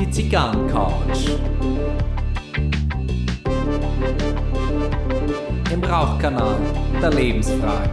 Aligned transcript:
Die 0.00 0.10
Zigarrencouch. 0.10 1.36
Im 5.70 5.84
Rauchkanal 5.84 6.58
der 7.02 7.10
Lebensfragen. 7.10 7.90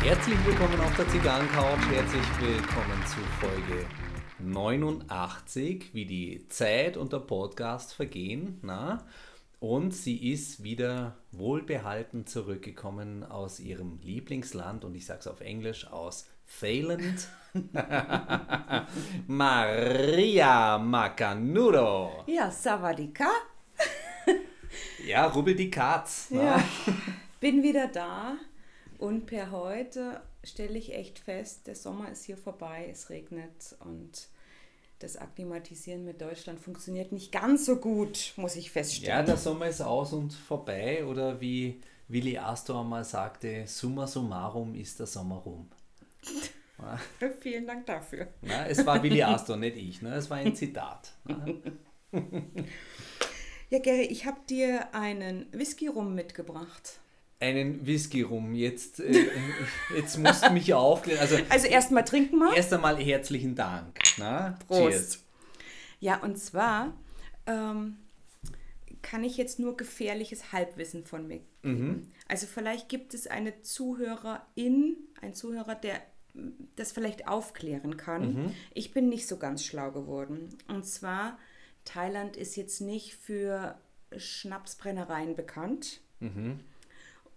Herzlich 0.00 0.46
willkommen 0.46 0.80
auf 0.80 0.96
der 0.96 1.08
Zigarrencouch. 1.08 1.90
Herzlich 1.90 2.22
willkommen 2.40 3.04
zu 3.06 3.18
Folge 3.40 3.84
89, 4.38 5.90
wie 5.92 6.06
die 6.06 6.46
Zeit 6.48 6.96
und 6.96 7.12
der 7.12 7.18
Podcast 7.18 7.94
vergehen. 7.94 8.60
Na? 8.62 9.04
Und 9.60 9.92
sie 9.94 10.32
ist 10.32 10.62
wieder 10.62 11.18
wohlbehalten 11.32 12.26
zurückgekommen 12.26 13.22
aus 13.22 13.60
ihrem 13.60 14.00
Lieblingsland 14.02 14.86
und 14.86 14.94
ich 14.94 15.04
sage 15.04 15.20
es 15.20 15.26
auf 15.26 15.42
Englisch 15.42 15.86
aus 15.86 16.26
Thailand. 16.58 17.28
Maria 19.26 20.78
Macanudo. 20.78 22.24
Ja, 22.26 22.50
Savadika. 22.50 23.28
Ja, 25.06 25.26
rubbel 25.26 25.54
die 25.54 25.70
Katz. 25.70 26.28
na? 26.30 26.42
Ja, 26.42 26.64
bin 27.40 27.62
wieder 27.62 27.88
da 27.88 28.36
und 28.96 29.26
per 29.26 29.50
heute 29.50 30.22
stelle 30.42 30.78
ich 30.78 30.94
echt 30.94 31.18
fest, 31.18 31.66
der 31.66 31.74
Sommer 31.74 32.10
ist 32.10 32.24
hier 32.24 32.36
vorbei, 32.38 32.88
es 32.90 33.10
regnet 33.10 33.76
und 33.80 34.28
das 35.00 35.16
Akklimatisieren 35.16 36.04
mit 36.04 36.20
Deutschland 36.20 36.60
funktioniert 36.60 37.10
nicht 37.10 37.32
ganz 37.32 37.66
so 37.66 37.76
gut, 37.76 38.32
muss 38.36 38.54
ich 38.56 38.66
Ja, 38.66 38.72
feststellen. 38.72 39.26
der 39.26 39.36
Sommer 39.36 39.66
ist 39.66 39.80
aus 39.80 40.12
und 40.12 40.32
vorbei 40.32 41.04
oder 41.04 41.40
wie 41.40 41.80
Willi 42.08 42.38
Astor 42.38 42.80
einmal 42.80 43.04
sagte, 43.04 43.64
summa 43.66 44.06
summarum 44.06 44.74
ist 44.74 45.00
der 45.00 45.06
Sommer 45.06 45.36
rum. 45.36 45.68
Ja. 46.80 46.98
Vielen 47.40 47.66
Dank 47.66 47.84
dafür. 47.84 48.28
Na, 48.40 48.66
es 48.66 48.86
war 48.86 49.02
Willi 49.02 49.22
Astor, 49.22 49.58
nicht 49.58 49.76
ich. 49.76 50.00
Ne? 50.00 50.14
Es 50.14 50.30
war 50.30 50.38
ein 50.38 50.56
Zitat. 50.56 51.12
Na? 51.26 51.44
Ja, 53.68 53.78
Gary, 53.80 54.04
ich 54.04 54.24
habe 54.26 54.38
dir 54.48 54.94
einen 54.94 55.46
Whisky 55.52 55.86
rum 55.88 56.14
mitgebracht. 56.14 56.99
Einen 57.40 57.86
Whisky 57.86 58.22
rum. 58.22 58.54
Jetzt, 58.54 59.00
äh, 59.00 59.26
jetzt 59.96 60.18
musst 60.18 60.44
du 60.46 60.50
mich 60.50 60.72
aufklären. 60.74 61.20
Also 61.20 61.36
Also 61.48 61.66
erstmal 61.66 62.04
trinken 62.04 62.36
wir. 62.38 62.54
erst 62.54 62.72
einmal 62.72 62.96
herzlichen 62.98 63.54
Dank. 63.54 63.98
Na? 64.18 64.58
Prost. 64.66 64.90
Cheers. 64.90 65.24
Ja, 66.00 66.18
und 66.22 66.38
zwar 66.38 66.94
ähm, 67.46 67.96
kann 69.02 69.24
ich 69.24 69.36
jetzt 69.36 69.58
nur 69.58 69.76
gefährliches 69.76 70.52
Halbwissen 70.52 71.04
von 71.04 71.26
mir 71.26 71.40
geben. 71.62 72.12
Also 72.28 72.46
vielleicht 72.46 72.88
gibt 72.88 73.12
es 73.14 73.26
eine 73.26 73.60
Zuhörerin, 73.62 74.96
ein 75.20 75.34
Zuhörer, 75.34 75.74
der 75.74 75.94
mm, 76.34 76.48
das 76.76 76.92
vielleicht 76.92 77.26
aufklären 77.28 77.96
kann. 77.96 78.54
Ich 78.72 78.92
bin 78.92 79.08
nicht 79.08 79.26
so 79.26 79.36
ganz 79.36 79.64
schlau 79.64 79.90
geworden. 79.92 80.56
Und 80.68 80.86
zwar, 80.86 81.38
Thailand 81.84 82.36
ist 82.36 82.56
jetzt 82.56 82.80
nicht 82.80 83.14
für 83.16 83.78
Schnapsbrennereien 84.16 85.34
bekannt. 85.36 86.00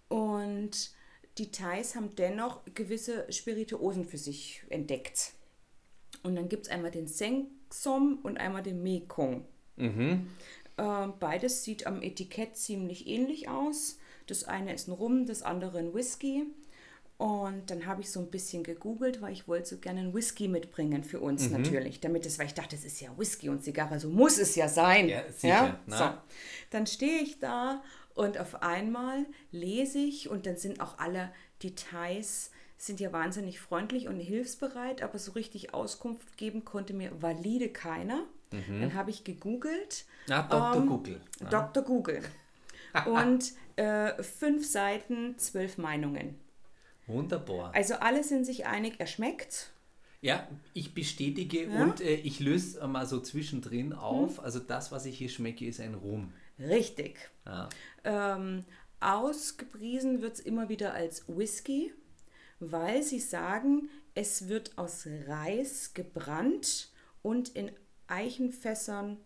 Und 0.08 0.92
die 1.38 1.50
Thais 1.50 1.94
haben 1.94 2.14
dennoch 2.16 2.60
gewisse 2.74 3.30
Spirituosen 3.32 4.04
für 4.04 4.18
sich 4.18 4.62
entdeckt. 4.70 5.32
Und 6.22 6.36
dann 6.36 6.48
gibt 6.48 6.66
es 6.66 6.72
einmal 6.72 6.90
den 6.90 7.06
Sengsom 7.06 8.18
und 8.22 8.38
einmal 8.38 8.62
den 8.62 8.82
Mekong. 8.82 9.44
Ähm, 10.78 11.14
beides 11.20 11.64
sieht 11.64 11.86
am 11.86 12.02
Etikett 12.02 12.56
ziemlich 12.56 13.06
ähnlich 13.06 13.48
aus. 13.48 13.98
Das 14.26 14.44
eine 14.44 14.72
ist 14.74 14.88
ein 14.88 14.92
Rum, 14.92 15.26
das 15.26 15.42
andere 15.42 15.78
ein 15.78 15.94
Whisky. 15.94 16.46
Und 17.16 17.70
dann 17.70 17.86
habe 17.86 18.00
ich 18.00 18.10
so 18.10 18.18
ein 18.18 18.30
bisschen 18.30 18.64
gegoogelt, 18.64 19.22
weil 19.22 19.32
ich 19.32 19.46
wollte 19.46 19.68
so 19.68 19.78
gerne 19.78 20.00
einen 20.00 20.14
Whisky 20.14 20.48
mitbringen 20.48 21.04
für 21.04 21.20
uns 21.20 21.48
natürlich. 21.48 22.00
Damit 22.00 22.26
es, 22.26 22.38
weil 22.38 22.46
ich 22.46 22.54
dachte, 22.54 22.74
das 22.74 22.84
ist 22.84 23.00
ja 23.00 23.16
Whisky 23.16 23.48
und 23.48 23.62
Zigarre, 23.62 24.00
so 24.00 24.08
muss 24.08 24.38
es 24.38 24.56
ja 24.56 24.68
sein. 24.68 25.08
Ja, 25.08 25.22
sicher, 25.30 25.80
na. 25.86 25.96
So. 25.96 26.36
Dann 26.70 26.86
stehe 26.86 27.20
ich 27.20 27.38
da 27.38 27.82
und 28.14 28.38
auf 28.38 28.62
einmal 28.62 29.26
lese 29.50 29.98
ich 29.98 30.28
und 30.28 30.46
dann 30.46 30.56
sind 30.56 30.80
auch 30.80 30.98
alle 30.98 31.32
Details 31.62 32.50
sind 32.76 33.00
ja 33.00 33.12
wahnsinnig 33.12 33.60
freundlich 33.60 34.08
und 34.08 34.18
hilfsbereit, 34.18 35.02
aber 35.02 35.18
so 35.18 35.32
richtig 35.32 35.74
Auskunft 35.74 36.36
geben 36.36 36.64
konnte 36.64 36.92
mir 36.92 37.22
valide 37.22 37.68
keiner. 37.68 38.24
Dann 38.50 38.94
habe 38.94 39.10
ich 39.10 39.24
gegoogelt. 39.24 40.04
Na, 40.28 40.42
Dr. 40.42 40.76
Ähm, 40.82 40.88
Google. 40.88 41.20
Dr. 41.50 41.82
Google. 41.82 42.22
Und 43.06 43.52
äh, 43.74 44.22
fünf 44.22 44.64
Seiten, 44.64 45.36
zwölf 45.38 45.76
Meinungen. 45.76 46.38
Wunderbar. 47.08 47.74
Also 47.74 47.94
alle 47.94 48.22
sind 48.22 48.44
sich 48.44 48.66
einig, 48.66 48.94
er 48.98 49.08
schmeckt. 49.08 49.72
Ja, 50.20 50.46
ich 50.72 50.94
bestätige 50.94 51.64
Ja? 51.64 51.82
und 51.82 52.00
äh, 52.00 52.14
ich 52.14 52.38
löse 52.40 52.86
mal 52.86 53.06
so 53.06 53.20
zwischendrin 53.20 53.92
auf. 53.92 54.40
Also 54.42 54.58
das, 54.60 54.92
was 54.92 55.04
ich 55.04 55.18
hier 55.18 55.28
schmecke, 55.28 55.66
ist 55.66 55.80
ein 55.80 55.94
Rum. 55.94 56.32
Richtig. 56.58 57.18
Ja. 57.46 57.68
Ähm, 58.04 58.64
ausgepriesen 59.00 60.22
wird 60.22 60.34
es 60.34 60.40
immer 60.40 60.68
wieder 60.68 60.94
als 60.94 61.24
Whisky, 61.28 61.92
weil 62.60 63.02
sie 63.02 63.20
sagen, 63.20 63.88
es 64.14 64.48
wird 64.48 64.78
aus 64.78 65.06
Reis 65.26 65.92
gebrannt 65.94 66.90
und 67.22 67.50
in 67.50 67.70
Eichenfässern 68.06 69.18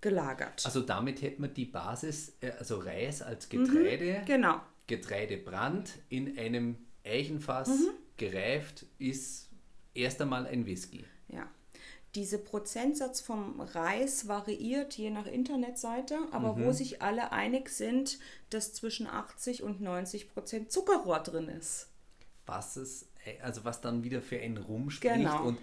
gelagert. 0.00 0.64
Also 0.66 0.80
damit 0.80 1.22
hätte 1.22 1.40
man 1.40 1.54
die 1.54 1.64
Basis, 1.66 2.36
äh, 2.40 2.50
also 2.58 2.78
Reis 2.78 3.22
als 3.22 3.48
Getreide, 3.48 4.22
genau. 4.26 4.60
Getreidebrand 4.88 5.92
in 6.08 6.36
einem 6.38 6.76
Eichenfass 7.04 7.68
Mhm. 7.68 7.90
gereift, 8.16 8.86
ist 8.98 9.48
erst 9.94 10.20
einmal 10.20 10.46
ein 10.46 10.66
Whisky. 10.66 11.04
Ja. 11.28 11.48
Dieser 12.14 12.38
Prozentsatz 12.38 13.20
vom 13.22 13.60
Reis 13.60 14.28
variiert 14.28 14.94
je 14.98 15.08
nach 15.10 15.26
Internetseite, 15.26 16.18
aber 16.30 16.54
Mhm. 16.54 16.64
wo 16.64 16.72
sich 16.72 17.00
alle 17.00 17.32
einig 17.32 17.70
sind, 17.70 18.18
dass 18.50 18.74
zwischen 18.74 19.06
80 19.06 19.62
und 19.62 19.80
90 19.80 20.28
Prozent 20.28 20.70
Zuckerrohr 20.70 21.20
drin 21.20 21.48
ist. 21.48 21.88
Was 22.44 22.76
es, 22.76 23.08
äh, 23.24 23.40
also 23.40 23.64
was 23.64 23.80
dann 23.80 24.04
wieder 24.04 24.20
für 24.20 24.38
ein 24.38 24.58
Rum 24.58 24.90
spricht. 24.90 25.14
Genau. 25.14 25.38
Mhm. 25.40 25.46
Und 25.46 25.58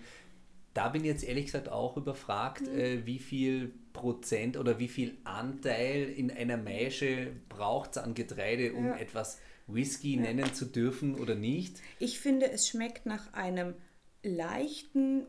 da 0.73 0.89
bin 0.89 1.01
ich 1.03 1.07
jetzt 1.07 1.23
ehrlich 1.23 1.45
gesagt 1.45 1.69
auch 1.69 1.97
überfragt, 1.97 2.67
äh, 2.67 3.05
wie 3.05 3.19
viel 3.19 3.71
Prozent 3.93 4.57
oder 4.57 4.79
wie 4.79 4.87
viel 4.87 5.17
Anteil 5.25 6.09
in 6.09 6.31
einer 6.31 6.57
Maische 6.57 7.31
braucht 7.49 7.91
es 7.91 7.97
an 7.99 8.15
Getreide, 8.15 8.73
um 8.73 8.87
Ja. 8.87 8.97
etwas 8.97 9.39
Whisky 9.67 10.15
nennen 10.17 10.51
zu 10.55 10.65
dürfen 10.65 11.13
oder 11.15 11.35
nicht. 11.35 11.77
Ich 11.99 12.19
finde, 12.19 12.49
es 12.49 12.67
schmeckt 12.67 13.05
nach 13.05 13.33
einem 13.33 13.75
leichten 14.23 15.25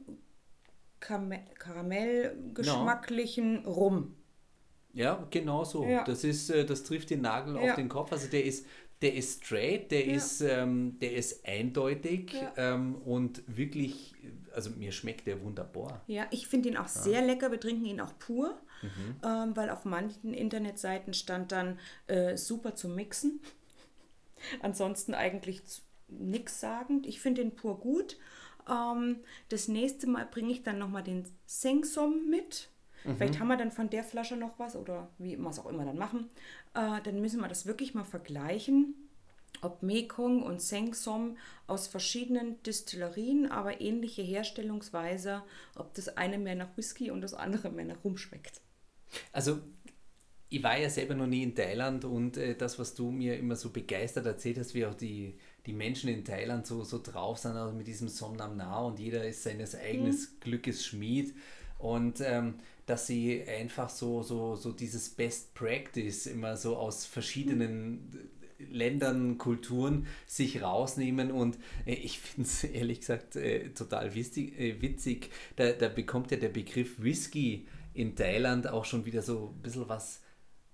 Karame- 1.01 1.45
Karamellgeschmacklichen 1.59 3.65
Rum. 3.67 4.15
Ja, 4.93 5.27
genau 5.31 5.65
so. 5.65 5.85
Ja. 5.85 6.05
Das 6.05 6.25
ist, 6.25 6.51
äh, 6.51 6.65
das 6.65 6.83
trifft 6.83 7.11
den 7.11 7.21
Nagel 7.23 7.57
Ja. 7.57 7.71
auf 7.71 7.77
den 7.77 7.89
Kopf. 7.89 8.13
Also 8.13 8.27
der 8.29 8.45
ist, 8.45 8.67
der 9.03 9.15
ist 9.15 9.45
straight, 9.45 9.91
der 9.93 10.05
ist, 10.07 10.41
ähm, 10.41 10.99
der 11.01 11.15
ist 11.15 11.47
eindeutig 11.47 12.33
Ja. 12.33 12.75
ähm, 12.75 12.97
und 12.97 13.43
wirklich, 13.47 14.15
also 14.55 14.71
mir 14.71 14.93
schmeckt 14.93 15.27
der 15.27 15.43
wunderbar. 15.43 16.03
Ja, 16.07 16.27
ich 16.31 16.49
finde 16.49 16.69
ihn 16.71 16.77
auch 16.77 16.89
sehr 16.89 17.23
lecker. 17.25 17.51
Wir 17.53 17.61
trinken 17.61 17.85
ihn 17.87 18.01
auch 18.01 18.19
pur, 18.19 18.59
Mhm. 18.83 19.17
ähm, 19.25 19.57
weil 19.57 19.71
auf 19.71 19.85
manchen 19.85 20.35
Internetseiten 20.35 21.15
stand 21.15 21.53
dann 21.53 21.79
äh, 22.09 22.37
super 22.37 22.75
zum 22.75 22.95
Mixen. 22.97 23.41
Ansonsten 24.61 25.15
eigentlich 25.15 25.63
nichts 26.09 26.61
sagend. 26.61 27.07
Ich 27.07 27.21
finde 27.21 27.43
ihn 27.43 27.55
pur 27.55 27.79
gut. 27.79 28.19
Ähm, 28.69 29.21
das 29.49 29.69
nächste 29.69 30.07
Mal 30.07 30.27
bringe 30.27 30.53
ich 30.53 30.63
dann 30.63 30.79
nochmal 30.79 31.03
den 31.03 31.25
Sengsom 31.47 32.29
mit. 32.29 32.71
Vielleicht 33.17 33.41
haben 33.41 33.49
wir 33.49 33.57
dann 33.57 33.71
von 33.71 33.89
der 33.89 34.05
Flasche 34.05 34.37
noch 34.37 34.59
was 34.59 34.77
oder 34.77 35.09
wie 35.17 35.39
wir 35.39 35.49
es 35.49 35.59
auch 35.59 35.71
immer 35.71 35.87
dann 35.87 35.97
machen. 35.97 36.29
Äh, 36.75 37.01
dann 37.03 37.21
müssen 37.21 37.41
wir 37.41 37.49
das 37.49 37.65
wirklich 37.65 37.95
mal 37.95 38.05
vergleichen, 38.05 38.95
ob 39.63 39.83
Mekong 39.83 40.43
und 40.43 40.61
Sengsom 40.61 41.39
aus 41.67 41.87
verschiedenen 41.87 42.63
Distillerien, 42.63 43.51
aber 43.51 43.81
ähnliche 43.81 44.23
Herstellungsweise, 44.23 45.43
ob 45.77 45.95
das 45.95 46.17
eine 46.17 46.39
mehr 46.39 46.57
nach 46.57 46.77
Whisky 46.77 47.11
und 47.11 47.23
das 47.23 47.33
andere 47.33 47.71
mehr 47.71 47.87
nach 47.87 48.05
Rum 48.05 48.19
schmeckt. 48.19 48.61
Also 49.33 49.61
ich 50.51 50.63
war 50.63 50.77
ja 50.77 50.91
selber 50.91 51.15
noch 51.15 51.27
nie 51.27 51.43
in 51.43 51.55
Thailand 51.55 52.05
und 52.05 52.37
äh, 52.37 52.57
das, 52.57 52.79
was 52.79 52.95
du 52.95 53.11
mir 53.11 53.39
immer 53.39 53.57
so 53.57 53.71
begeistert 53.71 54.27
erzählt 54.27 54.59
hast, 54.59 54.75
wie 54.75 54.85
auch 54.85 54.95
die, 54.95 55.39
die 55.67 55.73
Menschen 55.73 56.09
in 56.09 56.25
Thailand 56.25 56.67
so, 56.67 56.85
so 56.85 57.01
drauf 57.03 57.39
sind, 57.39 57.53
also 57.53 57.75
mit 57.75 57.87
diesem 57.87 58.09
Somnam 58.09 58.57
Na 58.57 58.81
und 58.81 58.99
jeder 58.99 59.27
ist 59.27 59.43
seines 59.43 59.75
eigenes 59.75 60.41
Glückes 60.41 60.87
Schmied 60.87 61.35
und 61.79 62.21
ähm, 62.21 62.55
dass 62.87 63.07
sie 63.07 63.43
einfach 63.45 63.89
so, 63.89 64.23
so, 64.23 64.57
so 64.57 64.73
dieses 64.73 65.11
Best 65.11 65.55
Practice 65.55 66.27
immer 66.27 66.57
so 66.57 66.77
aus 66.77 67.07
verschiedenen 67.07 68.31
Ländern, 68.71 69.39
Kulturen 69.39 70.07
sich 70.27 70.63
rausnehmen 70.63 71.31
und 71.31 71.59
äh, 71.87 71.95
ich 71.95 72.19
finde 72.19 72.43
es 72.49 72.65
ehrlich 72.65 73.01
gesagt 73.01 73.37
äh, 73.37 73.71
total 73.71 74.15
witzig. 74.15 74.59
Äh, 74.59 74.81
witzig. 74.83 75.31
Da, 75.57 75.73
da 75.73 75.89
bekommt 75.89 76.31
ja 76.31 76.37
der 76.37 76.49
Begriff 76.49 77.01
Whisky 77.01 77.67
in 77.95 78.15
Thailand 78.15 78.69
auch 78.69 78.85
schon 78.85 79.05
wieder 79.05 79.23
so 79.23 79.55
ein 79.57 79.63
bisschen 79.63 79.89
was 79.89 80.21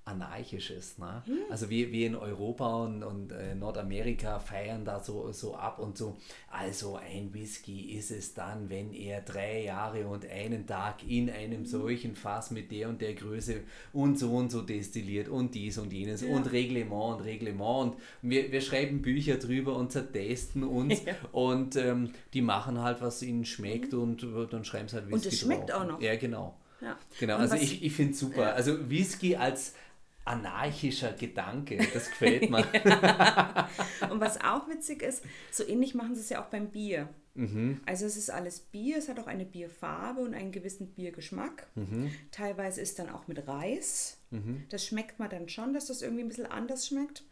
Anarchisches. 0.06 0.99
Ne? 0.99 1.23
Hm. 1.26 1.38
Also 1.50 1.69
wir, 1.69 1.91
wir 1.91 2.06
in 2.06 2.14
Europa 2.14 2.85
und, 2.85 3.03
und 3.03 3.32
äh, 3.32 3.56
Nordamerika 3.56 4.38
feiern 4.38 4.85
da 4.85 5.00
so, 5.00 5.32
so 5.32 5.56
ab 5.56 5.81
und 5.81 5.99
so. 5.99 6.17
Also 6.49 6.97
ein 6.97 7.35
Whisky 7.35 7.97
ist 7.97 8.12
es 8.12 8.32
dann, 8.32 8.70
wenn 8.70 8.93
er 8.93 9.20
drei 9.23 9.64
Jahre 9.64 10.06
und 10.06 10.25
einen 10.31 10.64
Tag 10.67 11.06
in 11.08 11.29
einem 11.29 11.58
hm. 11.58 11.67
solchen 11.67 12.14
Fass 12.14 12.53
mit 12.53 12.70
der 12.70 12.88
und 12.88 13.03
der 13.03 13.14
Größe 13.14 13.62
und 13.93 14.17
so 14.17 14.31
und 14.31 14.53
so 14.53 14.62
destilliert 14.62 15.29
und 15.29 15.55
dies 15.55 15.76
und 15.76 15.93
jenes 15.93 16.23
ja. 16.23 16.29
und 16.29 16.53
Reglement 16.53 17.19
und 17.19 17.25
Reglement. 17.25 17.94
Und 17.94 17.97
wir, 18.23 18.53
wir 18.53 18.61
schreiben 18.61 19.03
Bücher 19.03 19.38
drüber 19.38 19.76
und 19.76 19.91
zertesten 19.91 20.62
uns 20.62 21.05
ja. 21.05 21.14
und 21.32 21.75
ähm, 21.75 22.12
die 22.32 22.43
machen 22.43 22.81
halt, 22.81 23.00
was 23.00 23.23
ihnen 23.23 23.44
schmeckt 23.44 23.93
mhm. 23.93 24.00
und 24.00 24.53
dann 24.53 24.64
schreiben 24.64 24.87
sie 24.87 24.97
halt 24.97 25.06
Whisky 25.06 25.14
Und 25.14 25.26
es 25.26 25.41
schmeckt 25.41 25.70
drauf. 25.70 25.82
auch 25.82 25.87
noch. 25.88 26.00
Ja, 26.00 26.14
genau. 26.14 26.55
Ja. 26.81 26.97
Genau, 27.19 27.37
und 27.37 27.41
also 27.41 27.56
ich, 27.56 27.82
ich 27.82 27.93
finde 27.93 28.12
es 28.12 28.20
super. 28.20 28.43
Ja. 28.43 28.53
Also 28.53 28.88
Whisky 28.91 29.37
als 29.37 29.75
anarchischer 30.26 31.12
Gedanke. 31.12 31.78
Das 31.93 32.11
gefällt 32.11 32.50
mir. 32.50 32.67
Und 34.11 34.20
was 34.20 34.40
auch 34.40 34.69
witzig 34.69 35.02
ist, 35.02 35.25
so 35.50 35.67
ähnlich 35.67 35.94
machen 35.94 36.14
sie 36.14 36.20
es 36.20 36.28
ja 36.28 36.43
auch 36.43 36.49
beim 36.49 36.69
Bier. 36.69 37.08
Mhm. 37.34 37.81
Also 37.84 38.06
es 38.06 38.17
ist 38.17 38.31
alles 38.31 38.61
Bier, 38.61 38.96
es 38.96 39.08
hat 39.08 39.19
auch 39.19 39.26
eine 39.26 39.44
Bierfarbe 39.44 40.20
und 40.20 40.34
einen 40.34 40.52
gewissen 40.52 40.88
Biergeschmack. 40.88 41.67
Mhm. 41.75 42.11
Teilweise 42.31 42.81
ist 42.81 42.99
dann 42.99 43.11
auch 43.11 43.28
mit 43.28 43.46
Reis. 43.46 44.19
Mhm. 44.31 44.64
Das 44.70 44.84
schmeckt 44.84 45.19
man 45.19 45.31
dann 45.31 45.49
schon, 45.49 45.75
dass 45.75 45.87
das 45.87 46.02
irgendwie 46.02 46.25
ein 46.25 46.29
bisschen 46.29 46.46
anders 46.46 46.87
schmeckt. 46.87 47.25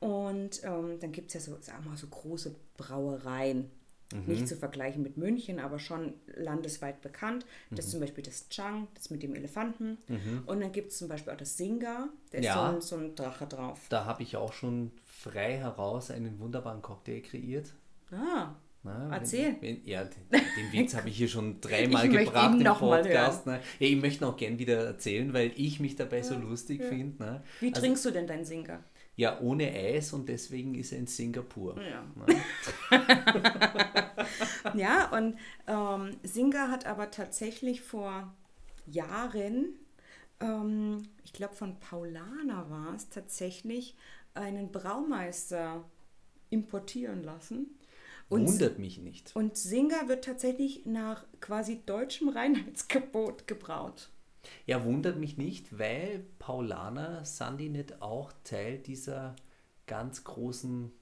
Und 0.00 0.62
ähm, 0.64 0.98
dann 1.00 1.12
gibt 1.12 1.28
es 1.28 1.34
ja 1.34 1.40
so, 1.40 1.56
sagen 1.60 1.84
wir 1.84 1.90
mal, 1.90 1.96
so 1.96 2.08
große 2.08 2.54
Brauereien. 2.76 3.70
Mhm. 4.12 4.22
Nicht 4.26 4.48
zu 4.48 4.56
vergleichen 4.56 5.02
mit 5.02 5.16
München, 5.16 5.58
aber 5.58 5.78
schon 5.78 6.14
landesweit 6.26 7.00
bekannt. 7.00 7.46
Das 7.70 7.80
ist 7.80 7.86
mhm. 7.86 7.90
zum 7.92 8.00
Beispiel 8.00 8.24
das 8.24 8.48
Chang, 8.48 8.88
das 8.94 9.10
mit 9.10 9.22
dem 9.22 9.34
Elefanten. 9.34 9.98
Mhm. 10.08 10.42
Und 10.46 10.60
dann 10.60 10.72
gibt 10.72 10.92
es 10.92 10.98
zum 10.98 11.08
Beispiel 11.08 11.32
auch 11.32 11.38
das 11.38 11.56
Singa, 11.56 12.08
da 12.30 12.38
ist 12.38 12.44
ja, 12.44 12.54
so, 12.54 12.60
ein, 12.60 12.80
so 12.80 12.96
ein 12.96 13.14
Drache 13.14 13.46
drauf. 13.46 13.80
Da 13.88 14.04
habe 14.04 14.22
ich 14.22 14.36
auch 14.36 14.52
schon 14.52 14.92
frei 15.04 15.56
heraus 15.56 16.10
einen 16.10 16.38
wunderbaren 16.38 16.82
Cocktail 16.82 17.20
kreiert. 17.20 17.72
Ah. 18.10 18.54
Na, 18.84 19.08
Erzähl. 19.16 19.56
Wenn, 19.60 19.78
wenn, 19.78 19.86
ja, 19.86 20.04
den, 20.04 20.30
den 20.56 20.72
Witz 20.72 20.94
habe 20.94 21.08
ich 21.08 21.16
hier 21.16 21.28
schon 21.28 21.58
dreimal 21.60 22.06
gebracht 22.06 22.60
im 22.60 22.64
Podcast. 22.64 23.46
Ne? 23.46 23.60
Ja, 23.78 23.86
ich 23.86 23.96
möchte 23.96 24.24
noch 24.24 24.36
gern 24.36 24.58
wieder 24.58 24.84
erzählen, 24.84 25.32
weil 25.32 25.52
ich 25.56 25.80
mich 25.80 25.96
dabei 25.96 26.18
ja, 26.18 26.24
so 26.24 26.36
lustig 26.36 26.82
finde. 26.82 27.42
Wie 27.60 27.68
also, 27.68 27.80
trinkst 27.80 28.04
du 28.04 28.10
denn 28.10 28.26
dein 28.26 28.44
Singa? 28.44 28.84
Ja, 29.16 29.40
ohne 29.40 29.70
Eis 29.70 30.12
und 30.12 30.28
deswegen 30.28 30.74
ist 30.74 30.92
er 30.92 30.98
in 30.98 31.06
Singapur. 31.06 31.76
Ja, 31.80 32.04
ja 34.74 35.16
und 35.16 35.38
ähm, 35.68 36.16
Singa 36.24 36.68
hat 36.68 36.86
aber 36.86 37.10
tatsächlich 37.12 37.80
vor 37.80 38.34
Jahren, 38.86 39.78
ähm, 40.40 41.08
ich 41.24 41.32
glaube 41.32 41.54
von 41.54 41.78
Paulana 41.78 42.68
war 42.68 42.94
es, 42.94 43.08
tatsächlich 43.08 43.94
einen 44.34 44.72
Braumeister 44.72 45.88
importieren 46.50 47.22
lassen. 47.22 47.78
Und, 48.28 48.48
Wundert 48.48 48.78
mich 48.80 48.98
nicht. 48.98 49.36
Und 49.36 49.56
Singa 49.56 50.08
wird 50.08 50.24
tatsächlich 50.24 50.86
nach 50.86 51.24
quasi 51.40 51.82
deutschem 51.86 52.30
Reinheitsgebot 52.30 53.46
gebraut. 53.46 54.10
Ja, 54.66 54.84
wundert 54.84 55.18
mich 55.18 55.36
nicht, 55.36 55.78
weil 55.78 56.24
Paulaner 56.38 57.24
sind 57.24 57.58
die 57.58 57.68
nicht 57.68 58.02
auch 58.02 58.32
Teil 58.44 58.78
dieser 58.78 59.36
ganz 59.86 60.24
großen 60.24 60.92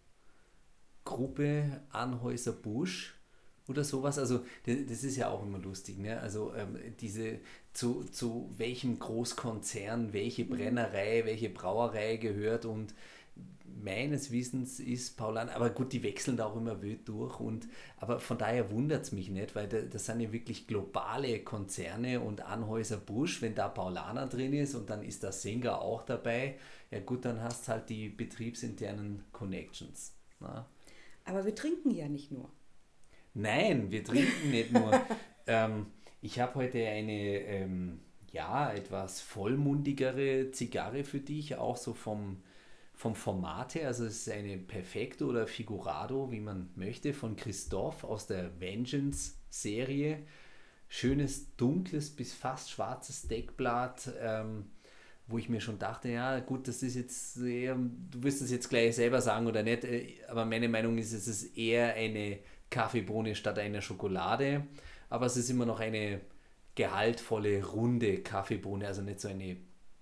Gruppe 1.04 1.82
Anhäuser 1.90 2.52
Busch 2.52 3.14
oder 3.68 3.84
sowas. 3.84 4.18
Also 4.18 4.44
das 4.66 5.04
ist 5.04 5.16
ja 5.16 5.30
auch 5.30 5.42
immer 5.42 5.58
lustig. 5.58 5.98
Ne? 5.98 6.20
Also 6.20 6.54
ähm, 6.54 6.76
diese 7.00 7.40
zu, 7.72 8.04
zu 8.04 8.52
welchem 8.56 8.98
Großkonzern 8.98 10.12
welche 10.12 10.44
Brennerei, 10.44 11.24
welche 11.24 11.50
Brauerei 11.50 12.16
gehört 12.16 12.64
und 12.64 12.94
meines 13.82 14.30
Wissens 14.30 14.78
ist 14.80 15.16
Paulan, 15.16 15.48
aber 15.48 15.70
gut, 15.70 15.92
die 15.92 16.02
wechseln 16.02 16.36
da 16.36 16.46
auch 16.46 16.56
immer 16.56 16.82
wild 16.82 17.08
durch 17.08 17.40
und 17.40 17.68
aber 17.98 18.20
von 18.20 18.38
daher 18.38 18.70
wundert 18.70 19.04
es 19.04 19.12
mich 19.12 19.28
nicht, 19.28 19.54
weil 19.54 19.68
das, 19.68 19.88
das 19.90 20.06
sind 20.06 20.20
ja 20.20 20.32
wirklich 20.32 20.66
globale 20.66 21.40
Konzerne 21.40 22.20
und 22.20 22.42
Anhäuser 22.42 22.98
Busch, 22.98 23.42
wenn 23.42 23.54
da 23.54 23.68
Paulaner 23.68 24.26
drin 24.28 24.52
ist 24.52 24.74
und 24.74 24.88
dann 24.88 25.02
ist 25.02 25.22
der 25.22 25.32
Singer 25.32 25.80
auch 25.80 26.02
dabei, 26.02 26.56
ja 26.90 27.00
gut, 27.00 27.24
dann 27.24 27.42
hast 27.42 27.68
halt 27.68 27.88
die 27.88 28.08
betriebsinternen 28.08 29.24
Connections. 29.32 30.14
Na? 30.40 30.54
Ne? 30.54 30.64
Aber 31.24 31.44
wir 31.44 31.54
trinken 31.54 31.90
ja 31.90 32.08
nicht 32.08 32.32
nur. 32.32 32.50
Nein, 33.34 33.90
wir 33.90 34.04
trinken 34.04 34.50
nicht 34.50 34.72
nur. 34.72 34.92
ähm, 35.46 35.86
ich 36.20 36.40
habe 36.40 36.56
heute 36.56 36.78
eine 36.86 37.38
ähm, 37.40 38.00
ja 38.32 38.72
etwas 38.72 39.20
vollmundigere 39.20 40.50
Zigarre 40.50 41.04
für 41.04 41.20
dich, 41.20 41.56
auch 41.56 41.76
so 41.76 41.94
vom 41.94 42.42
vom 43.02 43.16
Format 43.16 43.74
her, 43.74 43.88
also 43.88 44.04
es 44.04 44.28
ist 44.28 44.32
eine 44.32 44.56
Perfecto 44.58 45.26
oder 45.26 45.48
Figurado, 45.48 46.30
wie 46.30 46.38
man 46.38 46.70
möchte, 46.76 47.12
von 47.12 47.34
Christoph 47.34 48.04
aus 48.04 48.28
der 48.28 48.60
Vengeance-Serie. 48.60 50.22
Schönes, 50.86 51.56
dunkles 51.56 52.10
bis 52.10 52.32
fast 52.32 52.70
schwarzes 52.70 53.26
Deckblatt, 53.26 54.12
ähm, 54.20 54.66
wo 55.26 55.36
ich 55.36 55.48
mir 55.48 55.60
schon 55.60 55.80
dachte, 55.80 56.10
ja 56.10 56.38
gut, 56.38 56.68
das 56.68 56.84
ist 56.84 56.94
jetzt 56.94 57.38
eher, 57.38 57.74
du 57.74 58.22
wirst 58.22 58.40
es 58.40 58.52
jetzt 58.52 58.68
gleich 58.68 58.94
selber 58.94 59.20
sagen 59.20 59.48
oder 59.48 59.64
nicht, 59.64 59.82
äh, 59.82 60.18
aber 60.28 60.44
meine 60.44 60.68
Meinung 60.68 60.96
ist, 60.96 61.12
es 61.12 61.26
ist 61.26 61.58
eher 61.58 61.94
eine 61.94 62.38
Kaffeebohne 62.70 63.34
statt 63.34 63.58
einer 63.58 63.80
Schokolade, 63.80 64.68
aber 65.08 65.26
es 65.26 65.36
ist 65.36 65.50
immer 65.50 65.66
noch 65.66 65.80
eine 65.80 66.20
gehaltvolle, 66.76 67.64
runde 67.64 68.22
Kaffeebohne, 68.22 68.86
also 68.86 69.02
nicht 69.02 69.20
so 69.20 69.26
eine 69.26 69.56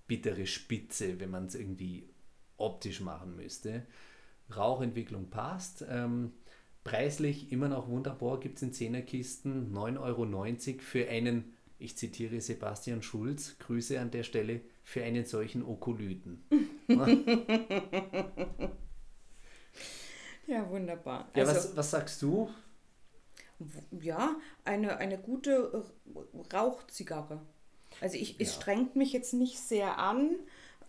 bittere 0.07 0.47
Spitze, 0.47 1.19
wenn 1.19 1.31
man 1.31 1.47
es 1.47 1.55
irgendwie 1.55 2.10
optisch 2.61 3.01
machen 3.01 3.37
müsste. 3.37 3.87
Rauchentwicklung 4.55 5.31
passt. 5.31 5.85
Ähm, 5.89 6.33
preislich 6.85 7.53
immer 7.53 7.69
noch 7.69 7.89
wunderbar, 7.89 8.41
gibt 8.41 8.57
es 8.57 8.63
in 8.63 8.73
Zehnerkisten 8.73 9.73
9,90 9.75 9.99
Euro 10.01 10.27
für 10.81 11.09
einen, 11.09 11.57
ich 11.79 11.97
zitiere 11.97 12.41
Sebastian 12.41 13.03
Schulz, 13.03 13.57
Grüße 13.59 14.01
an 14.01 14.11
der 14.11 14.23
Stelle, 14.23 14.63
für 14.83 15.05
einen 15.05 15.25
solchen 15.25 15.63
Okolyten. 15.65 16.43
ja, 20.47 20.69
wunderbar. 20.69 21.29
Ja, 21.35 21.45
also, 21.45 21.55
was, 21.55 21.77
was 21.77 21.91
sagst 21.91 22.23
du? 22.23 22.51
Ja, 24.01 24.37
eine, 24.65 24.97
eine 24.97 25.19
gute 25.19 25.85
Rauchzigarre. 26.53 27.41
Also 28.01 28.17
ich, 28.17 28.33
ja. 28.33 28.37
es 28.41 28.55
strengt 28.55 28.97
mich 28.97 29.13
jetzt 29.13 29.35
nicht 29.35 29.59
sehr 29.59 29.99
an. 29.99 30.37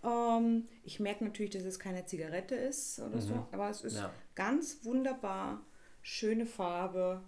Ähm, 0.03 0.67
ich 0.83 0.99
merke 0.99 1.23
natürlich, 1.23 1.51
dass 1.51 1.63
es 1.63 1.79
keine 1.79 2.05
Zigarette 2.05 2.55
ist 2.55 2.99
oder 2.99 3.17
mhm. 3.17 3.21
so, 3.21 3.47
aber 3.51 3.69
es 3.69 3.81
ist 3.81 3.97
ja. 3.97 4.11
ganz 4.35 4.79
wunderbar, 4.83 5.61
schöne 6.01 6.45
Farbe, 6.45 7.21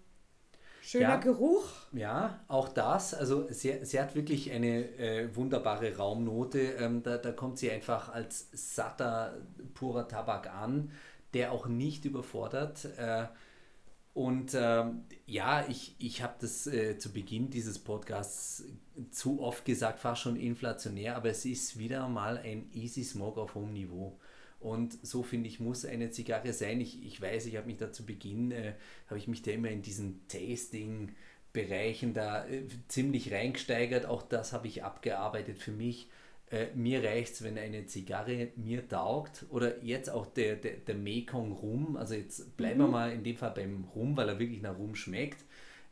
schöner 0.82 1.10
ja, 1.10 1.16
Geruch. 1.18 1.66
Ja, 1.92 2.40
auch 2.48 2.70
das. 2.70 3.14
Also 3.14 3.48
sie, 3.50 3.86
sie 3.86 4.00
hat 4.00 4.16
wirklich 4.16 4.52
eine 4.52 4.86
äh, 4.98 5.36
wunderbare 5.36 5.96
Raumnote. 5.96 6.60
Ähm, 6.80 7.04
da, 7.04 7.18
da 7.18 7.32
kommt 7.32 7.60
sie 7.60 7.72
einfach 7.72 8.10
als 8.10 8.50
satter, 8.54 9.38
purer 9.76 10.08
Tabak 10.08 10.52
an, 10.54 10.92
der 11.34 11.52
auch 11.52 11.68
nicht 11.68 12.06
überfordert. 12.06 12.86
Äh, 12.98 13.26
und 14.14 14.54
ähm, 14.54 15.06
ja, 15.26 15.66
ich, 15.68 15.96
ich 15.98 16.22
habe 16.22 16.36
das 16.40 16.68
äh, 16.68 17.00
zu 17.00 17.12
Beginn 17.12 17.50
dieses 17.50 17.80
Podcasts 17.80 18.64
zu 19.10 19.42
oft 19.42 19.66
gesagt, 19.66 20.00
fast 20.00 20.22
schon 20.22 20.36
inflationär, 20.36 21.16
aber 21.16 21.30
es 21.30 21.46
ist 21.46 21.80
wieder 21.80 22.08
mal 22.08 22.38
ein 22.38 22.70
Easy 22.74 23.04
Smoke 23.04 23.42
auf 23.42 23.56
hohem 23.56 23.74
Niveau. 23.74 24.20
Und 24.60 24.98
so 25.06 25.24
finde 25.24 25.50
ich, 25.50 25.60
muss 25.60 25.84
eine 25.84 26.12
Zigarre 26.12 26.54
sein. 26.54 26.80
Ich, 26.80 27.04
ich 27.04 27.20
weiß, 27.20 27.48
ich 27.48 27.58
habe 27.58 27.68
mich 27.68 27.78
da 27.78 27.92
zu 27.92 28.06
Beginn, 28.06 28.52
äh, 28.52 28.76
habe 29.08 29.18
ich 29.18 29.28
mich 29.28 29.42
da 29.42 29.52
immer 29.52 29.70
in 29.70 29.82
diesen 29.82 30.28
Tasting-Bereichen 30.28 32.14
da 32.14 32.46
äh, 32.46 32.68
ziemlich 32.88 33.34
reingesteigert. 33.34 34.06
Auch 34.06 34.22
das 34.22 34.54
habe 34.54 34.68
ich 34.68 34.84
abgearbeitet 34.84 35.58
für 35.58 35.72
mich 35.72 36.08
äh, 36.54 36.68
mir 36.76 37.04
reicht 37.04 37.34
es, 37.34 37.44
wenn 37.44 37.58
eine 37.58 37.88
Zigarre 37.88 38.50
mir 38.56 38.88
taugt 38.88 39.48
oder 39.50 39.84
jetzt 39.84 40.12
auch 40.12 40.28
der, 40.28 40.56
der, 40.56 40.74
der 40.78 40.94
Mekong 40.94 41.52
Rum, 41.52 41.98
also 41.98 42.14
jetzt 42.14 42.56
bleiben 42.58 42.78
mhm. 42.78 42.84
wir 42.84 42.88
mal 42.90 43.12
in 43.12 43.24
dem 43.24 43.36
Fall 43.36 43.52
beim 43.56 43.86
Rum, 43.96 44.16
weil 44.16 44.30
er 44.30 44.38
wirklich 44.38 44.62
nach 44.62 44.78
Rum 44.78 44.94
schmeckt. 44.94 45.44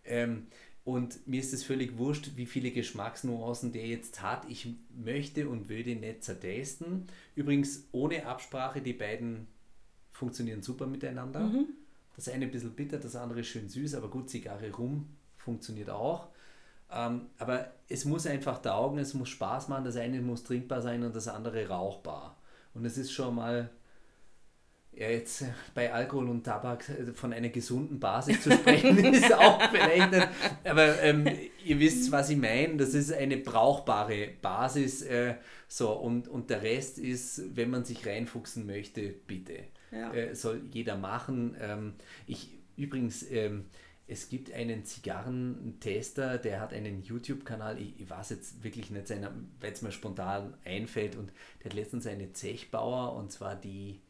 Ähm, 0.06 0.48
und 0.84 1.28
mir 1.28 1.40
ist 1.40 1.54
es 1.54 1.64
völlig 1.64 1.98
wurscht, 1.98 2.32
wie 2.36 2.46
viele 2.46 2.70
Geschmacksnuancen 2.70 3.72
der 3.72 3.88
jetzt 3.88 4.22
hat. 4.22 4.46
Ich 4.50 4.68
möchte 4.96 5.50
und 5.50 5.68
würde 5.68 5.96
nicht 5.96 6.24
zertesten. 6.24 7.08
Übrigens 7.36 7.88
ohne 7.92 8.28
Absprache, 8.28 8.82
die 8.82 8.94
beiden 8.94 9.48
funktionieren 10.12 10.62
super 10.62 10.86
miteinander. 10.86 11.40
Mhm. 11.40 11.70
Das 12.16 12.30
eine 12.30 12.46
ein 12.46 12.52
bisschen 12.52 12.76
bitter, 12.76 13.00
das 13.00 13.16
andere 13.16 13.44
schön 13.44 13.68
süß, 13.68 13.96
aber 13.96 14.10
gut, 14.10 14.30
Zigarre 14.30 14.72
rum 14.72 15.08
funktioniert 15.38 15.90
auch. 15.90 16.28
Ähm, 16.92 17.28
aber 17.38 17.72
es 17.88 18.06
muss 18.06 18.28
einfach 18.28 18.62
taugen, 18.62 19.00
es 19.00 19.14
muss 19.14 19.30
Spaß 19.30 19.68
machen. 19.70 19.86
Das 19.86 19.96
eine 19.96 20.22
muss 20.22 20.44
trinkbar 20.44 20.82
sein 20.82 21.04
und 21.04 21.16
das 21.16 21.28
andere 21.28 21.68
rauchbar. 21.68 22.38
Und 22.74 22.86
es 22.86 22.98
ist 22.98 23.12
schon 23.12 23.36
mal 23.36 23.70
ja, 24.94 25.10
jetzt 25.10 25.46
bei 25.74 25.94
Alkohol 25.94 26.30
und 26.30 26.44
Tabak 26.44 26.84
von 27.14 27.32
einer 27.32 27.48
gesunden 27.48 28.00
Basis 28.00 28.42
zu 28.42 28.52
sprechen, 28.52 28.98
ist 29.14 29.34
auch 29.34 29.62
vielleicht 29.72 30.12
nicht, 30.12 30.28
aber 30.66 31.02
ähm, 31.02 31.26
ihr 31.64 31.80
wisst, 31.80 32.12
was 32.12 32.30
ich 32.30 32.38
meine. 32.38 32.76
Das 32.76 32.94
ist 32.94 33.14
eine 33.14 33.38
brauchbare 33.38 34.30
Basis. 34.42 35.02
Äh, 35.02 35.36
so, 35.68 35.94
und, 35.94 36.28
und 36.28 36.50
der 36.50 36.62
Rest 36.62 37.00
ist, 37.00 37.56
wenn 37.56 37.70
man 37.70 37.86
sich 37.86 38.06
reinfuchsen 38.06 38.66
möchte, 38.66 39.14
bitte. 39.28 39.60
Ja. 39.92 40.14
Äh, 40.14 40.36
soll 40.36 40.62
jeder 40.72 40.98
machen. 40.98 41.56
Ähm, 41.60 41.94
ich 42.28 42.50
übrigens, 42.76 43.30
ähm, 43.32 43.68
es 44.12 44.28
gibt 44.28 44.52
einen 44.52 44.84
Zigarrentester, 44.84 46.38
der 46.38 46.60
hat 46.60 46.74
einen 46.74 47.02
YouTube-Kanal, 47.02 47.80
ich, 47.82 47.98
ich, 47.98 48.10
weiß 48.10 48.32
jetzt 48.32 48.62
wirklich 48.62 48.90
nicht, 48.90 49.10
weil 49.10 49.72
es 49.72 49.82
mir 49.82 49.94
spontan 49.94 50.54
einfällt, 50.66 51.16
und 51.16 51.32
der 51.60 51.72
hat 51.72 51.74
letztens 51.74 52.06
eine 52.06 52.34
Zechbauer, 52.34 53.16
und 53.16 53.32
zwar 53.32 53.56
die, 53.56 54.02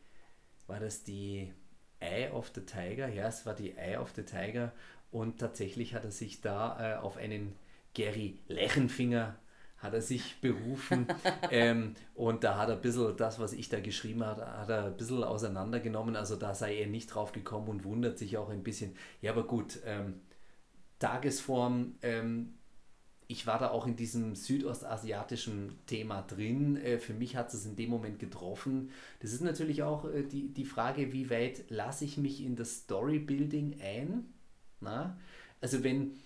war 0.65 0.79
das 0.79 1.03
die 1.03 1.53
Eye 1.99 2.31
of 2.31 2.51
the 2.55 2.61
Tiger? 2.61 3.09
Ja, 3.09 3.27
es 3.27 3.45
war 3.45 3.53
die 3.53 3.77
Eye 3.77 3.97
of 3.97 4.11
the 4.15 4.23
Tiger, 4.23 4.71
und 5.11 5.39
tatsächlich 5.39 5.93
hat 5.93 6.03
er 6.03 6.11
sich 6.11 6.41
da 6.41 6.95
äh, 6.95 6.97
auf 6.97 7.17
einen 7.17 7.53
Gary 7.93 8.39
Lechenfinger 8.47 9.35
hat 9.81 9.93
er 9.93 10.01
sich 10.01 10.39
berufen 10.41 11.07
ähm, 11.51 11.95
und 12.13 12.43
da 12.43 12.57
hat 12.57 12.69
er 12.69 12.75
ein 12.75 12.81
bisschen 12.81 13.17
das, 13.17 13.39
was 13.39 13.53
ich 13.53 13.67
da 13.67 13.79
geschrieben 13.79 14.23
habe, 14.23 14.45
hat 14.45 14.69
er 14.69 14.85
ein 14.85 14.97
bisschen 14.97 15.23
auseinandergenommen. 15.23 16.15
Also 16.15 16.35
da 16.35 16.53
sei 16.53 16.77
er 16.77 16.87
nicht 16.87 17.07
drauf 17.07 17.31
gekommen 17.31 17.67
und 17.67 17.83
wundert 17.83 18.19
sich 18.19 18.37
auch 18.37 18.49
ein 18.49 18.63
bisschen. 18.63 18.95
Ja, 19.21 19.31
aber 19.31 19.43
gut, 19.43 19.79
ähm, 19.85 20.21
Tagesform, 20.99 21.95
ähm, 22.03 22.53
ich 23.27 23.47
war 23.47 23.57
da 23.57 23.71
auch 23.71 23.87
in 23.87 23.95
diesem 23.95 24.35
südostasiatischen 24.35 25.79
Thema 25.87 26.21
drin. 26.21 26.77
Äh, 26.77 26.99
für 26.99 27.13
mich 27.13 27.35
hat 27.35 27.51
es 27.53 27.65
in 27.65 27.75
dem 27.75 27.89
Moment 27.89 28.19
getroffen. 28.19 28.91
Das 29.19 29.33
ist 29.33 29.41
natürlich 29.41 29.81
auch 29.81 30.05
äh, 30.05 30.23
die, 30.23 30.53
die 30.53 30.65
Frage, 30.65 31.11
wie 31.11 31.29
weit 31.31 31.63
lasse 31.69 32.05
ich 32.05 32.17
mich 32.17 32.43
in 32.43 32.55
das 32.55 32.81
Storybuilding 32.81 33.79
ein? 33.81 34.25
Na? 34.79 35.17
Also 35.59 35.83
wenn 35.83 36.17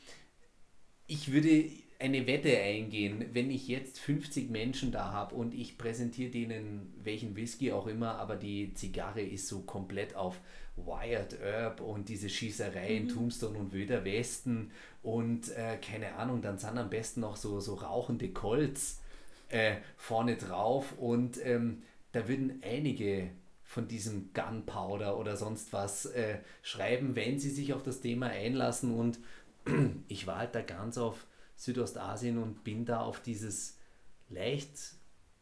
ich 1.07 1.31
würde 1.31 1.69
eine 2.00 2.28
Wette 2.28 2.58
eingehen, 2.60 3.25
wenn 3.34 3.50
ich 3.50 3.68
jetzt 3.68 4.00
50 4.00 4.50
Menschen 4.50 4.92
da 4.92 5.12
habe 5.12 5.36
und 5.36 5.54
ich 5.54 5.78
präsentiere 5.78 6.30
denen 6.30 6.94
welchen 7.04 7.36
Whisky 7.36 7.72
auch 7.72 7.88
immer, 7.88 8.16
aber 8.16 8.36
die 8.36 8.74
Zigarre 8.74 9.22
ist 9.22 9.48
so 9.48 9.62
komplett 9.62 10.16
auf 10.16 10.40
Wired 10.75 11.40
Herb 11.40 11.80
und 11.80 12.10
diese 12.10 12.30
Schießerei 12.30 12.98
in 12.98 13.04
mhm. 13.06 13.10
Tombstone 13.10 13.58
und 13.58 13.74
Wöder 13.74 14.04
Westen 14.04 14.72
und 15.04 15.50
äh, 15.56 15.78
keine 15.78 16.16
Ahnung, 16.16 16.42
dann 16.42 16.58
sind 16.58 16.78
am 16.78 16.90
besten 16.90 17.22
noch 17.22 17.38
so, 17.38 17.60
so 17.62 17.75
rauchende 17.75 18.30
Colts 18.30 19.02
äh, 19.50 19.75
vorne 19.96 20.36
drauf 20.36 20.94
und 20.98 21.40
ähm, 21.46 21.84
da 22.12 22.28
würden 22.28 22.62
einige 22.62 23.30
von 23.64 23.88
diesem 23.88 24.32
Gunpowder 24.34 25.18
oder 25.18 25.38
sonst 25.38 25.72
was 25.72 26.06
äh, 26.08 26.40
schreiben, 26.62 27.16
wenn 27.16 27.40
sie 27.40 27.50
sich 27.50 27.74
auf 27.74 27.84
das 27.84 28.02
Thema 28.02 28.28
einlassen 28.28 28.94
und 28.94 29.20
ich 30.10 30.28
war 30.28 30.40
halt 30.40 30.56
da 30.56 30.62
ganz 30.62 30.98
auf 30.98 31.25
Südostasien 31.55 32.38
und 32.38 32.63
bin 32.63 32.85
da 32.85 33.01
auf 33.01 33.21
dieses 33.21 33.77
leicht 34.29 34.95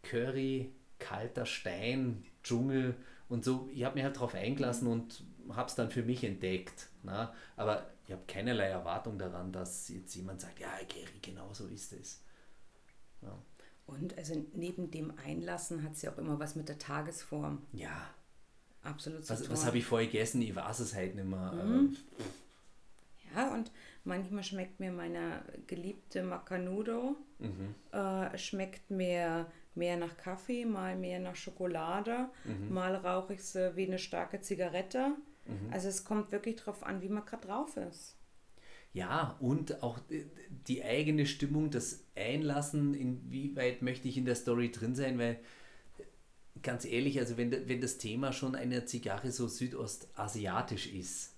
Curry, 0.03 0.72
kalter 1.00 1.46
Stein, 1.46 2.24
Dschungel 2.43 2.96
und 3.29 3.43
so. 3.43 3.70
Ich 3.74 3.84
habe 3.84 3.96
mich 3.96 4.03
halt 4.03 4.15
darauf 4.15 4.36
eingelassen 4.36 4.88
und 4.88 5.24
habe 5.50 5.70
es 5.70 5.75
dann 5.75 5.91
für 5.91 6.03
mich 6.03 6.24
entdeckt. 6.24 6.89
Ne? 7.03 7.29
Aber 7.55 7.89
ich 8.05 8.12
habe 8.12 8.22
keinerlei 8.27 8.67
Erwartung 8.67 9.17
daran, 9.17 9.51
dass 9.51 9.89
jetzt 9.89 10.13
jemand 10.15 10.41
sagt, 10.41 10.60
ja, 10.60 10.70
Gary, 10.88 11.20
genau 11.22 11.53
so 11.53 11.67
ist 11.67 11.93
es. 11.93 12.22
Ja. 13.22 13.38
Und 13.86 14.17
also 14.17 14.46
neben 14.53 14.91
dem 14.91 15.13
Einlassen 15.25 15.84
hat 15.84 15.93
es 15.93 16.01
ja 16.01 16.12
auch 16.12 16.17
immer 16.17 16.39
was 16.39 16.55
mit 16.55 16.70
der 16.70 16.77
Tagesform. 16.77 17.62
Ja. 17.74 18.10
Absolut. 18.84 19.29
Was, 19.29 19.50
was 19.50 19.65
habe 19.65 19.77
ich 19.77 19.86
vorher 19.86 20.08
gegessen? 20.08 20.41
Ich 20.41 20.55
weiß 20.55 20.79
es 20.79 20.93
halt 20.93 21.15
nicht 21.15 21.25
mehr. 21.25 21.53
Mhm. 21.53 21.96
Ja, 23.36 23.54
und 23.54 23.72
Manchmal 24.06 24.44
schmeckt 24.44 24.80
mir 24.82 24.92
meine 24.92 25.44
geliebte 25.66 26.24
Macanudo, 26.24 27.16
mhm. 27.40 27.74
äh, 27.92 28.38
schmeckt 28.38 28.92
mir 28.92 29.50
mehr 29.75 29.96
nach 29.96 30.18
Kaffee, 30.18 30.66
mal 30.66 30.98
mehr 30.98 31.20
nach 31.20 31.36
Schokolade, 31.36 32.30
mhm. 32.44 32.74
mal 32.74 32.96
rauche 32.96 33.36
ich 33.36 33.44
sie 33.44 33.75
wie 33.78 33.88
eine 33.88 34.00
starke 34.00 34.42
Zigarette. 34.42 35.16
Mhm. 35.46 35.72
Also 35.72 35.88
es 35.88 36.04
kommt 36.04 36.34
wirklich 36.34 36.58
darauf 36.58 36.84
an, 36.84 37.02
wie 37.02 37.08
man 37.08 37.25
gerade 37.25 37.48
drauf 37.48 37.78
ist. 37.78 38.18
Ja, 38.92 39.38
und 39.40 39.82
auch 39.82 40.00
die 40.68 40.84
eigene 40.84 41.25
Stimmung, 41.25 41.72
das 41.72 42.06
Einlassen, 42.13 42.94
inwieweit 42.94 43.82
möchte 43.82 44.10
ich 44.10 44.18
in 44.18 44.25
der 44.25 44.36
Story 44.36 44.70
drin 44.70 44.96
sein, 44.96 45.18
weil 45.18 45.40
ganz 46.62 46.86
ehrlich, 46.86 47.20
also 47.20 47.38
wenn, 47.38 47.52
wenn 47.68 47.82
das 47.82 47.98
Thema 47.98 48.34
schon 48.34 48.54
eine 48.54 48.86
Zigarre 48.86 49.32
so 49.32 49.48
südostasiatisch 49.48 50.94
ist, 50.94 51.33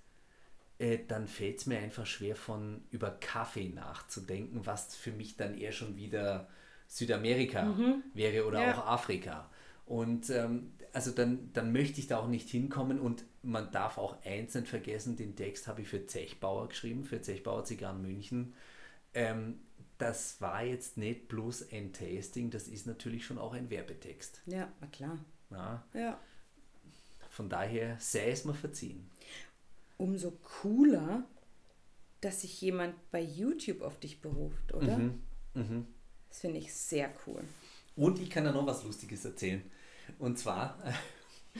äh, 0.77 0.99
dann 1.07 1.27
fällt 1.27 1.59
es 1.59 1.65
mir 1.65 1.79
einfach 1.79 2.05
schwer, 2.05 2.35
von 2.35 2.83
über 2.91 3.11
Kaffee 3.11 3.69
nachzudenken, 3.69 4.65
was 4.65 4.95
für 4.95 5.11
mich 5.11 5.37
dann 5.37 5.57
eher 5.57 5.71
schon 5.71 5.95
wieder 5.95 6.49
Südamerika 6.87 7.63
mhm. 7.63 8.03
wäre 8.13 8.45
oder 8.45 8.61
ja. 8.61 8.73
auch 8.73 8.87
Afrika. 8.87 9.49
Und 9.85 10.29
ähm, 10.29 10.73
also 10.93 11.11
dann, 11.11 11.51
dann 11.53 11.71
möchte 11.71 11.99
ich 11.99 12.07
da 12.07 12.17
auch 12.17 12.27
nicht 12.27 12.49
hinkommen 12.49 12.99
und 12.99 13.23
man 13.41 13.71
darf 13.71 13.97
auch 13.97 14.23
eins 14.23 14.55
nicht 14.55 14.67
vergessen, 14.67 15.15
den 15.15 15.35
Text 15.35 15.67
habe 15.67 15.81
ich 15.81 15.87
für 15.87 16.05
Zechbauer 16.05 16.69
geschrieben, 16.69 17.03
für 17.03 17.21
Zechbauer 17.21 17.63
Zigarren 17.63 18.01
München. 18.01 18.53
Ähm, 19.13 19.59
das 19.97 20.41
war 20.41 20.63
jetzt 20.63 20.97
nicht 20.97 21.27
bloß 21.27 21.71
ein 21.71 21.93
Tasting, 21.93 22.49
das 22.49 22.67
ist 22.67 22.85
natürlich 22.87 23.25
schon 23.25 23.37
auch 23.37 23.53
ein 23.53 23.69
Werbetext. 23.69 24.41
Ja, 24.45 24.71
na 24.81 24.87
klar. 24.87 25.17
Na? 25.49 25.85
Ja. 25.93 26.19
Von 27.29 27.49
daher 27.49 27.97
sei 27.99 28.31
es 28.31 28.43
mir 28.43 28.53
verziehen 28.53 29.09
umso 29.97 30.31
cooler, 30.61 31.23
dass 32.21 32.41
sich 32.41 32.61
jemand 32.61 32.95
bei 33.11 33.21
YouTube 33.21 33.81
auf 33.81 33.99
dich 33.99 34.21
beruft, 34.21 34.73
oder? 34.73 34.97
Mhm. 34.97 35.21
Mhm. 35.53 35.87
Das 36.29 36.39
finde 36.39 36.59
ich 36.59 36.73
sehr 36.73 37.11
cool. 37.25 37.41
Und 37.95 38.19
ich 38.19 38.29
kann 38.29 38.43
da 38.43 38.51
noch 38.51 38.67
was 38.67 38.83
Lustiges 38.83 39.23
erzählen. 39.23 39.61
Und 40.19 40.37
zwar 40.37 40.77
äh, 40.85 41.59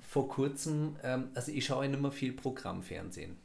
vor 0.00 0.28
kurzem, 0.28 0.96
ähm, 1.02 1.28
also 1.34 1.52
ich 1.52 1.64
schaue 1.64 1.86
ja 1.86 1.92
immer 1.92 2.10
viel 2.10 2.32
Programmfernsehen. 2.32 3.36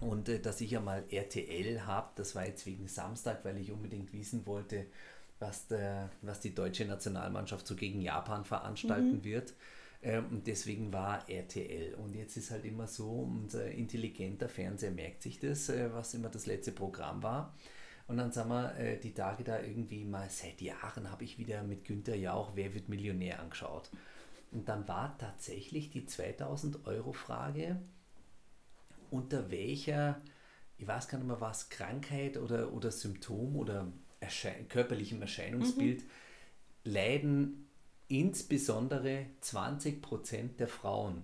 Und 0.00 0.28
äh, 0.28 0.40
dass 0.40 0.60
ich 0.60 0.72
ja 0.72 0.80
mal 0.80 1.04
RTL 1.10 1.86
habe, 1.86 2.10
das 2.16 2.34
war 2.34 2.46
jetzt 2.46 2.66
wegen 2.66 2.88
Samstag, 2.88 3.44
weil 3.44 3.56
ich 3.58 3.70
unbedingt 3.70 4.12
wissen 4.12 4.46
wollte, 4.46 4.86
was, 5.38 5.66
der, 5.66 6.10
was 6.22 6.40
die 6.40 6.54
deutsche 6.54 6.84
Nationalmannschaft 6.84 7.66
so 7.66 7.74
gegen 7.74 8.00
Japan 8.00 8.44
veranstalten 8.44 9.18
mhm. 9.18 9.24
wird. 9.24 9.54
Ähm, 10.04 10.26
und 10.30 10.46
deswegen 10.46 10.92
war 10.92 11.28
RTL. 11.28 11.94
Und 11.94 12.14
jetzt 12.14 12.36
ist 12.36 12.50
halt 12.50 12.64
immer 12.64 12.86
so, 12.86 13.10
unser 13.10 13.70
intelligenter 13.70 14.48
Fernseher 14.48 14.90
merkt 14.90 15.22
sich 15.22 15.40
das, 15.40 15.70
äh, 15.70 15.92
was 15.92 16.14
immer 16.14 16.28
das 16.28 16.46
letzte 16.46 16.72
Programm 16.72 17.22
war. 17.22 17.54
Und 18.06 18.18
dann 18.18 18.30
sagen 18.30 18.50
wir, 18.50 18.76
äh, 18.76 18.98
die 18.98 19.14
Tage 19.14 19.44
da 19.44 19.60
irgendwie 19.60 20.04
mal, 20.04 20.28
seit 20.28 20.60
Jahren 20.60 21.10
habe 21.10 21.24
ich 21.24 21.38
wieder 21.38 21.62
mit 21.62 21.86
Günther 21.86 22.16
Jauch 22.16 22.52
Wer 22.54 22.74
wird 22.74 22.90
Millionär 22.90 23.40
angeschaut. 23.40 23.90
Und 24.52 24.68
dann 24.68 24.86
war 24.86 25.16
tatsächlich 25.16 25.90
die 25.90 26.04
2000 26.04 26.86
Euro 26.86 27.14
Frage, 27.14 27.80
unter 29.10 29.50
welcher, 29.50 30.20
ich 30.76 30.86
weiß 30.86 31.08
gar 31.08 31.18
nicht 31.18 31.26
mehr 31.26 31.40
was, 31.40 31.70
Krankheit 31.70 32.36
oder, 32.36 32.72
oder 32.74 32.90
Symptom 32.90 33.56
oder 33.56 33.90
Erschein 34.20 34.68
körperlichem 34.68 35.22
Erscheinungsbild 35.22 36.02
mhm. 36.02 36.92
leiden 36.92 37.63
insbesondere 38.08 39.26
20% 39.42 40.56
der 40.58 40.68
Frauen. 40.68 41.22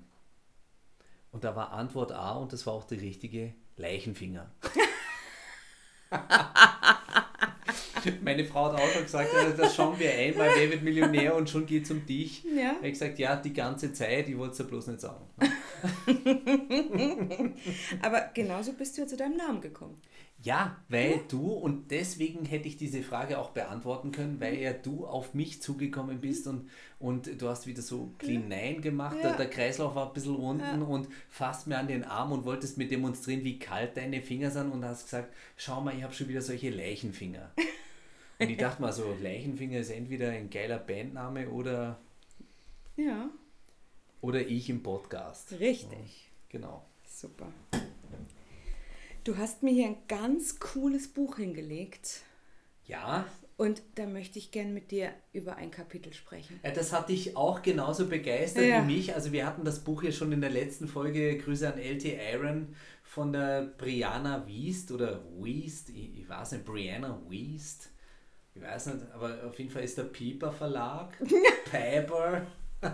Und 1.32 1.44
da 1.44 1.54
war 1.54 1.72
Antwort 1.72 2.12
A 2.12 2.32
und 2.32 2.52
das 2.52 2.66
war 2.66 2.74
auch 2.74 2.84
die 2.84 2.96
richtige 2.96 3.54
Leichenfinger. 3.76 4.50
Meine 8.22 8.44
Frau 8.44 8.72
hat 8.72 8.80
auch 8.80 8.90
schon 8.90 9.02
gesagt, 9.02 9.30
das 9.58 9.76
schauen 9.76 9.98
wir 9.98 10.10
ein, 10.10 10.38
weil 10.38 10.50
wer 10.56 10.70
wird 10.70 10.82
Millionär 10.82 11.36
und 11.36 11.50
schon 11.50 11.66
geht 11.66 11.84
es 11.84 11.90
um 11.90 12.06
dich. 12.06 12.44
Ja. 12.44 12.76
Ich 12.82 12.92
gesagt, 12.92 13.18
ja, 13.18 13.36
die 13.36 13.52
ganze 13.52 13.92
Zeit, 13.92 14.28
ich 14.28 14.38
wollte 14.38 14.52
es 14.52 14.58
ja 14.58 14.64
bloß 14.64 14.86
nicht 14.88 15.00
sagen. 15.00 15.24
Aber 18.02 18.30
genauso 18.34 18.72
bist 18.72 18.96
du 18.96 19.02
ja 19.02 19.06
zu 19.06 19.16
deinem 19.16 19.36
Namen 19.36 19.60
gekommen. 19.60 19.96
Ja, 20.42 20.76
weil 20.88 21.10
ja. 21.10 21.20
du, 21.28 21.52
und 21.52 21.90
deswegen 21.90 22.46
hätte 22.46 22.66
ich 22.66 22.78
diese 22.78 23.02
Frage 23.02 23.38
auch 23.38 23.50
beantworten 23.50 24.10
können, 24.10 24.40
weil 24.40 24.56
ja 24.56 24.72
du 24.72 25.06
auf 25.06 25.34
mich 25.34 25.60
zugekommen 25.60 26.20
bist 26.20 26.46
und, 26.46 26.70
und 26.98 27.42
du 27.42 27.48
hast 27.48 27.66
wieder 27.66 27.82
so 27.82 28.14
Clean 28.18 28.48
Nein 28.48 28.80
gemacht, 28.80 29.18
ja. 29.22 29.36
der, 29.36 29.50
Kreislauf 29.50 29.94
war 29.94 30.08
ein 30.08 30.14
bisschen 30.14 30.36
unten 30.36 30.62
ja. 30.62 30.86
und 30.86 31.08
fasst 31.28 31.66
mir 31.66 31.76
an 31.76 31.88
den 31.88 32.04
Arm 32.04 32.32
und 32.32 32.46
wolltest 32.46 32.78
mir 32.78 32.88
demonstrieren, 32.88 33.44
wie 33.44 33.58
kalt 33.58 33.98
deine 33.98 34.22
Finger 34.22 34.50
sind 34.50 34.72
und 34.72 34.82
hast 34.82 35.04
gesagt, 35.04 35.34
schau 35.58 35.82
mal, 35.82 35.94
ich 35.94 36.02
habe 36.02 36.14
schon 36.14 36.28
wieder 36.28 36.40
solche 36.40 36.70
Leichenfinger. 36.70 37.52
Und 38.38 38.48
ich 38.48 38.56
dachte 38.56 38.80
mal 38.80 38.90
so, 38.90 39.14
Leichenfinger 39.20 39.80
ist 39.80 39.90
entweder 39.90 40.30
ein 40.30 40.48
geiler 40.48 40.78
Bandname 40.78 41.50
oder, 41.50 42.00
ja. 42.96 43.28
oder 44.22 44.40
ich 44.40 44.70
im 44.70 44.82
Podcast. 44.82 45.52
Richtig. 45.60 46.30
genau. 46.48 46.86
Super. 47.04 47.52
Du 49.24 49.36
hast 49.36 49.62
mir 49.62 49.70
hier 49.72 49.86
ein 49.86 49.96
ganz 50.08 50.58
cooles 50.58 51.08
Buch 51.08 51.36
hingelegt. 51.36 52.22
Ja. 52.86 53.26
Und 53.56 53.82
da 53.96 54.06
möchte 54.06 54.38
ich 54.38 54.50
gern 54.50 54.72
mit 54.72 54.90
dir 54.90 55.12
über 55.34 55.56
ein 55.56 55.70
Kapitel 55.70 56.14
sprechen. 56.14 56.58
Ja, 56.64 56.70
das 56.70 56.92
hat 56.94 57.10
dich 57.10 57.36
auch 57.36 57.60
genauso 57.60 58.06
begeistert 58.08 58.64
Ja. 58.64 58.82
wie 58.88 58.94
mich. 58.94 59.14
Also 59.14 59.32
wir 59.32 59.44
hatten 59.46 59.64
das 59.64 59.80
Buch 59.80 60.02
ja 60.02 60.10
schon 60.12 60.32
in 60.32 60.40
der 60.40 60.48
letzten 60.50 60.88
Folge, 60.88 61.36
Grüße 61.36 61.70
an 61.70 61.78
LT 61.78 62.06
Aaron 62.18 62.74
von 63.02 63.32
der 63.32 63.62
Brianna 63.76 64.46
Wiest 64.46 64.90
oder 64.92 65.22
Wiest, 65.38 65.90
ich, 65.90 66.20
ich 66.20 66.28
weiß 66.28 66.52
nicht, 66.52 66.64
Brianna 66.64 67.20
Wiest. 67.28 67.90
Ich 68.54 68.62
weiß 68.62 68.86
nicht, 68.86 69.06
aber 69.12 69.44
auf 69.46 69.58
jeden 69.58 69.70
Fall 69.70 69.84
ist 69.84 69.98
der 69.98 70.04
Piper 70.04 70.50
Verlag, 70.52 71.16
Piper. 71.70 72.46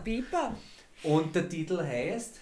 Biber. 0.03 0.57
Und 1.05 1.35
der 1.37 1.49
Titel 1.49 1.79
heißt 1.79 2.41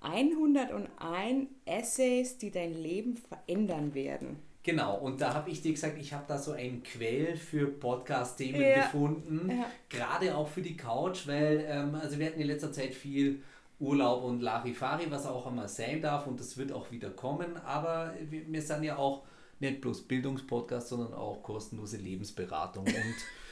101 0.00 1.48
Essays, 1.64 2.38
die 2.38 2.50
dein 2.50 2.74
Leben 2.74 3.16
verändern 3.16 3.94
werden. 3.94 4.36
Genau, 4.62 4.96
und 4.98 5.20
da 5.20 5.32
habe 5.34 5.50
ich 5.50 5.62
dir 5.62 5.72
gesagt, 5.72 5.98
ich 5.98 6.12
habe 6.12 6.24
da 6.28 6.36
so 6.38 6.52
ein 6.52 6.82
Quell 6.82 7.36
für 7.36 7.68
Podcast-Themen 7.68 8.60
Ja. 8.60 8.82
gefunden, 8.82 9.50
Ja. 9.50 9.66
gerade 9.88 10.36
auch 10.36 10.48
für 10.48 10.60
die 10.62 10.76
Couch, 10.76 11.26
weil 11.26 11.64
ähm, 11.68 11.94
also 11.94 12.18
wir 12.18 12.26
hatten 12.26 12.40
in 12.40 12.46
letzter 12.48 12.72
Zeit 12.72 12.94
viel 12.94 13.42
Urlaub 13.80 14.24
und 14.24 14.40
Larifari, 14.42 15.10
was 15.10 15.24
auch 15.26 15.46
einmal 15.46 15.68
sein 15.68 16.02
darf 16.02 16.26
und 16.26 16.38
das 16.40 16.58
wird 16.58 16.72
auch 16.72 16.90
wieder 16.90 17.10
kommen, 17.10 17.56
aber 17.58 18.12
wir, 18.28 18.42
wir 18.52 18.60
sind 18.62 18.82
ja 18.82 18.96
auch 18.98 19.22
nicht 19.60 19.80
bloß 19.80 20.02
Bildungspodcast, 20.02 20.88
sondern 20.88 21.14
auch 21.14 21.42
kostenlose 21.42 21.96
Lebensberatung 21.96 22.84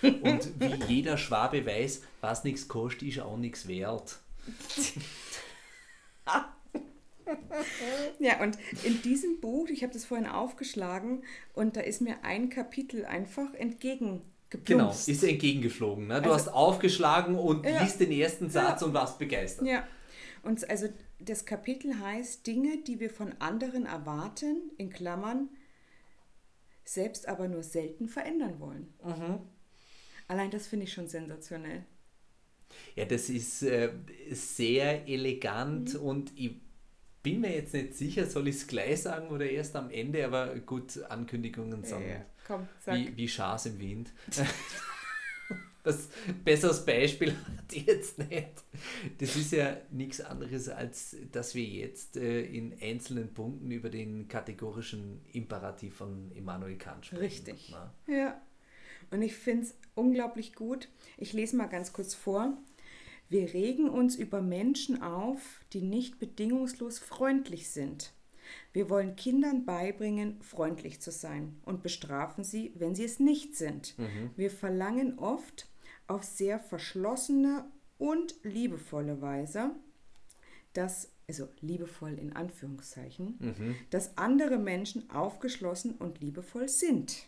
und, 0.03 0.21
und 0.23 0.61
wie 0.61 0.95
jeder 0.95 1.17
Schwabe 1.17 1.65
weiß, 1.65 2.03
was 2.21 2.45
nichts 2.45 2.69
kostet, 2.69 3.09
ist 3.09 3.21
auch 3.21 3.37
nichts 3.39 3.67
wert. 3.69 4.19
Ja, 8.21 8.41
und 8.41 8.57
in 8.85 9.03
diesem 9.03 9.41
Buch, 9.41 9.69
ich 9.69 9.83
habe 9.83 9.93
das 9.93 10.05
vorhin 10.05 10.27
aufgeschlagen 10.29 11.25
und 11.55 11.77
da 11.77 11.81
ist 11.81 12.01
mir 12.01 12.23
ein 12.25 12.51
Kapitel 12.51 13.05
einfach 13.05 13.53
entgegengeplumpst. 13.55 14.65
Genau, 14.65 14.91
ist 14.91 15.25
entgegengeflogen. 15.25 16.07
Ne? 16.07 16.23
Du 16.23 16.31
Also- 16.31 16.47
hast 16.47 16.55
aufgeschlagen 16.55 17.37
und 17.37 17.67
Ja. 17.67 17.83
liest 17.83 17.99
den 17.99 18.13
ersten 18.13 18.49
Satz 18.49 18.83
und 18.83 18.95
warst 18.95 19.19
begeistert. 19.19 19.67
Ja, 19.67 19.85
und 20.45 20.69
also 20.71 20.89
das 21.19 21.45
Kapitel 21.47 21.99
heißt 21.99 22.47
Dinge, 22.47 22.79
die 22.87 23.01
wir 23.01 23.11
von 23.11 23.33
anderen 23.41 23.87
erwarten, 23.87 24.71
in 24.77 24.91
Klammern, 24.91 25.49
selbst 26.85 27.27
aber 27.27 27.49
nur 27.49 27.65
selten 27.65 28.09
verändern 28.09 28.61
wollen. 28.61 28.93
Allein 30.29 30.51
das 30.53 30.69
finde 30.69 30.85
ich 30.85 30.93
schon 30.93 31.09
sensationell. 31.09 31.85
Ja, 32.95 33.05
das 33.05 33.29
ist 33.29 33.63
äh, 33.63 33.91
sehr 34.31 35.09
elegant 35.09 35.95
und 35.95 36.33
ich 36.37 36.53
bin 37.23 37.41
mir 37.41 37.55
jetzt 37.55 37.75
nicht 37.75 37.95
sicher, 37.95 38.27
soll 38.27 38.49
ich 38.49 38.57
es 38.57 38.67
gleich 38.67 39.03
sagen 39.03 39.29
oder 39.29 39.49
erst 39.51 39.75
am 39.75 39.91
Ende, 39.91 40.25
aber 40.25 40.55
gut, 40.61 41.03
Ankündigungen 41.09 41.83
sind 41.83 42.05
Komm, 42.47 42.69
sag. 42.79 42.95
wie, 42.95 43.17
wie 43.17 43.29
Schas 43.29 43.67
im 43.67 43.81
Wind. 43.81 44.13
Das 45.87 46.09
besseres 46.45 46.85
Beispiel 46.85 47.33
hat 47.33 47.73
jetzt 47.73 48.19
nicht. 48.19 48.65
Das 49.19 49.37
ist 49.37 49.53
ja 49.53 49.77
nichts 49.93 50.21
anderes, 50.21 50.69
als 50.69 51.15
dass 51.31 51.55
wir 51.55 51.63
jetzt 51.63 52.17
äh, 52.17 52.43
in 52.43 52.77
einzelnen 52.83 53.33
Punkten 53.33 53.71
über 53.71 53.89
den 53.89 54.27
kategorischen 54.27 55.21
Imperativ 55.33 55.95
von 55.95 56.33
Immanuel 56.33 56.77
Kant 56.77 57.07
sprechen. 57.07 57.23
Richtig. 57.23 57.69
Na? 57.71 57.95
Ja. 58.13 58.43
Und 59.13 59.23
ich 59.23 59.37
finde 59.37 59.63
es 59.63 59.79
unglaublich 59.95 60.55
gut. 60.55 60.89
Ich 61.19 61.33
lese 61.33 61.55
mal 61.55 61.69
ganz 61.69 61.93
kurz 61.93 62.15
vor. 62.15 62.59
Wir 63.29 63.53
regen 63.53 63.89
uns 63.89 64.17
über 64.17 64.41
Menschen 64.41 65.03
auf, 65.03 65.61
die 65.73 65.83
nicht 65.83 66.19
bedingungslos 66.19 66.99
freundlich 66.99 67.71
sind. 67.71 68.13
Wir 68.73 68.89
wollen 68.89 69.17
Kindern 69.17 69.65
beibringen, 69.65 70.41
freundlich 70.41 71.01
zu 71.01 71.11
sein 71.11 71.57
und 71.65 71.83
bestrafen 71.83 72.45
sie, 72.45 72.73
wenn 72.77 72.95
sie 72.95 73.05
es 73.05 73.19
nicht 73.19 73.57
sind. 73.57 73.97
Wir 74.37 74.51
verlangen 74.51 75.19
oft 75.19 75.69
auf 76.07 76.23
sehr 76.23 76.61
verschlossene 76.61 77.65
und 77.99 78.37
liebevolle 78.45 79.21
Weise, 79.21 79.71
dass, 80.75 81.11
also 81.27 81.49
liebevoll 81.61 82.19
in 82.19 82.35
Anführungszeichen, 82.35 83.75
dass 83.91 84.17
andere 84.17 84.59
Menschen 84.59 85.11
aufgeschlossen 85.11 85.97
und 85.97 86.21
liebevoll 86.21 86.69
sind. 86.69 87.27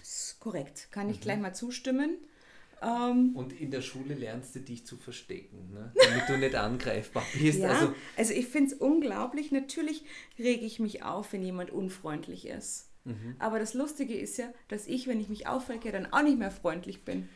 Ist 0.00 0.40
korrekt. 0.40 0.88
Kann 0.90 1.08
ich 1.10 1.20
gleich 1.20 1.38
mal 1.38 1.54
zustimmen. 1.54 2.16
Ähm, 2.82 3.34
Und 3.34 3.52
in 3.58 3.70
der 3.70 3.80
Schule 3.80 4.14
lernst 4.14 4.54
du 4.54 4.60
dich 4.60 4.84
zu 4.86 4.96
verstecken, 4.96 5.70
ne? 5.72 5.92
damit 5.94 6.28
du 6.28 6.36
nicht 6.36 6.54
angreifbar 6.54 7.24
bist. 7.32 7.58
ja, 7.60 7.68
Also, 7.70 7.94
also, 8.16 8.32
ich 8.34 8.46
finde 8.46 8.74
es 8.74 8.78
unglaublich. 8.80 9.50
Natürlich 9.52 10.04
rege 10.38 10.64
ich 10.66 10.78
mich 10.78 11.02
auf, 11.02 11.32
wenn 11.32 11.42
jemand 11.42 11.70
unfreundlich 11.70 12.46
ist. 12.46 12.90
Mhm. 13.04 13.36
Aber 13.38 13.58
das 13.58 13.72
Lustige 13.74 14.14
ist 14.14 14.36
ja, 14.36 14.52
dass 14.68 14.86
ich, 14.88 15.06
wenn 15.06 15.20
ich 15.20 15.28
mich 15.28 15.46
aufrege, 15.46 15.90
dann 15.92 16.12
auch 16.12 16.22
nicht 16.22 16.38
mehr 16.38 16.50
freundlich 16.50 17.04
bin. 17.04 17.28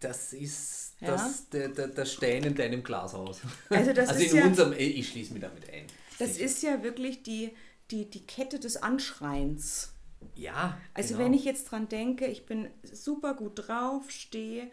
das 0.00 0.32
ist 0.32 0.94
Ja. 1.00 1.12
das, 1.12 1.48
der, 1.50 1.68
der, 1.68 1.88
der 1.88 2.04
Stein 2.04 2.42
in 2.44 2.54
deinem 2.56 2.82
Glashaus. 2.82 3.40
Also 3.70 3.92
das 3.92 4.08
also 4.10 4.22
ist 4.24 4.32
in 4.32 4.38
ja- 4.38 4.46
unserem, 4.46 4.72
ich 4.76 5.08
schließe 5.08 5.32
mich 5.32 5.42
damit 5.42 5.70
ein. 5.70 5.86
Das 6.18 6.34
Sicher. 6.34 6.44
ist 6.44 6.62
ja 6.62 6.82
wirklich 6.82 7.22
die, 7.22 7.50
die, 7.90 8.10
die 8.10 8.26
Kette 8.26 8.58
des 8.58 8.76
Anschreins. 8.76 9.91
Ja, 10.34 10.78
Also 10.94 11.14
genau. 11.14 11.24
wenn 11.26 11.34
ich 11.34 11.44
jetzt 11.44 11.64
dran 11.70 11.88
denke, 11.88 12.26
ich 12.26 12.46
bin 12.46 12.68
super 12.84 13.34
gut 13.34 13.52
drauf, 13.68 14.10
stehe 14.10 14.70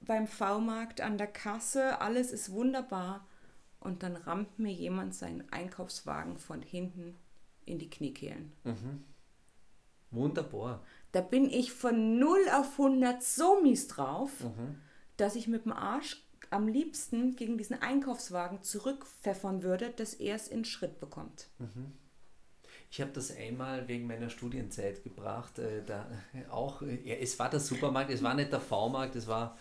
beim 0.00 0.26
V-Markt 0.26 1.00
an 1.00 1.18
der 1.18 1.26
Kasse, 1.28 2.00
alles 2.00 2.32
ist 2.32 2.50
wunderbar 2.52 3.26
und 3.80 4.02
dann 4.02 4.16
rammt 4.16 4.58
mir 4.58 4.72
jemand 4.72 5.14
seinen 5.14 5.48
Einkaufswagen 5.52 6.38
von 6.38 6.60
hinten 6.62 7.16
in 7.64 7.78
die 7.78 7.90
Kniekehlen. 7.90 8.52
Wunderbar. 10.10 10.82
Da 11.12 11.20
bin 11.20 11.48
ich 11.48 11.72
von 11.72 12.18
0 12.18 12.38
auf 12.54 12.78
100 12.78 13.22
so 13.22 13.60
mies 13.62 13.88
drauf, 13.88 14.30
Mhm. 14.40 14.76
dass 15.16 15.36
ich 15.36 15.48
mit 15.48 15.64
dem 15.64 15.72
Arsch 15.72 16.22
am 16.50 16.68
liebsten 16.68 17.34
gegen 17.36 17.56
diesen 17.56 17.80
Einkaufswagen 17.80 18.62
zurückpfeffern 18.62 19.62
würde, 19.62 19.90
dass 19.90 20.12
er 20.14 20.36
es 20.36 20.48
in 20.48 20.64
Schritt 20.66 21.00
bekommt. 21.00 21.48
Ich 22.92 23.00
habe 23.00 23.10
das 23.10 23.34
einmal 23.34 23.88
wegen 23.88 24.06
meiner 24.06 24.28
Studienzeit 24.28 25.02
gebracht. 25.02 25.58
Äh, 25.58 25.82
da 25.82 26.06
auch, 26.50 26.82
äh, 26.82 26.98
ja, 27.04 27.14
es 27.14 27.38
war 27.38 27.48
der 27.48 27.58
Supermarkt, 27.58 28.10
es 28.10 28.22
war 28.22 28.34
nicht 28.34 28.52
der 28.52 28.60
V-Markt, 28.60 29.16
es 29.16 29.26
war 29.26 29.56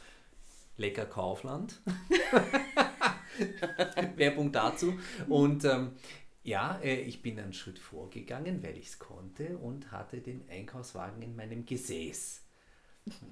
Lecker 0.75 1.05
Kaufland. 1.05 1.79
Werbung 4.17 4.51
dazu. 4.51 4.99
Und 5.29 5.63
ähm, 5.63 5.91
ja, 6.43 6.77
äh, 6.83 7.03
ich 7.03 7.21
bin 7.21 7.39
einen 7.39 7.53
Schritt 7.53 7.79
vorgegangen, 7.79 8.61
weil 8.63 8.77
ich 8.77 8.87
es 8.87 8.99
konnte 8.99 9.57
und 9.59 9.93
hatte 9.93 10.19
den 10.19 10.43
Einkaufswagen 10.49 11.21
in 11.21 11.37
meinem 11.37 11.65
Gesäß. 11.65 12.43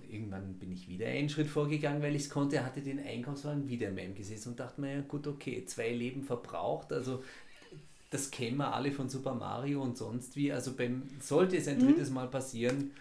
Irgendwann 0.09 0.59
bin 0.59 0.71
ich 0.71 0.87
wieder 0.87 1.07
einen 1.07 1.27
Schritt 1.27 1.47
vorgegangen, 1.47 2.01
weil 2.01 2.15
ich 2.15 2.23
es 2.23 2.29
konnte, 2.29 2.65
hatte 2.65 2.81
den 2.81 3.05
Einkaufswagen 3.05 3.67
wieder 3.67 3.89
in 3.89 3.95
meinem 3.95 4.15
Gesäß 4.15 4.47
und 4.47 4.61
dachte 4.61 4.79
mir, 4.79 4.95
ja, 4.95 5.01
gut, 5.01 5.27
okay, 5.27 5.65
zwei 5.65 5.91
Leben 5.91 6.23
verbraucht, 6.23 6.93
also 6.93 7.21
das 8.09 8.31
kennen 8.31 8.57
wir 8.57 8.73
alle 8.73 8.91
von 8.91 9.09
Super 9.09 9.35
Mario 9.35 9.81
und 9.81 9.97
sonst 9.97 10.35
wie. 10.35 10.51
Also 10.51 10.73
beim, 10.73 11.03
sollte 11.19 11.57
es 11.57 11.67
ein 11.67 11.79
drittes 11.79 12.09
Mal 12.09 12.27
passieren, 12.27 12.91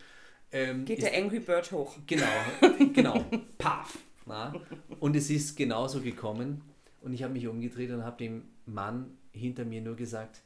ähm, 0.50 0.84
Geht 0.84 0.98
ist, 0.98 1.06
der 1.06 1.22
Angry 1.22 1.40
Bird 1.40 1.70
hoch. 1.72 1.96
genau, 2.06 2.26
genau, 2.92 3.24
paff. 3.58 3.98
Na? 4.26 4.54
Und 5.00 5.16
es 5.16 5.30
ist 5.30 5.56
genauso 5.56 6.00
gekommen 6.00 6.62
und 7.00 7.14
ich 7.14 7.22
habe 7.22 7.32
mich 7.32 7.46
umgedreht 7.46 7.90
und 7.90 8.04
habe 8.04 8.18
dem 8.18 8.42
Mann 8.66 9.16
hinter 9.32 9.64
mir 9.64 9.80
nur 9.80 9.96
gesagt, 9.96 10.42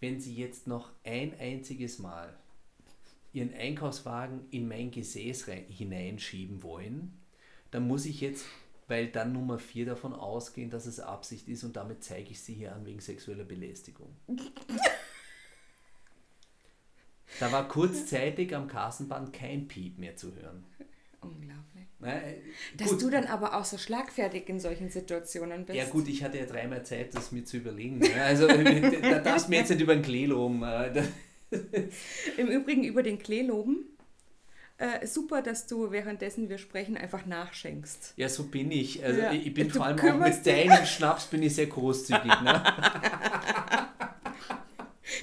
wenn 0.00 0.20
Sie 0.20 0.34
jetzt 0.34 0.66
noch 0.66 0.90
ein 1.04 1.38
einziges 1.38 1.98
Mal 1.98 2.34
Ihren 3.32 3.52
Einkaufswagen 3.52 4.46
in 4.50 4.66
mein 4.66 4.90
Gesäß 4.90 5.46
hineinschieben 5.68 6.62
wollen, 6.62 7.12
dann 7.70 7.86
muss 7.86 8.06
ich 8.06 8.22
jetzt, 8.22 8.46
weil 8.88 9.08
dann 9.08 9.32
Nummer 9.32 9.58
4 9.58 9.86
davon 9.86 10.12
ausgehen, 10.12 10.70
dass 10.70 10.86
es 10.86 11.00
Absicht 11.00 11.48
ist 11.48 11.64
und 11.64 11.76
damit 11.76 12.04
zeige 12.04 12.30
ich 12.30 12.40
Sie 12.40 12.54
hier 12.54 12.74
an 12.74 12.86
wegen 12.86 13.00
sexueller 13.00 13.44
Belästigung. 13.44 14.14
Da 17.40 17.52
war 17.52 17.68
kurzzeitig 17.68 18.54
am 18.54 18.66
Kassenband 18.68 19.32
kein 19.32 19.68
Piep 19.68 19.98
mehr 19.98 20.16
zu 20.16 20.34
hören. 20.36 20.64
Unglaublich. 21.20 21.86
Na, 21.98 22.22
äh, 22.22 22.40
Dass 22.76 22.90
gut. 22.90 23.02
du 23.02 23.10
dann 23.10 23.24
aber 23.24 23.56
auch 23.56 23.64
so 23.64 23.78
schlagfertig 23.78 24.48
in 24.48 24.60
solchen 24.60 24.90
Situationen 24.90 25.66
bist. 25.66 25.76
Ja 25.76 25.86
gut, 25.86 26.08
ich 26.08 26.22
hatte 26.22 26.38
ja 26.38 26.46
dreimal 26.46 26.84
Zeit, 26.84 27.14
das 27.14 27.32
mir 27.32 27.44
zu 27.44 27.56
überlegen. 27.56 27.98
ne? 27.98 28.08
Also 28.22 28.46
äh, 28.46 29.00
da 29.00 29.18
darfst 29.18 29.46
du 29.46 29.50
mir 29.50 29.58
jetzt 29.58 29.70
nicht 29.70 29.80
über 29.80 29.94
den 29.94 30.02
Klee 30.02 30.26
loben. 30.26 30.62
äh, 30.62 31.02
Im 32.36 32.48
Übrigen 32.48 32.84
über 32.84 33.02
den 33.02 33.18
Klee 33.18 33.42
loben. 33.42 33.95
Äh, 34.78 35.06
super, 35.06 35.40
dass 35.40 35.66
du 35.66 35.90
währenddessen 35.90 36.48
wir 36.50 36.58
sprechen 36.58 36.96
einfach 36.98 37.24
nachschenkst. 37.24 38.12
Ja, 38.16 38.28
so 38.28 38.44
bin 38.44 38.70
ich. 38.70 39.02
Also 39.02 39.20
Ja, 39.20 39.32
ich 39.32 39.54
bin 39.54 39.68
du 39.68 39.74
vor 39.74 39.86
allem 39.86 39.98
auch 39.98 40.26
mit 40.26 40.46
deinem 40.46 40.84
Schnaps 40.84 41.26
bin 41.26 41.42
ich 41.42 41.54
sehr 41.54 41.66
großzügig. 41.66 42.40
Ne? 42.42 42.62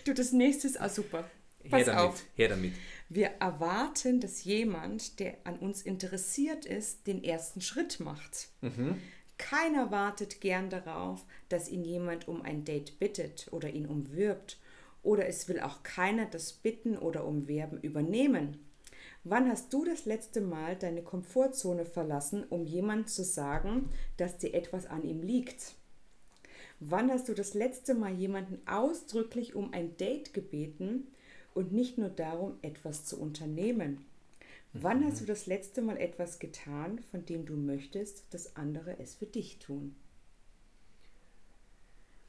Du, 0.05 0.13
das 0.13 0.31
nächste 0.31 0.67
ist 0.67 0.81
auch 0.81 0.89
super. 0.89 1.29
Her 1.63 1.69
Pass 1.69 1.85
damit, 1.85 2.01
auf. 2.01 2.23
her 2.35 2.49
damit. 2.49 2.73
Wir 3.09 3.27
erwarten, 3.39 4.19
dass 4.19 4.43
jemand, 4.43 5.19
der 5.19 5.37
an 5.45 5.57
uns 5.59 5.81
interessiert 5.81 6.65
ist, 6.65 7.07
den 7.07 7.23
ersten 7.23 7.61
Schritt 7.61 7.99
macht. 7.99 8.49
Keiner 9.37 9.91
wartet 9.91 10.41
gern 10.41 10.69
darauf, 10.69 11.25
dass 11.49 11.69
ihn 11.69 11.83
jemand 11.83 12.27
um 12.27 12.41
ein 12.41 12.65
Date 12.65 12.99
bittet 12.99 13.47
oder 13.51 13.69
ihn 13.69 13.85
umwirbt. 13.85 14.57
Oder 15.03 15.27
es 15.27 15.47
will 15.47 15.59
auch 15.59 15.83
keiner 15.83 16.25
das 16.25 16.53
Bitten 16.53 16.97
oder 16.97 17.25
Umwerben 17.25 17.79
übernehmen. 17.79 18.62
Wann 19.25 19.49
hast 19.49 19.73
du 19.73 19.85
das 19.85 20.05
letzte 20.05 20.41
Mal 20.41 20.75
deine 20.75 21.01
Komfortzone 21.01 21.85
verlassen, 21.85 22.43
um 22.49 22.65
jemand 22.65 23.09
zu 23.09 23.23
sagen, 23.23 23.89
dass 24.17 24.37
dir 24.37 24.53
etwas 24.53 24.85
an 24.85 25.03
ihm 25.03 25.21
liegt? 25.21 25.75
Wann 26.79 27.09
hast 27.11 27.29
du 27.29 27.33
das 27.33 27.53
letzte 27.53 27.93
Mal 27.95 28.13
jemanden 28.13 28.59
ausdrücklich 28.67 29.55
um 29.55 29.73
ein 29.73 29.95
Date 29.97 30.33
gebeten 30.33 31.07
und 31.53 31.71
nicht 31.71 31.97
nur 31.97 32.09
darum, 32.09 32.57
etwas 32.61 33.05
zu 33.05 33.19
unternehmen? 33.19 34.05
Wann 34.73 34.99
Mhm. 34.99 35.05
hast 35.05 35.21
du 35.21 35.25
das 35.25 35.45
letzte 35.45 35.81
Mal 35.81 35.97
etwas 35.97 36.39
getan, 36.39 36.99
von 37.11 37.25
dem 37.25 37.45
du 37.45 37.55
möchtest, 37.55 38.33
dass 38.33 38.55
andere 38.57 38.99
es 38.99 39.15
für 39.15 39.25
dich 39.27 39.59
tun? 39.59 39.95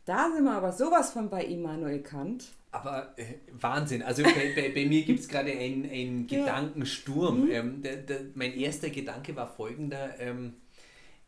Da 0.05 0.31
sind 0.35 0.45
wir 0.45 0.53
aber 0.53 0.73
sowas 0.73 1.12
von 1.12 1.31
bei 1.31 1.45
Immanuel 1.45 2.03
Kant. 2.03 2.53
Aber 2.73 3.17
äh, 3.19 3.35
Wahnsinn. 3.53 4.03
Also 4.03 4.23
bei, 4.23 4.53
bei, 4.55 4.73
bei 4.75 4.85
mir 4.87 5.05
gibt 5.05 5.21
es 5.21 5.29
gerade 5.29 5.53
einen, 5.53 6.27
Ja. 6.29 6.40
Gedankensturm. 6.40 7.49
Ähm, 7.51 7.83
der, 7.83 7.97
der, 7.99 8.21
mein 8.35 8.53
erster 8.55 8.90
Gedanke 8.90 9.35
war 9.37 9.47
folgender. 9.49 10.19
Ähm, 10.19 10.55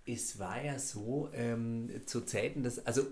es 0.05 0.39
war 0.39 0.63
ja 0.63 0.79
so, 0.79 1.31
ähm, 1.33 1.89
zu 2.07 2.21
Zeiten, 2.23 2.63
dass, 2.63 2.85
also 2.85 3.03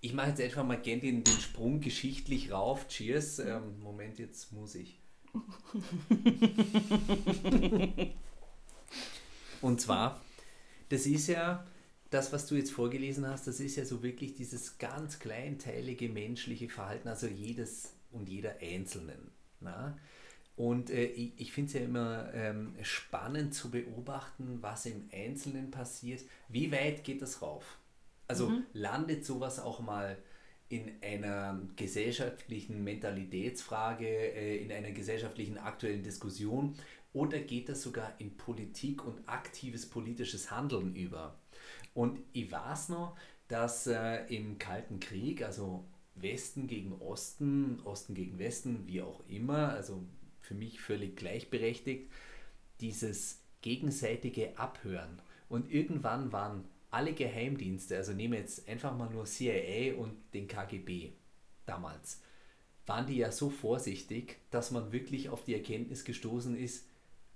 ich 0.00 0.14
mache 0.14 0.30
jetzt 0.30 0.40
einfach 0.40 0.64
mal 0.64 0.80
gerne 0.80 1.02
den, 1.02 1.22
den 1.22 1.38
Sprung 1.38 1.80
geschichtlich 1.80 2.50
rauf. 2.50 2.88
Cheers. 2.88 3.38
Ähm, 3.38 3.78
Moment, 3.80 4.18
jetzt 4.18 4.52
muss 4.52 4.74
ich. 4.74 4.98
Und 9.62 9.80
zwar, 9.80 10.20
das 10.88 11.06
ist 11.06 11.28
ja, 11.28 11.64
das, 12.12 12.32
was 12.32 12.46
du 12.46 12.56
jetzt 12.56 12.72
vorgelesen 12.72 13.26
hast, 13.26 13.46
das 13.46 13.60
ist 13.60 13.76
ja 13.76 13.84
so 13.84 14.02
wirklich 14.02 14.34
dieses 14.34 14.78
ganz 14.78 15.18
kleinteilige 15.18 16.08
menschliche 16.08 16.68
Verhalten, 16.68 17.08
also 17.08 17.26
jedes 17.26 17.94
und 18.10 18.28
jeder 18.28 18.56
Einzelnen. 18.60 19.30
Na? 19.60 19.96
Und 20.54 20.90
äh, 20.90 21.06
ich, 21.06 21.32
ich 21.38 21.52
finde 21.52 21.68
es 21.68 21.74
ja 21.74 21.80
immer 21.80 22.32
ähm, 22.34 22.74
spannend 22.82 23.54
zu 23.54 23.70
beobachten, 23.70 24.58
was 24.60 24.86
im 24.86 25.08
Einzelnen 25.12 25.70
passiert. 25.70 26.20
Wie 26.48 26.70
weit 26.70 27.04
geht 27.04 27.22
das 27.22 27.40
rauf? 27.40 27.78
Also 28.28 28.52
landet 28.72 29.24
sowas 29.24 29.58
auch 29.58 29.80
mal 29.80 30.16
in 30.68 30.90
einer 31.02 31.60
gesellschaftlichen 31.76 32.82
Mentalitätsfrage, 32.84 34.06
äh, 34.06 34.56
in 34.58 34.72
einer 34.72 34.92
gesellschaftlichen 34.92 35.58
aktuellen 35.58 36.02
Diskussion 36.02 36.74
oder 37.12 37.38
geht 37.40 37.68
das 37.68 37.82
sogar 37.82 38.14
in 38.18 38.36
Politik 38.36 39.04
und 39.04 39.28
aktives 39.28 39.88
politisches 39.88 40.50
Handeln 40.50 40.94
über? 40.94 41.38
Und 41.94 42.20
ich 42.32 42.50
weiß 42.50 42.90
noch, 42.90 43.16
dass 43.48 43.86
äh, 43.86 44.24
im 44.34 44.58
Kalten 44.58 45.00
Krieg, 45.00 45.42
also 45.42 45.84
Westen 46.14 46.66
gegen 46.66 46.92
Osten, 47.00 47.80
Osten 47.84 48.14
gegen 48.14 48.38
Westen, 48.38 48.86
wie 48.86 49.02
auch 49.02 49.22
immer, 49.28 49.70
also 49.70 50.02
für 50.40 50.54
mich 50.54 50.80
völlig 50.80 51.16
gleichberechtigt, 51.16 52.10
dieses 52.80 53.40
gegenseitige 53.60 54.58
Abhören. 54.58 55.20
Und 55.48 55.70
irgendwann 55.70 56.32
waren 56.32 56.64
alle 56.90 57.14
Geheimdienste, 57.14 57.96
also 57.96 58.12
nehmen 58.12 58.34
jetzt 58.34 58.68
einfach 58.68 58.96
mal 58.96 59.10
nur 59.10 59.24
CIA 59.24 59.94
und 59.96 60.14
den 60.34 60.48
KGB 60.48 61.12
damals, 61.64 62.20
waren 62.86 63.06
die 63.06 63.16
ja 63.16 63.30
so 63.32 63.48
vorsichtig, 63.48 64.38
dass 64.50 64.70
man 64.70 64.92
wirklich 64.92 65.28
auf 65.28 65.44
die 65.44 65.54
Erkenntnis 65.54 66.04
gestoßen 66.04 66.56
ist, 66.56 66.86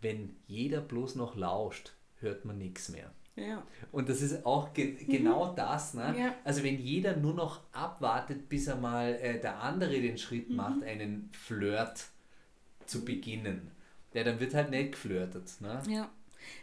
wenn 0.00 0.36
jeder 0.46 0.80
bloß 0.80 1.14
noch 1.14 1.36
lauscht, 1.36 1.92
hört 2.20 2.44
man 2.44 2.58
nichts 2.58 2.88
mehr. 2.90 3.12
Ja. 3.36 3.62
Und 3.92 4.08
das 4.08 4.22
ist 4.22 4.46
auch 4.46 4.72
ge 4.72 5.04
genau 5.04 5.54
das. 5.54 5.94
Ne? 5.94 6.14
Ja. 6.18 6.34
Also 6.42 6.62
wenn 6.62 6.78
jeder 6.78 7.16
nur 7.16 7.34
noch 7.34 7.62
abwartet, 7.72 8.48
bis 8.48 8.66
er 8.66 8.76
mal 8.76 9.14
äh, 9.14 9.38
der 9.38 9.60
andere 9.60 10.00
den 10.00 10.16
Schritt 10.16 10.48
macht, 10.50 10.82
einen 10.82 11.30
Flirt 11.32 12.06
zu 12.86 13.04
beginnen, 13.04 13.70
ja, 14.14 14.24
dann 14.24 14.40
wird 14.40 14.54
halt 14.54 14.70
nicht 14.70 14.92
geflirtet. 14.92 15.60
Ne? 15.60 15.82
Ja, 15.88 16.10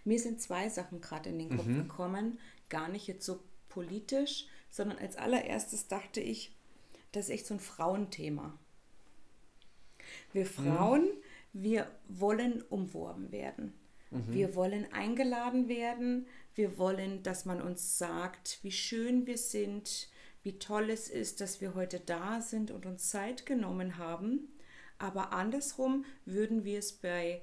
mir 0.04 0.20
sind 0.20 0.42
zwei 0.42 0.68
Sachen 0.70 1.00
gerade 1.00 1.30
in 1.30 1.40
den 1.40 1.56
Kopf 1.56 1.68
gekommen. 1.68 2.40
Gar 2.70 2.90
nicht 2.90 3.06
jetzt 3.06 3.26
so 3.26 3.40
politisch, 3.70 4.48
sondern 4.72 4.98
als 4.98 5.16
allererstes 5.16 5.88
dachte 5.88 6.20
ich, 6.22 6.56
das 7.12 7.26
ist 7.26 7.30
echt 7.32 7.46
so 7.46 7.54
ein 7.54 7.60
Frauenthema. 7.60 8.58
Wir 10.32 10.48
Frauen, 10.48 11.08
wir 11.54 11.88
wollen 12.08 12.64
umworben 12.64 13.32
werden. 13.32 13.74
Wir 14.28 14.56
wollen 14.56 14.92
eingeladen 14.94 15.68
werden. 15.68 16.28
Wir 16.56 16.78
wollen, 16.78 17.24
dass 17.24 17.46
man 17.46 17.62
uns 17.62 17.98
sagt, 17.98 18.60
wie 18.62 18.72
schön 18.72 19.26
wir 19.26 19.38
sind, 19.38 20.10
wie 20.44 20.60
toll 20.60 20.89
es 20.89 21.10
ist, 21.10 21.42
dass 21.42 21.62
wir 21.62 21.74
heute 21.74 22.00
da 22.00 22.42
sind 22.42 22.70
und 22.70 22.86
uns 22.86 23.10
Zeit 23.10 23.46
genommen 23.46 23.98
haben. 23.98 24.50
Aber 25.00 25.34
andersrum 25.34 26.06
würden 26.26 26.63
wir 26.63 26.80
es 26.80 26.94
bei 26.94 27.42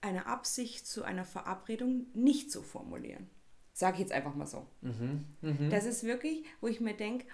einer 0.00 0.26
Absicht 0.26 0.86
zu 0.86 1.04
einer 1.04 1.24
Verabredung 1.24 2.06
nicht 2.14 2.50
so 2.50 2.62
formulieren. 2.62 3.28
Sage 3.72 3.96
ich 3.96 4.00
jetzt 4.00 4.12
einfach 4.12 4.34
mal 4.34 4.46
so. 4.46 4.66
Das 5.70 5.84
ist 5.84 6.04
wirklich, 6.04 6.44
wo 6.60 6.66
ich 6.66 6.80
mir 6.80 6.94
denke, 6.94 7.26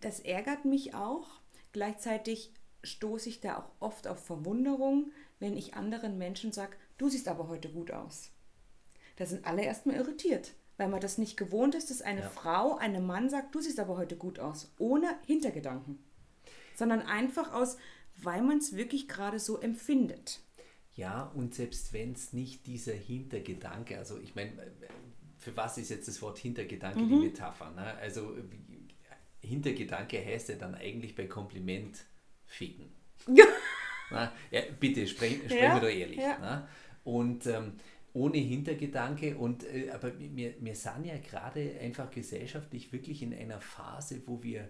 das 0.00 0.20
ärgert 0.20 0.64
mich 0.64 0.94
auch. 0.94 1.40
Gleichzeitig 1.72 2.52
stoße 2.82 3.28
ich 3.28 3.40
da 3.40 3.58
auch 3.58 3.70
oft 3.78 4.08
auf 4.08 4.24
Verwunderung, 4.24 5.12
wenn 5.38 5.56
ich 5.56 5.74
anderen 5.74 6.18
Menschen 6.18 6.50
sage, 6.50 6.76
du 6.98 7.08
siehst 7.08 7.28
aber 7.28 7.46
heute 7.46 7.70
gut 7.70 7.92
aus. 7.92 8.31
Da 9.22 9.26
sind 9.26 9.46
alle 9.46 9.62
erstmal 9.62 9.94
irritiert, 9.94 10.50
weil 10.78 10.88
man 10.88 11.00
das 11.00 11.16
nicht 11.16 11.36
gewohnt 11.36 11.76
ist, 11.76 11.90
dass 11.90 12.02
eine 12.02 12.22
Ja. 12.22 12.28
Frau 12.28 12.74
einem 12.78 13.06
Mann 13.06 13.30
sagt, 13.30 13.54
du 13.54 13.60
siehst 13.60 13.78
aber 13.78 13.96
heute 13.96 14.16
gut 14.16 14.40
aus, 14.40 14.74
ohne 14.78 15.16
Hintergedanken. 15.28 16.00
Sondern 16.74 17.02
einfach 17.02 17.52
aus, 17.52 17.76
weil 18.16 18.42
man 18.42 18.58
es 18.58 18.74
wirklich 18.74 19.06
gerade 19.06 19.38
so 19.38 19.60
empfindet. 19.60 20.40
Ja, 20.96 21.30
und 21.36 21.54
selbst 21.54 21.92
wenn 21.92 22.14
es 22.14 22.32
nicht 22.32 22.66
dieser 22.66 22.94
Hintergedanke, 22.94 23.96
also 23.96 24.18
ich 24.18 24.34
meine, 24.34 24.50
für 25.38 25.56
was 25.56 25.78
ist 25.78 25.90
jetzt 25.90 26.08
das 26.08 26.20
Wort 26.20 26.38
Hintergedanke 26.38 26.98
die 27.06 27.14
Metapher? 27.14 27.70
Ne? 27.70 27.94
Also 28.00 28.34
Hintergedanke 29.40 30.18
heißt 30.18 30.48
ja 30.48 30.56
dann 30.56 30.74
eigentlich 30.74 31.14
bei 31.14 31.26
Kompliment 31.28 31.96
ficken. 32.44 32.92
Na, 34.10 34.32
ja, 34.50 34.62
bitte, 34.80 35.06
sprech, 35.06 35.36
sprechen 35.44 35.62
Ja, 35.62 35.74
wir 35.74 35.80
doch 35.80 35.96
ehrlich. 35.96 36.18
ja. 36.18 36.38
Ne? 36.38 36.68
Und 37.04 37.46
ähm, 37.46 37.74
ohne 38.14 38.38
Hintergedanke, 38.38 39.36
und 39.36 39.64
äh, 39.64 39.90
aber 39.90 40.12
wir, 40.18 40.54
wir 40.60 40.74
sind 40.74 41.04
ja 41.04 41.18
gerade 41.18 41.78
einfach 41.80 42.10
gesellschaftlich 42.10 42.92
wirklich 42.92 43.22
in 43.22 43.34
einer 43.34 43.60
Phase, 43.60 44.22
wo 44.26 44.42
wir 44.42 44.68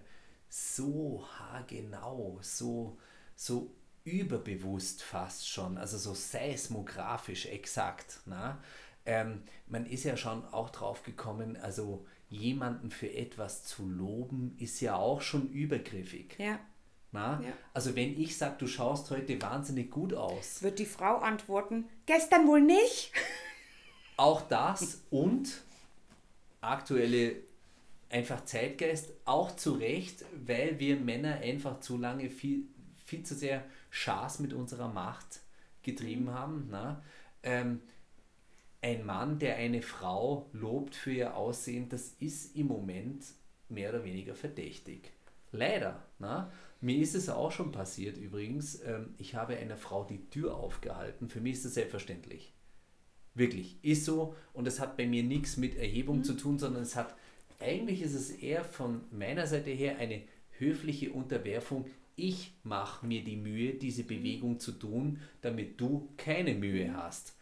so 0.49 1.25
haargenau, 1.37 2.39
so, 2.41 2.97
so 3.35 3.75
überbewusst 4.03 5.01
fast 5.01 5.49
schon, 5.49 5.77
also 5.77 5.97
so 5.97 6.13
seismografisch 6.13 7.47
exakt. 7.47 8.19
Na? 8.25 8.61
Ähm, 9.05 9.43
man 9.67 9.85
ist 9.85 10.03
ja 10.03 10.15
schon 10.15 10.45
auch 10.45 10.69
drauf 10.69 11.03
gekommen, 11.03 11.57
also 11.57 12.05
jemanden 12.29 12.91
für 12.91 13.11
etwas 13.13 13.63
zu 13.63 13.87
loben, 13.87 14.55
ist 14.57 14.79
ja 14.81 14.95
auch 14.95 15.21
schon 15.21 15.49
übergriffig. 15.49 16.35
Ja. 16.37 16.59
Na? 17.13 17.39
Ja. 17.41 17.53
Also 17.73 17.95
wenn 17.95 18.19
ich 18.19 18.37
sage, 18.37 18.55
du 18.57 18.67
schaust 18.67 19.09
heute 19.11 19.41
wahnsinnig 19.41 19.91
gut 19.91 20.13
aus, 20.13 20.61
Wird 20.61 20.79
die 20.79 20.85
Frau 20.85 21.17
antworten, 21.17 21.87
gestern 22.05 22.47
wohl 22.47 22.61
nicht? 22.61 23.11
auch 24.17 24.41
das 24.41 25.01
und 25.09 25.61
aktuelle 26.59 27.35
einfach 28.09 28.45
Zeitgeist, 28.45 29.11
auch 29.25 29.55
zu 29.55 29.73
Recht, 29.73 30.25
weil 30.45 30.79
wir 30.79 30.97
Männer 30.97 31.35
einfach 31.35 31.79
zu 31.79 31.97
lange 31.97 32.29
viel, 32.29 32.63
viel 33.05 33.23
zu 33.23 33.35
sehr 33.35 33.63
Schaß 33.91 34.39
mit 34.39 34.53
unserer 34.53 34.87
Macht 34.87 35.41
getrieben 35.83 36.31
haben. 36.31 36.67
Na? 36.71 37.03
Ähm, 37.43 37.81
ein 38.81 39.05
Mann, 39.05 39.39
der 39.39 39.57
eine 39.57 39.81
Frau 39.81 40.49
lobt 40.53 40.95
für 40.95 41.11
ihr 41.11 41.37
Aussehen, 41.37 41.89
das 41.89 42.15
ist 42.19 42.55
im 42.55 42.67
Moment 42.67 43.23
mehr 43.69 43.89
oder 43.89 44.03
weniger 44.03 44.35
verdächtig. 44.35 45.11
Leider. 45.51 46.03
Na? 46.19 46.51
Mir 46.83 46.97
ist 46.97 47.15
es 47.15 47.29
auch 47.29 47.53
schon 47.53 47.71
passiert 47.71 48.17
übrigens. 48.17 48.81
Ähm, 48.83 49.15
ich 49.17 49.35
habe 49.35 49.55
einer 49.55 49.77
Frau 49.77 50.03
die 50.03 50.29
Tür 50.29 50.57
aufgehalten. 50.57 51.29
Für 51.29 51.39
mich 51.39 51.53
ist 51.53 51.63
das 51.63 51.75
selbstverständlich. 51.75 52.51
Wirklich, 53.33 53.77
ist 53.83 54.03
so. 54.03 54.35
Und 54.51 54.67
es 54.67 54.81
hat 54.81 54.97
bei 54.97 55.07
mir 55.07 55.23
nichts 55.23 55.55
mit 55.55 55.77
Erhebung 55.77 56.25
zu 56.25 56.33
tun, 56.33 56.59
sondern 56.59 56.83
es 56.83 56.97
hat, 56.97 57.15
eigentlich 57.61 58.01
ist 58.01 58.13
es 58.13 58.31
eher 58.31 58.65
von 58.65 58.99
meiner 59.11 59.47
Seite 59.47 59.69
her 59.69 59.97
eine 59.97 60.23
höfliche 60.57 61.13
Unterwerfung. 61.13 61.85
Ich 62.17 62.51
mache 62.63 63.07
mir 63.07 63.23
die 63.23 63.37
Mühe, 63.37 63.75
diese 63.75 64.03
Bewegung 64.03 64.59
zu 64.59 64.73
tun, 64.73 65.21
damit 65.39 65.79
du 65.79 66.09
keine 66.17 66.53
Mühe 66.53 66.93
hast. 66.93 67.37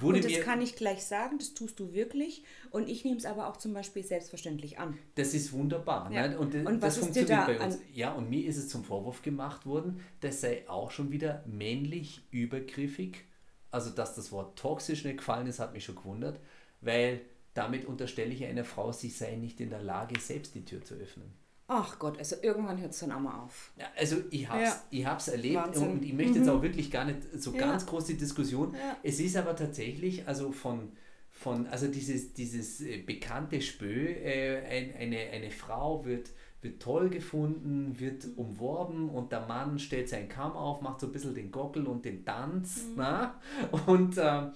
Wurde 0.00 0.18
Und 0.18 0.24
das 0.24 0.32
mir, 0.32 0.40
kann 0.40 0.60
ich 0.60 0.76
gleich 0.76 1.04
sagen, 1.04 1.38
das 1.38 1.54
tust 1.54 1.78
du 1.80 1.92
wirklich. 1.92 2.44
Und 2.70 2.88
ich 2.88 3.04
nehme 3.04 3.16
es 3.16 3.24
aber 3.24 3.48
auch 3.48 3.56
zum 3.56 3.72
Beispiel 3.72 4.04
selbstverständlich 4.04 4.78
an. 4.78 4.98
Das 5.14 5.34
ist 5.34 5.52
wunderbar. 5.52 6.10
Ja. 6.12 6.28
Ne? 6.28 6.38
Und, 6.38 6.54
äh, 6.54 6.58
Und 6.58 6.82
das 6.82 6.82
was 6.82 7.08
ist 7.08 7.16
dir 7.16 7.26
funktioniert 7.26 7.30
da 7.30 7.46
bei 7.46 7.64
uns. 7.64 7.78
Ja, 7.92 8.12
und 8.12 8.30
mir 8.30 8.46
ist 8.46 8.56
es 8.56 8.68
zum 8.68 8.84
Vorwurf 8.84 9.22
gemacht 9.22 9.66
worden, 9.66 10.00
das 10.20 10.40
sei 10.40 10.68
auch 10.68 10.90
schon 10.90 11.10
wieder 11.10 11.44
männlich 11.46 12.22
übergriffig. 12.30 13.24
Also, 13.70 13.90
dass 13.90 14.14
das 14.14 14.32
Wort 14.32 14.58
toxisch 14.58 15.04
nicht 15.04 15.18
gefallen 15.18 15.46
ist, 15.46 15.58
hat 15.58 15.72
mich 15.72 15.84
schon 15.84 15.96
gewundert, 15.96 16.40
weil 16.80 17.20
damit 17.54 17.86
unterstelle 17.86 18.32
ich 18.32 18.44
einer 18.44 18.64
Frau, 18.64 18.92
sie 18.92 19.10
sei 19.10 19.36
nicht 19.36 19.60
in 19.60 19.70
der 19.70 19.82
Lage, 19.82 20.20
selbst 20.20 20.54
die 20.54 20.64
Tür 20.64 20.82
zu 20.82 20.94
öffnen. 20.94 21.32
Ach 21.68 21.98
Gott, 21.98 22.16
also 22.18 22.36
irgendwann 22.42 22.80
hört 22.80 22.92
es 22.92 23.00
dann 23.00 23.10
auch 23.12 23.18
mal 23.20 23.40
auf. 23.42 23.72
Ja, 23.76 23.86
also 23.98 24.16
ich 24.30 24.48
habe 24.48 24.62
es 24.62 24.68
Ja. 24.70 24.82
ich 24.90 25.06
hab's 25.06 25.28
erlebt 25.28 25.56
Wahnsinn. 25.56 25.90
und 25.90 26.04
ich 26.04 26.12
möchte 26.12 26.38
jetzt 26.38 26.48
auch 26.48 26.62
wirklich 26.62 26.90
gar 26.92 27.04
nicht 27.04 27.18
so 27.36 27.52
Ja. 27.52 27.58
ganz 27.58 27.84
groß 27.86 28.04
die 28.06 28.16
Diskussion. 28.16 28.72
Ja. 28.74 28.96
Es 29.02 29.18
ist 29.18 29.36
aber 29.36 29.56
tatsächlich, 29.56 30.28
also 30.28 30.52
von, 30.52 30.92
von 31.30 31.66
also 31.66 31.88
dieses, 31.88 32.32
dieses 32.34 32.80
äh, 32.80 32.98
bekannte 32.98 33.60
Spö, 33.60 34.06
äh, 34.06 34.58
ein, 34.64 34.94
eine, 34.96 35.18
eine 35.18 35.50
Frau 35.50 36.04
wird, 36.04 36.30
wird 36.62 36.80
toll 36.80 37.10
gefunden, 37.10 37.98
wird 37.98 38.26
umworben 38.36 39.10
und 39.10 39.32
der 39.32 39.44
Mann 39.46 39.80
stellt 39.80 40.08
seinen 40.08 40.28
Kamm 40.28 40.52
auf, 40.52 40.82
macht 40.82 41.00
so 41.00 41.06
ein 41.08 41.12
bisschen 41.12 41.34
den 41.34 41.50
Gockel 41.50 41.86
und 41.88 42.04
den 42.04 42.24
Tanz. 42.24 42.82
Na? 42.96 43.40
Und 43.86 44.16
ähm, 44.18 44.52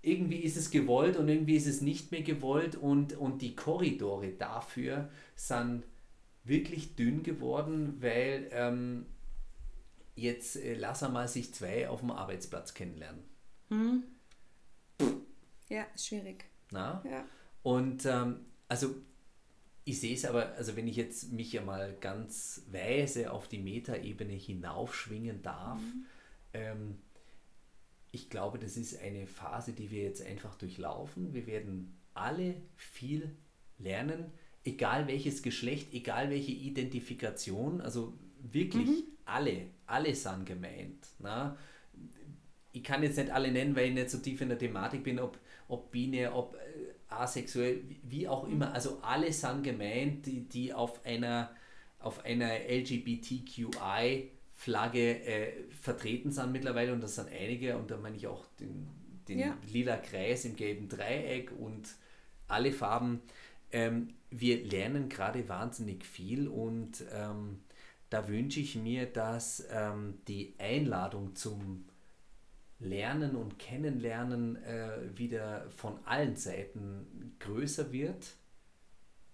irgendwie 0.00 0.38
ist 0.38 0.56
es 0.56 0.70
gewollt 0.70 1.16
und 1.18 1.28
irgendwie 1.28 1.56
ist 1.56 1.66
es 1.66 1.82
nicht 1.82 2.12
mehr 2.12 2.22
gewollt 2.22 2.76
und, 2.76 3.14
und 3.16 3.42
die 3.42 3.54
Korridore 3.54 4.30
dafür 4.30 5.10
sind 5.34 5.84
wirklich 6.46 6.94
dünn 6.94 7.22
geworden, 7.22 8.00
weil 8.00 8.48
ähm, 8.52 9.06
jetzt 10.14 10.56
äh, 10.56 10.74
lass 10.74 11.02
einmal 11.02 11.28
sich 11.28 11.52
zwei 11.52 11.88
auf 11.88 12.00
dem 12.00 12.10
Arbeitsplatz 12.10 12.74
kennenlernen. 12.74 13.24
Ja, 15.68 15.82
ist 15.94 16.06
schwierig. 16.06 16.44
Na? 16.70 17.02
Ja. 17.08 17.24
Und 17.62 18.06
ähm, 18.06 18.46
also 18.68 18.94
ich 19.84 20.00
sehe 20.00 20.14
es 20.14 20.24
aber, 20.24 20.52
also 20.54 20.76
wenn 20.76 20.88
ich 20.88 20.96
jetzt 20.96 21.32
mich 21.32 21.52
ja 21.52 21.62
mal 21.62 21.94
ganz 22.00 22.62
weise 22.70 23.32
auf 23.32 23.48
die 23.48 23.58
Metaebene 23.58 24.32
hinaufschwingen 24.32 25.42
darf, 25.42 25.80
ähm, 26.52 26.98
ich 28.10 28.30
glaube, 28.30 28.58
das 28.58 28.76
ist 28.76 29.00
eine 29.00 29.26
Phase, 29.26 29.72
die 29.72 29.90
wir 29.90 30.02
jetzt 30.02 30.24
einfach 30.24 30.54
durchlaufen. 30.56 31.34
Wir 31.34 31.46
werden 31.46 31.96
alle 32.14 32.56
viel 32.74 33.36
lernen, 33.78 34.32
egal 34.66 35.06
welches 35.06 35.42
Geschlecht, 35.42 35.92
egal 35.94 36.30
welche 36.30 36.52
Identifikation, 36.52 37.80
also 37.80 38.12
wirklich 38.42 38.88
alle, 39.24 39.66
alle 39.86 40.14
sind 40.14 40.44
gemeint. 40.46 41.06
Na? 41.18 41.56
Ich 42.72 42.84
kann 42.84 43.02
jetzt 43.02 43.16
nicht 43.16 43.30
alle 43.30 43.50
nennen, 43.50 43.74
weil 43.74 43.88
ich 43.88 43.94
nicht 43.94 44.10
so 44.10 44.18
tief 44.18 44.40
in 44.40 44.48
der 44.50 44.58
Thematik 44.58 45.02
bin, 45.02 45.18
ob, 45.18 45.38
ob 45.68 45.90
binär, 45.90 46.36
ob 46.36 46.54
äh, 46.56 46.58
asexuell, 47.08 47.80
wie- 47.88 48.00
wie 48.04 48.28
auch 48.28 48.46
immer. 48.46 48.72
Also 48.74 48.98
alle 49.02 49.32
sind 49.32 49.62
gemeint, 49.64 50.26
die, 50.26 50.42
die 50.48 50.72
auf 50.74 51.04
einer, 51.06 51.50
auf 51.98 52.24
einer 52.24 52.50
LGBTQI-Flagge 52.68 55.24
äh, 55.24 55.52
vertreten 55.70 56.30
sind 56.30 56.52
mittlerweile 56.52 56.92
und 56.92 57.02
das 57.02 57.14
sind 57.16 57.28
einige 57.30 57.76
und 57.76 57.90
da 57.90 57.96
meine 57.96 58.16
ich 58.16 58.26
auch 58.26 58.44
den, 58.60 58.86
den 59.28 59.38
Ja. 59.38 59.56
lila 59.72 59.96
Kreis 59.96 60.44
im 60.44 60.56
gelben 60.56 60.88
Dreieck 60.88 61.50
und 61.58 61.88
alle 62.48 62.72
Farben. 62.72 63.20
Ähm, 63.72 64.14
wir 64.30 64.64
lernen 64.64 65.08
gerade 65.08 65.48
wahnsinnig 65.48 66.04
viel 66.04 66.48
und 66.48 67.04
ähm, 67.12 67.60
da 68.10 68.28
wünsche 68.28 68.60
ich 68.60 68.76
mir, 68.76 69.06
dass 69.06 69.66
ähm, 69.70 70.18
die 70.28 70.54
Einladung 70.58 71.34
zum 71.34 71.84
Lernen 72.78 73.36
und 73.36 73.58
Kennenlernen 73.58 74.56
äh, 74.62 74.98
wieder 75.16 75.68
von 75.70 75.98
allen 76.04 76.36
Seiten 76.36 77.34
größer 77.40 77.92
wird. 77.92 78.34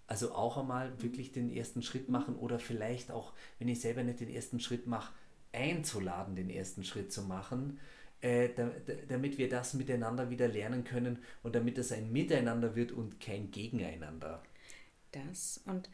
Also 0.07 0.33
auch 0.33 0.57
einmal 0.57 1.01
wirklich 1.01 1.31
den 1.31 1.49
ersten 1.49 1.81
Schritt 1.81 2.09
machen 2.09 2.35
oder 2.35 2.59
vielleicht 2.59 3.11
auch, 3.11 3.33
wenn 3.59 3.67
ich 3.67 3.81
selber 3.81 4.03
nicht 4.03 4.19
den 4.19 4.29
ersten 4.29 4.59
Schritt 4.59 4.87
mache, 4.87 5.13
einzuladen, 5.51 6.35
den 6.35 6.49
ersten 6.49 6.83
Schritt 6.83 7.11
zu 7.11 7.23
machen, 7.23 7.79
äh, 8.23 8.53
da, 8.55 8.71
da, 8.85 8.93
damit 9.09 9.37
wir 9.37 9.49
das 9.49 9.73
miteinander 9.73 10.29
wieder 10.29 10.47
lernen 10.47 10.85
können 10.85 11.19
und 11.43 11.55
damit 11.55 11.77
es 11.77 11.91
ein 11.91 12.11
Miteinander 12.11 12.75
wird 12.75 12.93
und 12.93 13.19
kein 13.19 13.51
Gegeneinander. 13.51 14.41
Das 15.11 15.61
und 15.65 15.89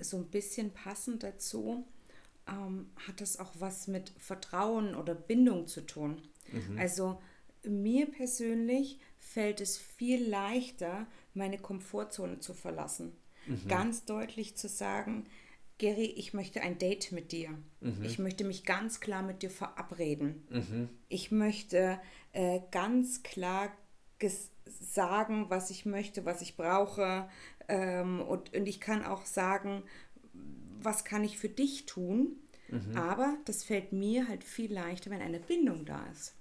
so 0.00 0.16
ein 0.16 0.30
bisschen 0.30 0.72
passend 0.72 1.22
dazu 1.22 1.86
ähm, 2.48 2.90
hat 3.06 3.20
das 3.20 3.38
auch 3.38 3.52
was 3.58 3.86
mit 3.86 4.12
Vertrauen 4.18 4.94
oder 4.94 5.14
Bindung 5.14 5.66
zu 5.66 5.82
tun. 5.82 6.22
Also 6.78 7.20
mir 7.62 8.06
persönlich 8.06 8.98
fällt 9.18 9.60
es 9.60 9.76
viel 9.76 10.26
leichter, 10.26 11.06
meine 11.34 11.58
Komfortzone 11.58 12.40
zu 12.40 12.54
verlassen. 12.54 13.12
Ganz 13.68 14.06
deutlich 14.06 14.56
zu 14.56 14.68
sagen, 14.68 15.24
Gary, 15.78 16.06
ich 16.06 16.34
möchte 16.34 16.60
ein 16.60 16.78
Date 16.78 17.12
mit 17.12 17.30
dir. 17.32 17.50
Ich 18.02 18.18
möchte 18.18 18.44
mich 18.44 18.64
ganz 18.64 19.00
klar 19.00 19.22
mit 19.22 19.42
dir 19.42 19.50
verabreden. 19.50 20.42
Ich 21.08 21.30
möchte 21.30 22.00
äh, 22.32 22.60
ganz 22.70 23.22
klar 23.22 23.70
sagen, 24.66 25.46
was 25.48 25.70
ich 25.70 25.86
möchte, 25.86 26.24
was 26.24 26.42
ich 26.42 26.56
brauche. 26.56 27.28
Ähm, 27.68 28.20
und, 28.20 28.54
und 28.56 28.66
ich 28.66 28.80
kann 28.80 29.04
auch 29.04 29.24
sagen, 29.24 29.82
was 30.80 31.04
kann 31.04 31.22
ich 31.24 31.38
für 31.38 31.48
dich 31.48 31.86
tun. 31.86 32.36
Aber 32.94 33.36
das 33.46 33.64
fällt 33.64 33.92
mir 33.92 34.28
halt 34.28 34.44
viel 34.44 34.72
leichter, 34.72 35.10
wenn 35.10 35.22
eine 35.22 35.40
Bindung 35.40 35.86
da 35.86 36.04
ist. 36.12 36.34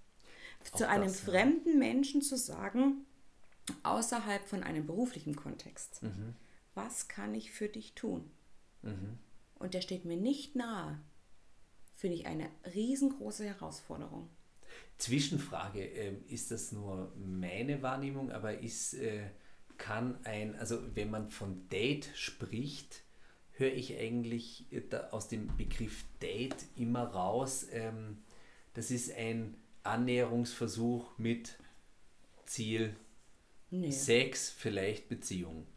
Auch 0.71 0.77
Zu 0.77 0.87
einem 0.89 1.03
das, 1.05 1.25
ja. 1.25 1.31
fremden 1.31 1.79
Menschen 1.79 2.21
zu 2.21 2.35
sagen, 2.37 3.05
außerhalb 3.83 4.45
von 4.45 4.63
einem 4.63 4.85
beruflichen 4.85 5.35
Kontext, 5.37 6.03
Mhm. 6.03 6.33
was 6.73 7.07
kann 7.07 7.33
ich 7.33 7.51
für 7.51 7.69
dich 7.69 7.93
tun? 7.93 8.29
Und 9.59 9.73
der 9.73 9.81
steht 9.81 10.05
mir 10.05 10.17
nicht 10.17 10.55
nahe, 10.55 10.99
finde 11.95 12.15
ich 12.15 12.25
eine 12.25 12.49
riesengroße 12.73 13.45
Herausforderung. 13.45 14.29
Zwischenfrage, 14.97 15.83
ähm, 15.83 16.23
ist 16.27 16.51
das 16.51 16.71
nur 16.71 17.13
meine 17.15 17.81
Wahrnehmung, 17.81 18.31
aber 18.31 18.59
ist, 18.59 18.93
äh, 18.95 19.29
kann 19.77 20.17
ein, 20.25 20.55
also 20.55 20.79
wenn 20.95 21.11
man 21.11 21.29
von 21.29 21.67
Date 21.69 22.09
spricht, 22.15 23.03
höre 23.53 23.73
ich 23.73 23.97
eigentlich 23.97 24.71
äh, 24.71 24.81
da 24.87 25.09
aus 25.11 25.27
dem 25.27 25.55
Begriff 25.55 26.03
Date 26.21 26.65
immer 26.75 27.03
raus, 27.03 27.67
ähm, 27.71 28.23
das 28.73 28.91
ist 28.91 29.11
ein 29.15 29.55
Annäherungsversuch 29.83 31.17
mit 31.17 31.57
Ziel 32.45 32.95
Nee. 33.69 33.91
Sex, 33.91 34.49
vielleicht 34.49 35.09
Beziehung. 35.09 35.67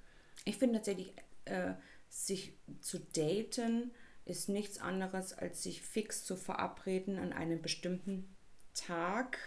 Ich 0.45 0.57
finde 0.57 0.77
tatsächlich, 0.77 1.13
äh, 1.45 1.73
sich 2.11 2.53
zu 2.81 2.99
daten 2.99 3.93
ist 4.27 4.49
nichts 4.49 4.79
anderes, 4.79 5.33
als 5.33 5.63
sich 5.63 5.81
fix 5.81 6.25
zu 6.25 6.37
verabreden 6.37 7.19
an 7.19 7.33
einem 7.33 7.63
bestimmten 7.63 8.29
Tag, 8.75 9.39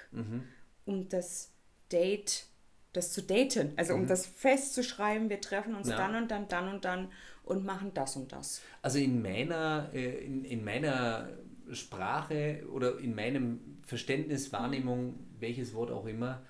um 0.85 1.07
das 1.09 1.51
Date, 1.91 2.47
das 2.93 3.13
zu 3.13 3.21
daten. 3.21 3.73
Also 3.75 3.93
um 3.93 4.07
das 4.07 4.25
festzuschreiben, 4.25 5.29
wir 5.29 5.41
treffen 5.41 5.75
uns 5.75 5.87
Ja. 5.89 5.97
dann 5.97 6.15
und 6.15 6.31
dann, 6.31 6.47
dann 6.47 6.67
und 6.73 6.85
dann 6.85 7.11
und 7.43 7.63
machen 7.65 7.91
das 7.93 8.15
und 8.15 8.31
das. 8.31 8.61
Also 8.81 8.97
in 8.99 9.21
meiner, 9.21 9.89
äh, 9.93 10.25
in, 10.25 10.43
in 10.45 10.63
meiner 10.63 11.29
Sprache 11.71 12.63
oder 12.71 12.99
in 12.99 13.15
meinem 13.15 13.79
Verständnis, 13.83 14.51
Wahrnehmung, 14.51 15.19
welches 15.39 15.73
Wort 15.73 15.91
auch 15.91 16.05
immer, 16.05 16.41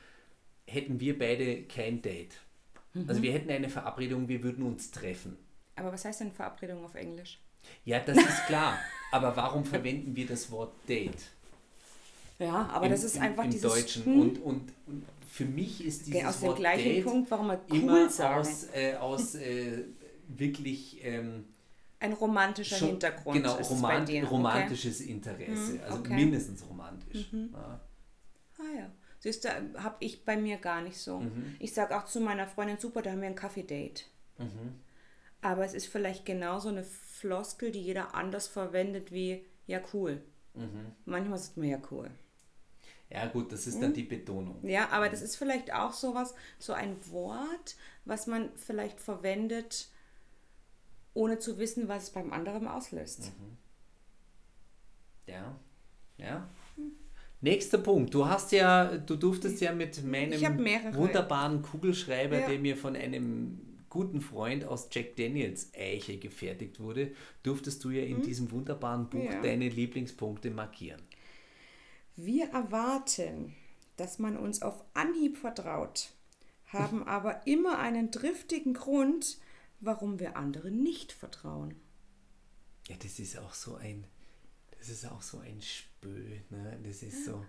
hätten 0.66 1.00
wir 1.00 1.18
beide 1.18 1.64
kein 1.64 2.02
Date. 2.02 2.36
Also 3.08 3.24
wir 3.24 3.34
hätten 3.34 3.50
eine 3.50 3.70
Verabredung, 3.70 4.28
wir 4.28 4.44
würden 4.44 4.64
uns 4.64 4.92
treffen. 4.92 5.36
Aber 5.76 5.92
was 5.92 6.06
heißt 6.06 6.22
denn 6.22 6.32
Verabredung 6.32 6.84
auf 6.86 6.96
Englisch? 6.96 7.40
Ja, 7.86 8.00
das 8.00 8.18
ist 8.18 8.46
klar. 8.48 8.78
Aber 9.12 9.36
warum 9.36 9.64
verwenden 9.64 10.16
wir 10.16 10.26
das 10.28 10.50
Wort 10.52 10.74
Date? 10.90 11.14
Ja, 12.40 12.68
aber 12.74 12.88
im, 12.88 12.92
das 12.92 13.04
ist 13.04 13.16
im, 13.18 13.22
einfach 13.22 13.44
im 13.44 13.52
dieses 13.52 13.72
Deutschen. 13.72 14.06
hm, 14.06 14.20
Und, 14.22 14.38
und, 14.42 14.74
und 14.88 15.06
für 15.30 15.46
mich 15.46 15.86
ist 15.86 16.08
dieses 16.08 16.26
aus 16.26 16.40
dem 16.40 16.48
Wort 16.48 16.58
gleichen 16.58 16.84
Date 16.90 17.04
Punkt, 17.06 17.30
warum 17.32 17.48
wir 17.48 17.62
cool 17.70 17.78
immer 17.78 18.10
sagen. 18.10 18.40
aus, 18.42 18.68
äh, 18.74 18.96
aus 18.96 19.36
äh, 19.36 19.84
wirklich 20.28 20.98
ähm, 21.06 21.46
Ein 22.00 22.14
romantischer 22.14 22.76
schon- 22.76 22.88
Hintergrund 22.90 23.38
genau, 23.38 23.56
ist 23.58 23.70
romant, 23.70 24.06
bei 24.08 24.12
dir. 24.14 24.26
romantisches 24.26 25.02
Interesse. 25.02 25.74
Mhm, 25.74 25.80
Also 25.86 26.00
okay. 26.00 26.14
mindestens 26.16 26.64
romantisch. 26.68 27.28
Ja. 27.32 27.40
Okay. 27.40 28.64
Ah 28.74 28.78
ja. 28.80 28.90
Siehst 29.20 29.46
du, 29.46 29.50
habe 29.82 29.96
ich 30.00 30.26
bei 30.26 30.36
mir 30.36 30.58
gar 30.58 30.82
nicht 30.82 30.98
so. 30.98 31.20
Mhm. 31.20 31.56
Ich 31.60 31.72
sage 31.74 31.96
auch 31.96 32.06
zu 32.06 32.20
meiner 32.20 32.48
Freundin, 32.48 32.78
super, 32.80 33.02
da 33.04 33.12
haben 33.12 33.22
wir 33.22 33.28
ein 33.30 33.36
Kaffee-Date. 33.36 34.06
Mhm. 34.40 34.80
Aber 35.44 35.66
es 35.66 35.74
ist 35.74 35.88
vielleicht 35.88 36.26
genauso 36.26 36.70
eine 36.70 36.84
Floskel, 36.84 37.72
die 37.72 37.82
jeder 37.82 38.16
anders 38.16 38.48
verwendet 38.48 39.12
wie, 39.12 39.46
ja 39.68 39.82
cool. 39.94 40.22
Mhm. 40.56 40.92
Manchmal 41.06 41.38
sagt 41.38 41.58
man 41.58 41.68
ja 41.70 41.80
cool. 41.92 42.10
Ja 43.10 43.26
gut, 43.28 43.52
das 43.52 43.68
ist 43.68 43.76
Mhm. 43.76 43.82
dann 43.82 43.94
die 43.94 44.04
Betonung. 44.04 44.68
Ja, 44.68 44.90
aber 44.90 45.10
das 45.10 45.22
ist 45.22 45.36
vielleicht 45.36 45.74
auch 45.74 45.94
sowas, 45.94 46.34
so 46.58 46.74
ein 46.74 46.96
Wort, 47.12 47.76
was 48.06 48.26
man 48.28 48.50
vielleicht 48.56 49.00
verwendet, 49.00 49.90
ohne 51.14 51.38
zu 51.38 51.60
wissen, 51.60 51.88
was 51.88 52.04
es 52.04 52.10
beim 52.10 52.34
anderen 52.34 52.68
auslöst. 52.68 53.26
Mhm. 53.26 53.58
Ja. 55.28 55.56
Ja. 56.18 56.50
Nächster 57.42 57.78
Punkt. 57.78 58.14
Du 58.14 58.26
hast 58.28 58.52
ja, 58.52 58.98
du 58.98 59.16
durftest 59.16 59.60
ja 59.62 59.74
mit 59.74 60.04
meinem 60.04 60.42
wunderbaren 60.96 61.62
Kugelschreiber, 61.62 62.40
Ja. 62.40 62.48
der 62.48 62.60
mir 62.60 62.78
von 62.78 62.96
einem 62.96 63.60
guten 63.94 64.22
Freund 64.22 64.66
aus 64.66 64.90
Jack 64.92 65.16
Daniels 65.18 65.72
Eiche 65.78 66.18
gefertigt 66.18 66.80
wurde, 66.80 67.14
durftest 67.44 67.84
du 67.84 67.92
ja 67.92 68.04
in 68.04 68.24
diesem 68.24 68.50
wunderbaren 68.50 69.08
Buch 69.08 69.20
Hm? 69.22 69.32
Ja. 69.32 69.42
deine 69.42 69.70
Lieblingspunkte 69.70 70.50
markieren. 70.50 71.00
Wir 72.16 72.50
erwarten, 72.50 73.54
dass 73.98 74.18
man 74.18 74.36
uns 74.36 74.64
auf 74.64 74.84
Anhieb 74.96 75.38
vertraut, 75.38 76.10
haben 76.66 77.04
aber 77.08 77.46
immer 77.46 77.78
einen 77.78 78.10
driftigen 78.10 78.74
Grund, 78.74 79.38
warum 79.80 80.20
wir 80.20 80.38
anderen 80.38 80.82
nicht 80.82 81.12
vertrauen. 81.12 81.76
ja, 82.88 82.96
das 82.98 83.20
ist 83.20 83.38
auch 83.38 83.54
so 83.54 83.76
ein, 83.76 84.06
das 84.80 84.90
ist 84.90 85.06
auch 85.06 85.22
so 85.22 85.38
ein 85.38 85.62
Spö, 85.62 86.40
ne? 86.50 86.80
Das 86.84 87.04
ist 87.04 87.26
so. 87.26 87.46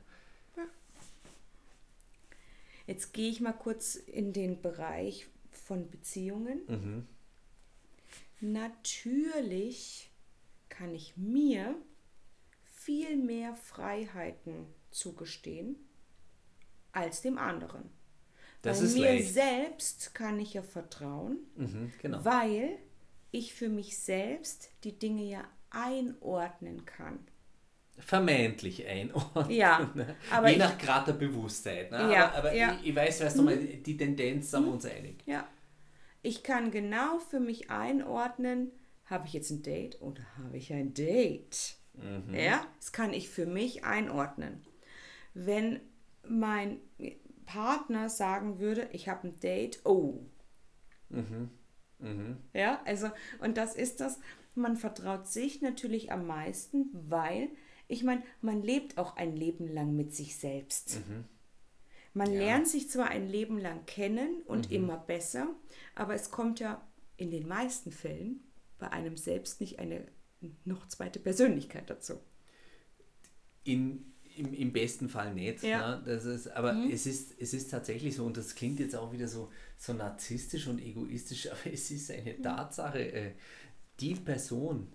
Jetzt 2.87 3.15
gehe 3.15 3.31
ich 3.31 3.41
mal 3.41 3.55
kurz 3.55 3.95
in 3.95 4.35
den 4.35 4.61
Bereich 4.61 5.27
von 5.65 5.91
Beziehungen. 5.91 6.61
Mhm. 6.69 7.07
Natürlich 8.41 10.11
kann 10.69 10.95
ich 10.95 11.17
mir 11.17 11.75
viel 12.65 13.17
mehr 13.17 13.55
Freiheiten 13.55 14.67
zugestehen 14.91 15.77
als 16.93 17.23
dem 17.23 17.39
anderen. 17.39 17.91
Das 18.63 18.81
Bei 18.81 18.87
mir 19.01 19.13
leicht. 19.15 19.33
selbst 19.35 20.15
kann 20.15 20.39
ich 20.41 20.55
ja 20.55 20.63
vertrauen, 20.63 21.39
Mhm, 21.57 21.93
genau. 22.01 22.25
weil 22.25 22.79
ich 23.31 23.53
für 23.55 23.69
mich 23.69 23.99
selbst 23.99 24.71
die 24.85 24.99
Dinge 24.99 25.23
ja 25.25 25.45
einordnen 25.71 26.85
kann. 26.85 27.19
Vermeintlich 27.99 28.87
einordnen. 28.87 29.51
Ja, 29.51 29.91
ne? 29.95 30.17
aber 30.31 30.51
Je 30.51 30.57
nach 30.57 30.79
Grad 30.79 31.07
der 31.09 31.13
Bewusstheit. 31.15 31.91
Ne? 31.91 32.13
Ja, 32.13 32.29
aber 32.29 32.39
aber 32.39 32.55
ja. 32.55 32.73
Mhm. 32.73 32.79
ich, 32.83 32.87
ich 32.89 32.97
weiß, 32.97 33.21
weißt 33.23 33.39
du 33.39 33.43
mal, 33.43 33.57
die 33.59 33.97
Tendenz 33.97 34.51
sind 34.51 34.65
wir 34.65 34.73
uns 34.73 34.85
einig. 34.87 35.23
Ja, 35.27 35.47
ich 36.25 36.43
kann 36.43 36.71
genau 36.71 37.19
für 37.19 37.39
mich 37.39 37.71
einordnen, 37.71 38.73
habe 39.05 39.27
ich 39.27 39.35
jetzt 39.35 39.51
ein 39.51 39.63
Date 39.63 40.01
oder 40.01 40.23
habe 40.39 40.57
ich 40.57 40.73
ein 40.73 40.95
Date? 40.95 41.77
Mhm. 41.93 42.35
Ja, 42.35 42.67
das 42.77 42.93
kann 42.93 43.13
ich 43.13 43.29
für 43.29 43.47
mich 43.47 43.85
einordnen. 43.85 44.65
Wenn 45.35 45.81
mein 46.27 46.81
Partner 47.45 48.09
sagen 48.09 48.59
würde, 48.59 48.89
ich 48.93 49.09
habe 49.09 49.29
ein 49.29 49.39
Date, 49.41 49.85
oh. 49.85 50.25
Mhm. 51.11 51.51
Ja, 52.55 52.81
also, 52.85 53.11
und 53.41 53.57
das 53.59 53.75
ist 53.77 54.01
das, 54.01 54.19
man 54.55 54.77
vertraut 54.77 55.27
sich 55.27 55.61
natürlich 55.61 56.11
am 56.11 56.27
meisten, 56.27 56.89
weil, 56.93 57.51
ich 57.87 58.03
meine, 58.03 58.23
man 58.41 58.63
lebt 58.63 58.97
auch 58.97 59.17
ein 59.17 59.37
Leben 59.37 59.69
lang 59.69 59.95
mit 59.95 60.15
sich 60.15 60.39
selbst. 60.39 61.01
Man 62.15 62.33
Ja. 62.33 62.39
lernt 62.39 62.69
sich 62.69 62.89
zwar 62.89 63.09
ein 63.09 63.29
Leben 63.29 63.59
lang 63.59 63.85
kennen 63.87 64.43
und 64.47 64.71
immer 64.71 64.97
besser, 64.97 65.49
aber 65.95 66.15
es 66.15 66.31
kommt 66.31 66.61
ja 66.61 66.87
in 67.17 67.31
den 67.31 67.47
meisten 67.47 67.91
Fällen 67.93 68.41
bei 68.79 68.91
einem 68.91 69.17
selbst 69.17 69.61
nicht 69.61 69.79
eine 69.81 70.07
noch 70.65 70.87
zweite 70.89 71.19
Persönlichkeit 71.19 71.91
dazu. 71.91 72.21
In, 73.65 74.13
im, 74.37 74.53
Im 74.53 74.73
besten 74.73 75.09
Fall 75.09 75.35
nicht. 75.35 75.63
Ja. 75.63 75.97
Ne? 75.97 76.03
Das 76.05 76.25
ist, 76.25 76.49
aber 76.49 76.75
es, 76.91 77.07
ist, 77.07 77.35
es 77.41 77.55
ist 77.55 77.71
tatsächlich 77.71 78.15
so, 78.17 78.25
und 78.25 78.37
das 78.37 78.55
klingt 78.55 78.81
jetzt 78.81 78.97
auch 78.97 79.13
wieder 79.13 79.29
so, 79.29 79.51
so 79.77 79.93
narzisstisch 79.93 80.67
und 80.67 80.81
egoistisch, 80.81 81.51
aber 81.51 81.73
es 81.73 81.91
ist 81.91 82.11
eine 82.11 82.41
Tatsache. 82.41 83.13
Äh, 83.13 83.33
die 84.01 84.15
Person, 84.15 84.93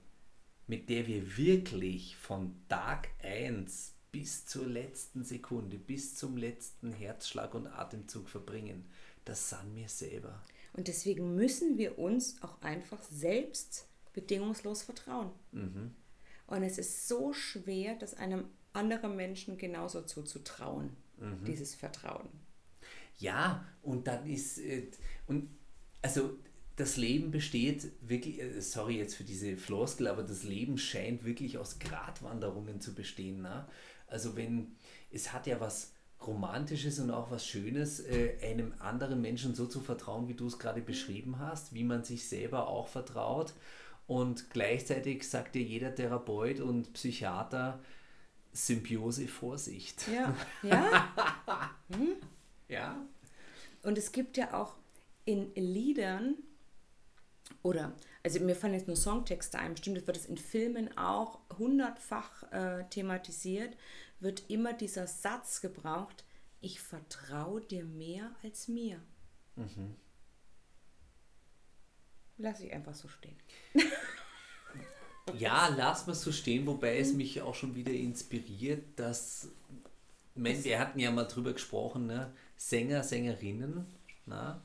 mit 0.67 0.89
der 0.89 1.08
wir 1.08 1.38
wirklich 1.38 2.15
von 2.17 2.53
Tag 2.67 3.10
1 3.23 3.95
bis 4.12 4.45
zur 4.45 4.65
letzten 4.65 5.24
Sekunde, 5.24 5.78
bis 5.78 6.15
zum 6.15 6.38
letzten 6.38 6.91
Herzschlag 6.91 7.54
und 7.54 7.67
Atemzug 7.67 8.30
verbringen, 8.30 8.86
das 9.26 9.50
sind 9.50 9.76
wir 9.76 9.89
selber. 9.89 10.41
Und 10.74 10.88
deswegen 10.88 11.36
müssen 11.36 11.78
wir 11.78 12.00
uns 12.00 12.41
auch 12.41 12.62
einfach 12.62 13.02
selbst 13.04 13.88
bedingungslos 14.13 14.84
vertrauen. 14.84 15.32
Und 16.48 16.63
es 16.63 16.78
ist 16.78 17.08
so 17.08 17.34
schwer, 17.34 17.95
das 17.95 18.15
einem 18.15 18.45
anderen 18.74 19.15
Menschen 19.15 19.58
genauso 19.58 20.02
zuzutrauen, 20.02 20.95
dieses 21.45 21.76
Vertrauen. 21.76 22.28
Ja, 23.17 23.65
und 23.84 24.08
dann 24.08 24.26
ist, 24.26 24.60
äh, 24.60 24.88
und 25.28 25.50
also 26.02 26.38
das 26.78 26.95
Leben 26.95 27.30
besteht 27.32 27.91
wirklich, 28.02 28.41
äh, 28.41 28.62
sorry 28.62 28.98
jetzt 28.98 29.15
für 29.15 29.26
diese 29.26 29.58
Floskel, 29.58 30.08
aber 30.08 30.24
das 30.24 30.43
Leben 30.43 30.78
scheint 30.78 31.26
wirklich 31.26 31.58
aus 31.58 31.80
Gratwanderungen 31.80 32.80
zu 32.80 32.95
bestehen. 32.95 33.41
Ne? 33.41 33.67
Also 34.10 34.36
wenn, 34.36 34.76
es 35.12 35.34
hat 35.34 35.48
ja 35.48 35.60
was 35.60 35.93
Romantisches 36.26 37.00
und 37.00 37.12
auch 37.12 37.32
was 37.32 37.45
Schönes, 37.45 38.02
äh, 38.02 38.38
einem 38.43 38.74
anderen 38.80 39.22
Menschen 39.22 39.56
so 39.56 39.65
zu 39.65 39.80
vertrauen, 39.80 40.28
wie 40.28 40.34
du 40.34 40.48
es 40.48 40.60
gerade 40.60 40.82
beschrieben 40.82 41.39
hast, 41.39 41.74
wie 41.74 41.84
man 41.84 42.04
sich 42.04 42.28
selber 42.28 42.67
auch 42.67 42.89
vertraut. 42.89 43.54
Und 44.06 44.50
gleichzeitig 44.50 45.30
sagt 45.30 45.56
dir 45.56 45.62
jeder 45.62 45.95
Therapeut 45.95 46.60
und 46.60 46.93
Psychiater, 46.93 47.80
Symbiose, 48.52 49.28
Vorsicht. 49.28 50.08
Ja, 50.08 50.36
ja. 50.63 51.72
Ja. 52.67 52.95
Und 53.84 53.98
es 53.98 54.12
gibt 54.12 54.36
ja 54.36 54.54
auch 54.54 54.76
in 55.26 55.54
Liedern 55.56 56.36
oder, 57.62 57.93
also 58.23 58.39
mir 58.39 58.55
fallen 58.55 58.73
jetzt 58.73 58.88
nur 58.88 58.97
Songtexte 58.97 59.60
ein, 59.60 59.73
bestimmt 59.73 60.05
wird 60.05 60.17
es 60.17 60.25
in 60.25 60.38
Filmen 60.38 60.97
auch 60.97 61.39
hundertfach 61.58 62.51
äh, 62.51 62.84
thematisiert, 62.89 63.75
wird 64.19 64.49
immer 64.49 64.73
dieser 64.73 65.08
Satz 65.08 65.62
gebraucht, 65.62 66.25
ich 66.62 66.82
vertraue 66.82 67.62
dir 67.62 67.86
mehr 67.86 68.32
als 68.43 68.67
mir. 68.67 69.01
Lass 72.38 72.60
ich 72.60 72.73
einfach 72.73 72.93
so 72.93 73.08
stehen. 73.08 73.38
Ja, 75.38 75.67
lass 75.67 76.08
mal 76.08 76.15
so 76.15 76.32
stehen, 76.32 76.65
wobei 76.65 76.97
es 76.97 77.13
mich 77.13 77.41
auch 77.41 77.53
schon 77.53 77.75
wieder 77.75 77.91
inspiriert, 77.91 78.97
dass, 78.97 79.49
ich 80.36 80.41
meine, 80.41 80.63
wir 80.63 80.79
hatten 80.79 80.99
ja 80.99 81.12
mal 81.12 81.25
drüber 81.25 81.53
gesprochen, 81.53 82.08
ne? 82.08 82.34
Sänger, 82.58 83.03
Sängerinnen, 83.03 83.86
na? 84.25 84.63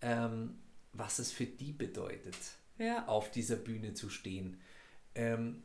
Ähm, 0.00 0.58
was 0.92 1.18
es 1.18 1.30
für 1.30 1.46
die 1.46 1.72
bedeutet, 1.72 2.36
Ja. 2.78 3.06
auf 3.06 3.30
dieser 3.30 3.56
Bühne 3.56 3.94
zu 3.94 4.08
stehen. 4.08 4.60
Ähm, 5.14 5.62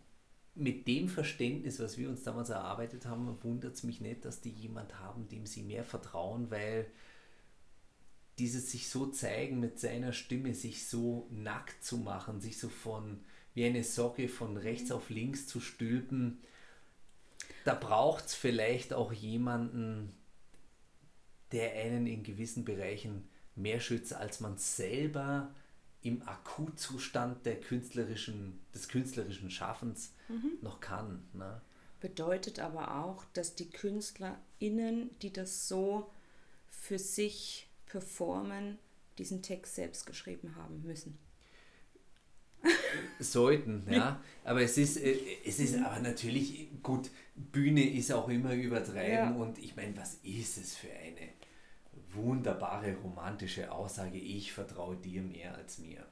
mit 0.56 0.88
dem 0.88 1.08
Verständnis, 1.10 1.80
was 1.80 1.98
wir 1.98 2.10
uns 2.10 2.24
damals 2.24 2.50
erarbeitet 2.50 3.06
haben, 3.06 3.38
wundert 3.44 3.76
es 3.76 3.84
mich 3.84 4.02
nicht, 4.02 4.26
dass 4.26 4.42
die 4.42 4.52
jemand 4.52 5.00
haben, 5.00 5.28
dem 5.28 5.46
sie 5.46 5.64
mehr 5.64 5.84
vertrauen, 5.84 6.52
weil 6.52 6.86
dieses 8.40 8.72
sich 8.72 8.90
so 8.90 9.08
zeigen 9.08 9.60
mit 9.60 9.80
seiner 9.80 10.14
Stimme, 10.14 10.54
sich 10.54 10.88
so 10.88 11.28
nackt 11.32 11.84
zu 11.84 11.98
machen, 11.98 12.42
sich 12.42 12.60
so 12.60 12.70
von 12.70 13.24
wie 13.54 13.66
eine 13.66 13.84
Socke 13.84 14.28
von 14.28 14.58
rechts 14.58 14.92
auf 14.92 15.10
links 15.10 15.48
zu 15.48 15.60
stülpen, 15.60 16.40
da 17.66 17.76
braucht 17.76 18.26
es 18.26 18.34
vielleicht 18.34 18.94
auch 18.94 19.14
jemanden, 19.14 20.14
der 21.52 21.74
einen 21.74 22.08
in 22.08 22.24
gewissen 22.24 22.66
Bereichen 22.66 23.28
mehr 23.56 23.80
schützt, 23.80 24.14
als 24.14 24.40
man 24.40 24.58
selber 24.58 25.54
im 26.04 26.22
Akutzustand 26.28 27.46
der 27.46 27.60
künstlerischen, 27.60 28.60
des 28.74 28.88
künstlerischen 28.88 29.50
Schaffens 29.50 30.14
noch 30.62 30.80
kann. 30.80 31.24
Ne? 31.34 31.62
Bedeutet 32.02 32.60
aber 32.60 33.04
auch, 33.04 33.24
dass 33.34 33.56
die 33.56 33.70
KünstlerInnen, 33.70 35.10
die 35.22 35.32
das 35.32 35.68
so 35.68 36.12
für 36.70 37.00
sich 37.00 37.70
performen, 37.86 38.78
diesen 39.18 39.42
Text 39.42 39.76
selbst 39.76 40.06
geschrieben 40.06 40.56
haben 40.56 40.84
müssen. 40.84 41.18
sollten, 43.20 43.86
ja. 43.90 44.22
Aber 44.44 44.62
es 44.62 44.78
ist, 44.78 44.98
äh, 44.98 45.18
es 45.46 45.60
ist 45.60 45.76
aber 45.76 46.00
natürlich, 46.00 46.70
gut, 46.82 47.10
Bühne 47.36 47.90
ist 47.94 48.12
auch 48.12 48.30
immer 48.30 48.54
übertreiben 48.54 49.36
Ja. 49.36 49.36
und 49.36 49.58
ich 49.60 49.76
meine, 49.76 49.96
was 49.98 50.16
ist 50.24 50.58
es 50.58 50.76
für 50.76 50.92
eine 50.92 51.30
wunderbare 52.16 52.96
romantische 53.04 53.72
Aussage, 53.72 54.18
ich 54.18 54.52
vertraue 54.54 54.96
dir 54.98 55.22
mehr 55.22 55.56
als 55.56 55.78
mir. 55.80 56.06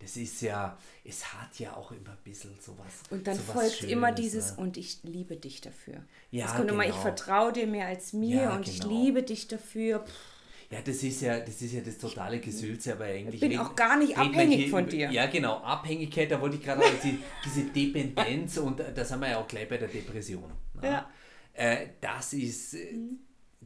Das 0.00 0.16
ist 0.16 0.42
ja, 0.42 0.76
es 1.04 1.32
hat 1.32 1.58
ja 1.58 1.74
auch 1.76 1.90
immer 1.92 2.10
ein 2.10 2.18
bisschen 2.24 2.54
sowas. 2.60 2.92
Und 3.10 3.26
dann 3.26 3.36
sowas 3.36 3.52
folgt 3.52 3.84
immer 3.84 4.08
Schönes, 4.08 4.20
dieses 4.20 4.50
ne? 4.56 4.62
und 4.62 4.76
ich 4.76 4.98
liebe 5.02 5.36
dich 5.36 5.60
dafür. 5.62 6.04
Ja, 6.30 6.46
es 6.46 6.54
kommt 6.54 6.68
immer, 6.70 6.82
ich 6.84 6.90
genau. 6.90 7.00
vertraue 7.02 7.52
dir 7.52 7.66
mehr 7.66 7.86
als 7.86 8.12
mir 8.12 8.42
Ja, 8.42 8.56
und 8.56 8.68
ich 8.68 8.80
genau. 8.80 8.92
liebe 9.02 9.22
dich 9.22 9.48
dafür. 9.48 10.00
Pff, 10.00 10.12
Ja, 10.70 10.82
das 10.82 11.02
ist 11.02 11.22
ja, 11.22 11.38
das 11.40 11.62
ist 11.62 11.72
ja 11.72 11.80
das 11.80 11.96
totale 11.96 12.38
Gesülze, 12.40 12.92
aber 12.92 13.04
eigentlich. 13.04 13.40
bin 13.40 13.52
reden- 13.52 13.62
auch 13.64 13.74
gar 13.76 13.96
nicht 13.96 14.18
abhängig 14.18 14.56
hier 14.62 14.68
von 14.70 14.86
dir. 14.88 15.10
Ja, 15.10 15.26
genau, 15.26 15.58
Abhängigkeit, 15.58 16.30
da 16.30 16.38
wollte 16.40 16.56
ich 16.56 16.62
gerade 16.62 16.82
auch 16.82 17.00
die, 17.02 17.18
diese 17.44 17.62
Dependenz 17.64 18.58
und 18.58 18.80
da 18.80 19.04
sind 19.04 19.20
wir 19.20 19.30
ja 19.30 19.38
auch 19.38 19.48
gleich 19.48 19.68
bei 19.68 19.78
der 19.78 19.88
Depression. 19.88 20.52
ne? 20.82 20.86
Ja. 20.86 21.10
Äh, 21.54 21.86
das 22.00 22.32
ist, 22.34 22.74
äh, 22.74 22.98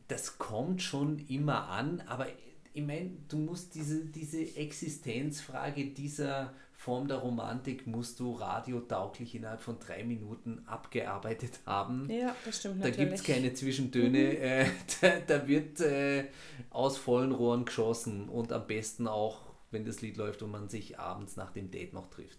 das 0.08 0.38
kommt 0.38 0.82
schon 0.82 1.18
immer 1.28 1.68
an, 1.68 2.02
aber 2.06 2.26
ich 2.72 2.82
meine, 2.82 3.10
du 3.28 3.38
musst 3.38 3.74
diese, 3.74 4.04
diese 4.04 4.56
Existenzfrage 4.56 5.86
dieser 5.86 6.52
Form 6.74 7.08
der 7.08 7.16
Romantik 7.18 7.88
musst 7.88 8.20
du 8.20 8.34
radiotauglich 8.34 9.34
innerhalb 9.34 9.60
von 9.60 9.80
drei 9.80 10.04
Minuten 10.04 10.62
abgearbeitet 10.66 11.58
haben. 11.66 12.08
Ja, 12.08 12.36
das 12.44 12.58
stimmt 12.60 12.84
Da 12.84 12.90
gibt 12.90 13.12
es 13.14 13.24
keine 13.24 13.52
Zwischentöne, 13.52 14.38
äh, 14.38 14.66
da, 15.00 15.18
da 15.26 15.48
wird 15.48 15.80
äh, 15.80 16.26
aus 16.70 16.96
vollen 16.96 17.32
Rohren 17.32 17.64
geschossen 17.64 18.28
und 18.28 18.52
am 18.52 18.66
besten 18.68 19.08
auch, 19.08 19.40
wenn 19.72 19.84
das 19.84 20.00
Lied 20.02 20.16
läuft 20.16 20.42
und 20.42 20.52
man 20.52 20.68
sich 20.68 20.98
abends 21.00 21.34
nach 21.36 21.50
dem 21.50 21.70
Date 21.72 21.92
noch 21.94 22.08
trifft. 22.10 22.38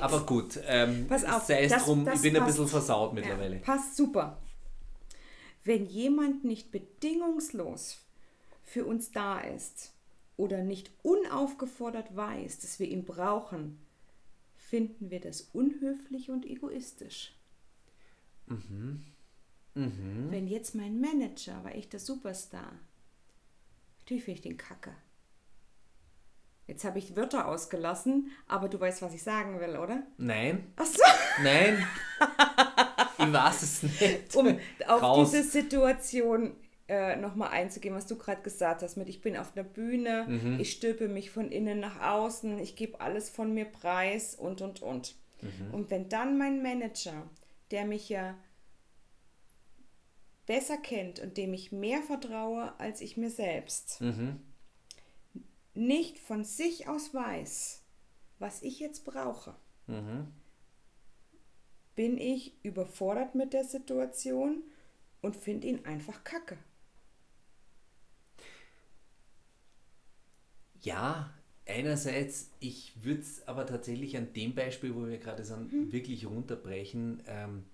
Aber 0.00 0.24
gut, 0.26 0.58
ähm, 0.66 1.06
Pass 1.08 1.24
auf, 1.24 1.44
sei 1.44 1.64
es 1.64 1.72
das- 1.72 1.84
drum, 1.84 2.04
das 2.04 2.16
ich 2.16 2.22
bin 2.22 2.36
ein 2.36 2.42
passt. 2.42 2.56
bisschen 2.56 2.68
versaut 2.68 3.12
mittlerweile. 3.14 3.56
Ja, 3.56 3.62
passt 3.62 3.96
super. 3.96 4.40
Wenn 5.64 5.86
jemand 5.86 6.44
nicht 6.44 6.70
bedingungslos 6.70 8.04
für 8.62 8.84
uns 8.84 9.12
da 9.12 9.40
ist 9.40 9.92
oder 10.36 10.62
nicht 10.62 10.90
unaufgefordert 11.02 12.14
weiß, 12.14 12.60
dass 12.60 12.78
wir 12.78 12.88
ihn 12.88 13.04
brauchen, 13.04 13.78
finden 14.56 15.10
wir 15.10 15.20
das 15.20 15.42
unhöflich 15.52 16.30
und 16.30 16.44
egoistisch. 16.44 17.34
Mhm. 18.46 19.04
Wenn 19.74 20.46
jetzt 20.46 20.74
mein 20.74 21.00
Manager 21.00 21.64
war 21.64 21.74
echt 21.74 21.92
der 21.92 22.00
Superstar, 22.00 22.72
natürlich 24.00 24.24
finde 24.24 24.38
ich 24.38 24.42
den 24.42 24.56
Kacke. 24.56 24.94
Jetzt 26.66 26.84
habe 26.84 26.98
ich 26.98 27.16
Wörter 27.16 27.46
ausgelassen, 27.48 28.30
aber 28.46 28.68
du 28.68 28.78
weißt, 28.80 29.02
was 29.02 29.14
ich 29.14 29.22
sagen 29.22 29.60
will, 29.60 29.76
oder? 29.76 30.02
Nein, 30.16 30.72
Ach 30.76 30.86
so. 30.86 31.02
nein. 31.42 31.86
ich 33.28 33.32
weiß 33.32 33.62
es 33.62 33.82
nicht. 33.82 34.36
um 34.36 34.58
auf 34.86 35.02
Raus. 35.02 35.30
diese 35.30 35.42
Situation 35.42 36.54
äh, 36.88 37.16
nochmal 37.16 37.50
einzugehen, 37.50 37.94
was 37.94 38.06
du 38.06 38.16
gerade 38.16 38.42
gesagt 38.42 38.82
hast, 38.82 38.96
mit 38.96 39.08
ich 39.08 39.20
bin 39.22 39.36
auf 39.36 39.52
einer 39.56 39.64
Bühne, 39.64 40.26
Mhm. 40.28 40.60
ich 40.60 40.72
stülpe 40.72 41.08
mich 41.08 41.30
von 41.30 41.50
innen 41.50 41.80
nach 41.80 42.00
außen, 42.00 42.58
ich 42.58 42.76
gebe 42.76 43.00
alles 43.00 43.30
von 43.30 43.54
mir 43.54 43.64
preis 43.64 44.34
und, 44.34 44.60
und, 44.60 44.82
und. 44.82 45.14
Mhm. 45.40 45.72
Und 45.74 45.90
wenn 45.90 46.08
dann 46.08 46.36
mein 46.38 46.62
Manager, 46.62 47.28
der 47.70 47.84
mich 47.86 48.08
ja 48.10 48.36
besser 50.46 50.76
kennt 50.76 51.20
und 51.20 51.36
dem 51.38 51.54
ich 51.54 51.72
mehr 51.72 52.02
vertraue 52.02 52.78
als 52.78 53.00
ich 53.00 53.16
mir 53.16 53.30
selbst, 53.30 54.00
Mhm. 54.00 54.40
nicht 55.72 56.18
von 56.18 56.44
sich 56.44 56.86
aus 56.88 57.14
weiß, 57.14 57.82
was 58.38 58.62
ich 58.62 58.78
jetzt 58.78 59.04
brauche, 59.04 59.54
Mhm. 59.86 60.28
Bin 61.96 62.18
ich 62.18 62.54
überfordert 62.62 63.34
mit 63.34 63.52
der 63.52 63.64
Situation 63.64 64.62
und 65.22 65.36
finde 65.36 65.68
ihn 65.68 65.84
einfach 65.84 66.24
kacke. 66.24 66.58
Ja, 70.82 71.32
einerseits, 71.66 72.50
ich 72.60 72.92
würde 73.02 73.20
es 73.20 73.46
aber 73.48 73.66
tatsächlich 73.66 74.16
an 74.16 74.32
dem 74.34 74.54
Beispiel, 74.54 74.94
wo 74.94 75.06
wir 75.06 75.18
gerade 75.18 75.44
sind, 75.44 75.72
Mhm. 75.72 75.92
wirklich 75.92 76.26
runterbrechen. 76.26 77.22
Ähm, 77.26 77.64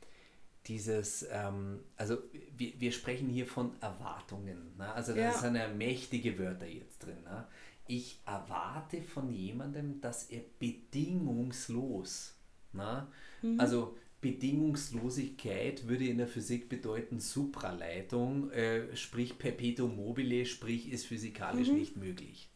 dieses, 0.67 1.27
ähm, 1.33 1.81
also 1.97 2.19
wir, 2.57 2.81
wir 2.81 2.93
sprechen 2.93 3.29
hier 3.31 3.47
von 3.47 3.73
Erwartungen. 3.83 4.77
Ne? 4.79 4.93
Also 4.93 5.15
da 5.15 5.21
Ja. 5.21 5.33
sind 5.33 5.57
ja 5.57 5.69
mächtige 5.69 6.39
Wörter 6.39 6.67
jetzt 6.67 7.01
drin. 7.01 7.23
Ne? 7.25 7.47
Ich 7.89 8.21
erwarte 8.27 9.03
von 9.03 9.31
jemandem, 9.33 10.01
dass 10.01 10.25
er 10.31 10.43
bedingungslos, 10.61 12.35
ne? 12.73 13.09
Mhm. 13.43 13.61
also 13.61 13.97
Bedingungslosigkeit 14.21 15.89
würde 15.89 16.07
in 16.07 16.19
der 16.19 16.29
Physik 16.29 16.69
bedeuten 16.69 17.21
Supraleitung, 17.21 18.51
äh, 18.51 18.95
sprich 18.97 19.39
Perpetuum 19.39 19.97
mobile, 19.97 20.45
sprich 20.45 20.91
ist 20.91 21.07
physikalisch 21.07 21.69
nicht 21.69 21.97
möglich. 21.97 22.51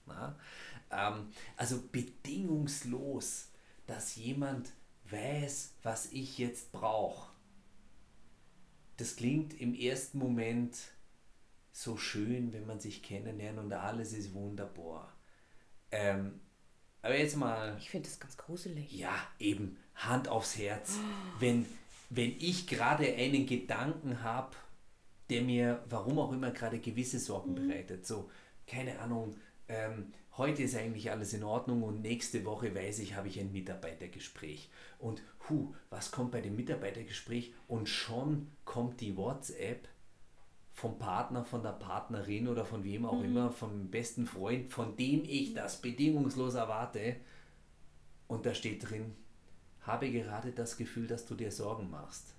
Ähm, 0.90 1.28
also 1.56 1.82
bedingungslos, 1.90 3.48
dass 3.86 4.16
jemand 4.16 4.72
weiß, 5.10 5.74
was 5.82 6.12
ich 6.12 6.38
jetzt 6.38 6.72
brauche. 6.72 7.30
Das 8.96 9.16
klingt 9.16 9.58
im 9.60 9.74
ersten 9.74 10.18
Moment 10.18 10.76
so 11.72 11.96
schön, 11.96 12.52
wenn 12.52 12.66
man 12.66 12.78
sich 12.78 13.02
kennenlernt 13.02 13.58
und 13.58 13.72
alles 13.72 14.12
ist 14.12 14.34
wunderbar. 14.34 15.12
Ähm, 15.90 16.40
aber 17.04 17.18
jetzt 17.18 17.36
mal 17.36 17.76
Ich 17.78 17.90
finde 17.90 18.08
das 18.08 18.18
ganz 18.18 18.36
gruselig. 18.36 18.90
ja, 18.92 19.14
eben, 19.38 19.76
Hand 19.94 20.28
aufs 20.28 20.56
Herz. 20.56 20.98
Wenn, 21.38 21.66
wenn 22.10 22.34
ich 22.38 22.66
gerade 22.66 23.06
einen 23.14 23.46
Gedanken 23.46 24.22
habe, 24.22 24.56
der 25.30 25.42
mir, 25.42 25.84
warum 25.88 26.18
auch 26.18 26.32
immer, 26.32 26.50
gerade 26.50 26.78
gewisse 26.78 27.18
Sorgen 27.18 27.54
bereitet, 27.54 28.06
so, 28.06 28.30
keine 28.66 28.98
Ahnung, 28.98 29.36
ähm, 29.68 30.12
heute 30.36 30.62
ist 30.62 30.76
eigentlich 30.76 31.10
alles 31.10 31.34
in 31.34 31.44
Ordnung 31.44 31.82
und 31.82 32.00
nächste 32.00 32.44
Woche 32.44 32.74
weiß 32.74 32.98
ich, 33.00 33.14
habe 33.14 33.28
ich 33.28 33.38
ein 33.38 33.52
Mitarbeitergespräch. 33.52 34.70
Und 34.98 35.22
hu, 35.48 35.74
was 35.90 36.10
kommt 36.10 36.32
bei 36.32 36.40
dem 36.40 36.56
Mitarbeitergespräch? 36.56 37.52
Und 37.68 37.88
schon 37.88 38.50
kommt 38.64 39.00
die 39.00 39.16
WhatsApp 39.16 39.88
vom 40.74 40.98
Partner, 40.98 41.44
von 41.44 41.62
der 41.62 41.70
Partnerin 41.70 42.48
oder 42.48 42.64
von 42.64 42.82
wem 42.82 43.06
auch 43.06 43.22
immer, 43.22 43.50
vom 43.50 43.88
besten 43.90 44.26
Freund, 44.26 44.72
von 44.72 44.96
dem 44.96 45.22
ich 45.24 45.54
das 45.54 45.80
bedingungslos 45.80 46.54
erwarte. 46.54 47.16
Und 48.26 48.44
da 48.44 48.52
steht 48.52 48.90
drin, 48.90 49.14
habe 49.82 50.10
gerade 50.10 50.50
das 50.50 50.76
Gefühl, 50.76 51.06
dass 51.06 51.26
du 51.26 51.36
dir 51.36 51.52
Sorgen 51.52 51.90
machst. 51.90 52.34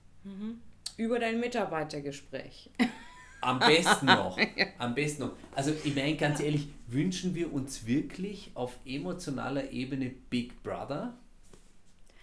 Über 0.98 1.18
dein 1.18 1.40
Mitarbeitergespräch. 1.40 2.70
Am 3.42 3.60
besten 3.60 4.08
noch. 4.08 4.38
Am 4.80 4.96
besten 4.96 5.24
noch. 5.24 5.32
Also 5.56 5.72
ich 5.84 5.96
meine 5.96 6.18
ganz 6.18 6.42
ehrlich, 6.42 6.68
wünschen 6.88 7.36
wir 7.36 7.54
uns 7.54 7.86
wirklich 7.86 8.52
auf 8.54 8.78
emotionaler 8.86 9.72
Ebene 9.72 10.10
Big 10.30 10.62
Brother? 10.62 11.16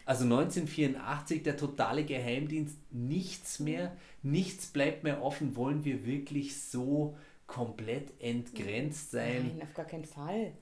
Also 0.04 0.24
1984, 0.24 1.42
der 1.42 1.56
totale 1.56 2.04
Geheimdienst, 2.04 2.76
nichts 2.90 3.60
mehr, 3.60 3.96
nichts 4.22 4.66
bleibt 4.66 5.04
mehr 5.04 5.22
offen. 5.22 5.56
Wollen 5.56 5.84
wir 5.84 6.04
wirklich 6.04 6.60
so 6.60 7.16
komplett 7.46 8.12
entgrenzt 8.20 9.10
sein? 9.10 9.52
Nein, 9.56 9.62
auf 9.62 9.74
gar 9.74 9.84
keinen 9.86 10.04
Fall. 10.04 10.52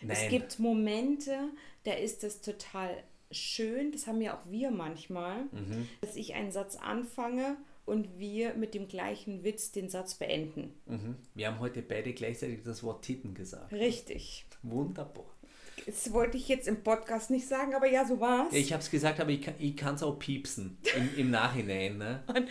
Nein. 0.00 0.10
Es 0.10 0.28
gibt 0.28 0.58
Momente, 0.58 1.38
da 1.84 1.92
ist 1.92 2.24
es 2.24 2.40
total 2.40 2.90
schön, 3.30 3.92
das 3.92 4.06
haben 4.06 4.20
ja 4.20 4.36
auch 4.36 4.50
wir 4.50 4.70
manchmal, 4.70 5.44
Mhm. 5.52 5.88
dass 6.00 6.16
ich 6.16 6.34
einen 6.34 6.50
Satz 6.52 6.76
anfange 6.76 7.56
und 7.86 8.18
wir 8.18 8.54
mit 8.54 8.74
dem 8.74 8.88
gleichen 8.88 9.42
Witz 9.44 9.72
den 9.72 9.88
Satz 9.88 10.14
beenden. 10.16 10.74
Mhm. 10.86 11.16
Wir 11.34 11.48
haben 11.48 11.60
heute 11.60 11.82
beide 11.82 12.12
gleichzeitig 12.12 12.62
das 12.64 12.82
Wort 12.82 13.04
Titten 13.04 13.34
gesagt. 13.34 13.72
Richtig. 13.72 14.44
Wunderbar. 14.62 15.26
Das 15.86 16.12
wollte 16.12 16.36
ich 16.36 16.48
jetzt 16.48 16.68
im 16.68 16.82
Podcast 16.82 17.30
nicht 17.30 17.48
sagen, 17.48 17.74
aber 17.74 17.86
ja, 17.88 18.04
so 18.04 18.20
war's. 18.20 18.52
Ja, 18.52 18.58
ich 18.58 18.72
habe 18.72 18.82
es 18.82 18.90
gesagt, 18.90 19.20
aber 19.20 19.30
ich 19.30 19.76
kann 19.76 19.94
es 19.96 20.02
auch 20.02 20.18
piepsen 20.18 20.78
im, 20.96 21.10
im 21.16 21.30
Nachhinein. 21.30 21.98
Ne? 21.98 22.22
und, 22.28 22.48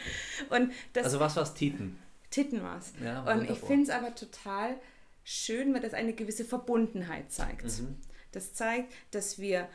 und 0.49 0.72
das 0.93 1.05
Also 1.05 1.19
was 1.19 1.36
war's 1.36 1.53
Titten? 1.53 1.97
Titten 2.30 2.61
war's. 2.63 2.93
Ja, 3.03 3.24
und 3.32 3.49
ich 3.49 3.59
finde 3.59 3.84
es 3.84 3.89
aber 3.89 4.13
total 4.15 4.76
schön, 5.24 5.74
weil 5.74 5.82
das 5.82 5.93
eine 5.93 6.13
gewisse 6.13 6.45
Verbundenheit 6.45 7.32
zeigt. 7.32 7.65
Mhm. 7.65 7.97
Das 8.32 8.53
zeigt, 8.53 8.91
dass 9.11 9.39
wir 9.39 9.67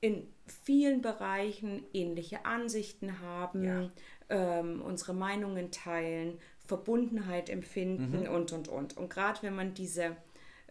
in 0.00 0.26
vielen 0.64 1.02
Bereichen 1.02 1.84
ähnliche 1.92 2.44
Ansichten 2.46 3.20
haben, 3.20 3.64
Ja. 3.64 3.90
ähm, 4.30 4.80
unsere 4.82 5.12
Meinungen 5.14 5.70
teilen, 5.70 6.38
Verbundenheit 6.66 7.50
empfinden 7.50 8.20
Mhm. 8.22 8.28
und, 8.28 8.52
und, 8.52 8.68
und. 8.68 8.96
Und 8.96 9.10
gerade 9.10 9.42
wenn 9.42 9.54
man 9.54 9.74
diese 9.74 10.16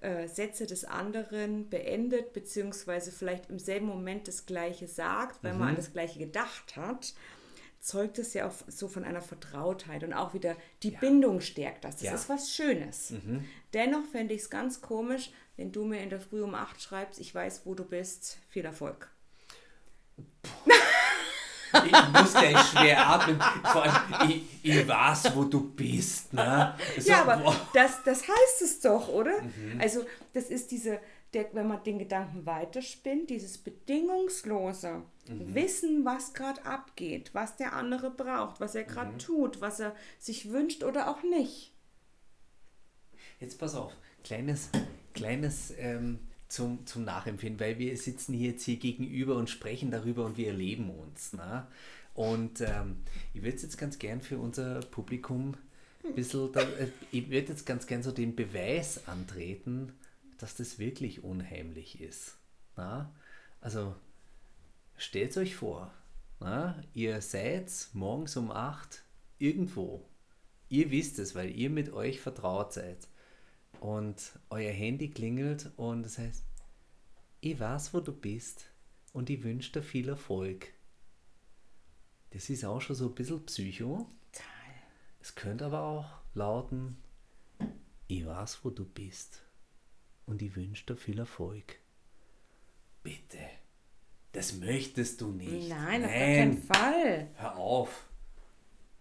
äh, 0.01 0.27
Sätze 0.27 0.65
des 0.65 0.85
anderen 0.85 1.69
beendet, 1.69 2.33
beziehungsweise 2.33 3.11
vielleicht 3.11 3.49
im 3.49 3.59
selben 3.59 3.87
Moment 3.87 4.27
das 4.27 4.45
Gleiche 4.45 4.87
sagt, 4.87 5.43
weil 5.43 5.53
Mhm. 5.53 5.59
man 5.59 5.69
an 5.69 5.75
das 5.75 5.91
Gleiche 5.93 6.19
gedacht 6.19 6.75
hat, 6.75 7.13
zeugt 7.81 8.19
es 8.19 8.33
ja 8.33 8.47
auch 8.47 8.53
so 8.67 8.87
von 8.89 9.03
einer 9.05 9.21
Vertrautheit 9.21 10.03
und 10.03 10.13
auch 10.13 10.33
wieder 10.33 10.55
die 10.83 10.91
Bindung 10.91 11.39
stärkt 11.41 11.85
das. 11.85 11.95
Das 11.97 12.03
Ja. 12.03 12.13
ist 12.15 12.27
was 12.29 12.53
Schönes. 12.53 13.11
Mhm. 13.11 13.45
Dennoch 13.73 14.05
fände 14.11 14.33
ich 14.33 14.41
es 14.41 14.49
ganz 14.49 14.81
komisch, 14.81 15.31
wenn 15.55 15.71
du 15.71 15.85
mir 15.85 16.01
in 16.01 16.09
der 16.09 16.19
Früh 16.21 16.41
um 16.41 16.55
8 16.55 16.81
schreibst, 16.81 17.19
ich 17.19 17.33
weiß, 17.33 17.61
wo 17.65 17.75
du 17.75 17.85
bist. 17.85 18.37
Viel 18.49 18.65
Erfolg. 18.65 19.09
Ich 21.85 21.91
muss 22.21 22.33
gleich 22.33 22.57
schwer 22.69 23.07
atmen. 23.07 23.39
Vor 23.63 23.83
allem, 23.83 24.29
ich, 24.29 24.43
ich 24.63 24.87
weiß, 24.87 25.35
wo 25.35 25.43
du 25.43 25.69
bist. 25.71 26.33
Ne? 26.33 26.73
So, 26.97 27.09
ja, 27.09 27.21
aber 27.21 27.37
boah. 27.37 27.55
das, 27.73 28.03
das 28.03 28.23
heißt 28.23 28.61
es 28.63 28.79
doch, 28.81 29.07
oder? 29.09 29.41
Mhm. 29.41 29.79
Also, 29.79 30.05
das 30.33 30.45
ist 30.45 30.71
diese, 30.71 30.99
der, 31.33 31.47
wenn 31.53 31.67
man 31.67 31.83
den 31.83 31.99
Gedanken 31.99 32.45
weiterspinnt, 32.45 33.29
dieses 33.29 33.57
bedingungslose 33.57 35.03
Mhm. 35.29 35.53
Wissen, 35.53 36.05
was 36.05 36.33
gerade 36.33 36.65
abgeht, 36.65 37.29
was 37.33 37.55
der 37.55 37.73
andere 37.73 38.09
braucht, 38.09 38.59
was 38.59 38.73
er 38.73 38.83
gerade 38.83 39.11
Mhm. 39.11 39.19
tut, 39.19 39.61
was 39.61 39.79
er 39.79 39.95
sich 40.17 40.49
wünscht 40.49 40.83
oder 40.83 41.07
auch 41.07 41.21
nicht. 41.21 41.71
Jetzt 43.39 43.59
pass 43.59 43.75
auf, 43.75 43.93
kleines, 44.23 44.69
kleines 45.13 45.71
ähm, 45.77 46.19
zum, 46.49 46.85
zum 46.85 47.05
Nachempfinden, 47.05 47.59
weil 47.59 47.77
wir 47.77 47.95
sitzen 47.95 48.33
hier 48.33 48.51
jetzt 48.51 48.63
hier 48.63 48.77
gegenüber 48.77 49.35
und 49.35 49.49
sprechen 49.49 49.91
darüber 49.91 50.25
und 50.25 50.37
wir 50.37 50.47
erleben 50.47 50.89
uns. 50.89 51.33
Ne? 51.33 51.65
Und 52.13 52.61
ähm, 52.61 52.97
ich 53.33 53.43
würde 53.43 53.57
jetzt 53.57 53.77
ganz 53.77 53.99
gern 53.99 54.19
für 54.19 54.39
unser 54.39 54.81
Publikum 54.81 55.55
ein 56.03 56.15
bisschen, 56.15 56.51
da, 56.51 56.61
äh, 56.61 56.89
ich 57.11 57.29
würde 57.29 57.49
jetzt 57.49 57.65
ganz 57.65 57.87
gern 57.87 58.03
so 58.03 58.11
den 58.11 58.35
Beweis 58.35 59.07
antreten, 59.07 59.93
dass 60.37 60.55
das 60.55 60.79
wirklich 60.79 61.23
unheimlich 61.23 62.01
ist. 62.01 62.35
Na? 62.75 63.13
Also 63.61 63.95
stellt 64.97 65.37
euch 65.37 65.55
vor, 65.55 65.93
na? 66.39 66.81
ihr 66.93 67.21
seid 67.21 67.71
morgens 67.93 68.35
um 68.37 68.51
8 68.51 69.03
irgendwo. 69.37 70.05
Ihr 70.67 70.89
wisst 70.91 71.19
es, 71.19 71.35
weil 71.35 71.51
ihr 71.51 71.69
mit 71.69 71.93
euch 71.93 72.21
vertraut 72.21 72.73
seid. 72.73 73.07
Und 73.79 74.37
euer 74.49 74.71
Handy 74.71 75.09
klingelt 75.09 75.71
und 75.77 76.03
das 76.03 76.17
heißt, 76.17 76.43
ich 77.41 77.59
weiß, 77.59 77.93
wo 77.93 78.01
du 78.01 78.11
bist 78.11 78.69
und 79.13 79.29
ich 79.29 79.43
wünsche 79.43 79.71
dir 79.71 79.83
viel 79.83 80.09
Erfolg. 80.09 80.73
Das 82.31 82.49
ist 82.49 82.65
auch 82.65 82.81
schon 82.81 82.95
so 82.95 83.07
ein 83.07 83.15
bisschen 83.15 83.45
Psycho. 83.45 84.05
Es 85.21 85.35
könnte 85.35 85.65
aber 85.65 85.81
auch 85.81 86.05
lauten, 86.33 86.97
ich 88.07 88.25
weiß, 88.25 88.59
wo 88.63 88.69
du 88.69 88.85
bist 88.85 89.41
und 90.25 90.41
ich 90.41 90.55
wünsche 90.55 90.85
dir 90.85 90.95
viel 90.95 91.19
Erfolg. 91.19 91.79
Bitte. 93.03 93.39
Das 94.31 94.53
möchtest 94.53 95.21
du 95.21 95.31
nicht. 95.31 95.69
Nein, 95.69 96.03
auf 96.03 96.11
keinen 96.11 96.63
Fall. 96.63 97.29
Hör 97.35 97.55
auf. 97.57 98.07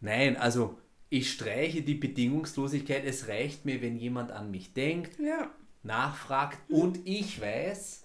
Nein, 0.01 0.37
also 0.37 0.79
ich 1.11 1.33
streiche 1.33 1.83
die 1.83 1.95
Bedingungslosigkeit. 1.95 3.05
Es 3.05 3.29
reicht 3.29 3.65
mir, 3.65 3.81
wenn 3.83 3.97
jemand 3.97 4.31
an 4.31 4.51
mich 4.51 4.75
denkt, 4.75 5.19
Ja. 5.19 5.51
nachfragt 5.83 6.59
und 6.71 7.01
ich 7.07 7.41
weiß, 7.41 8.05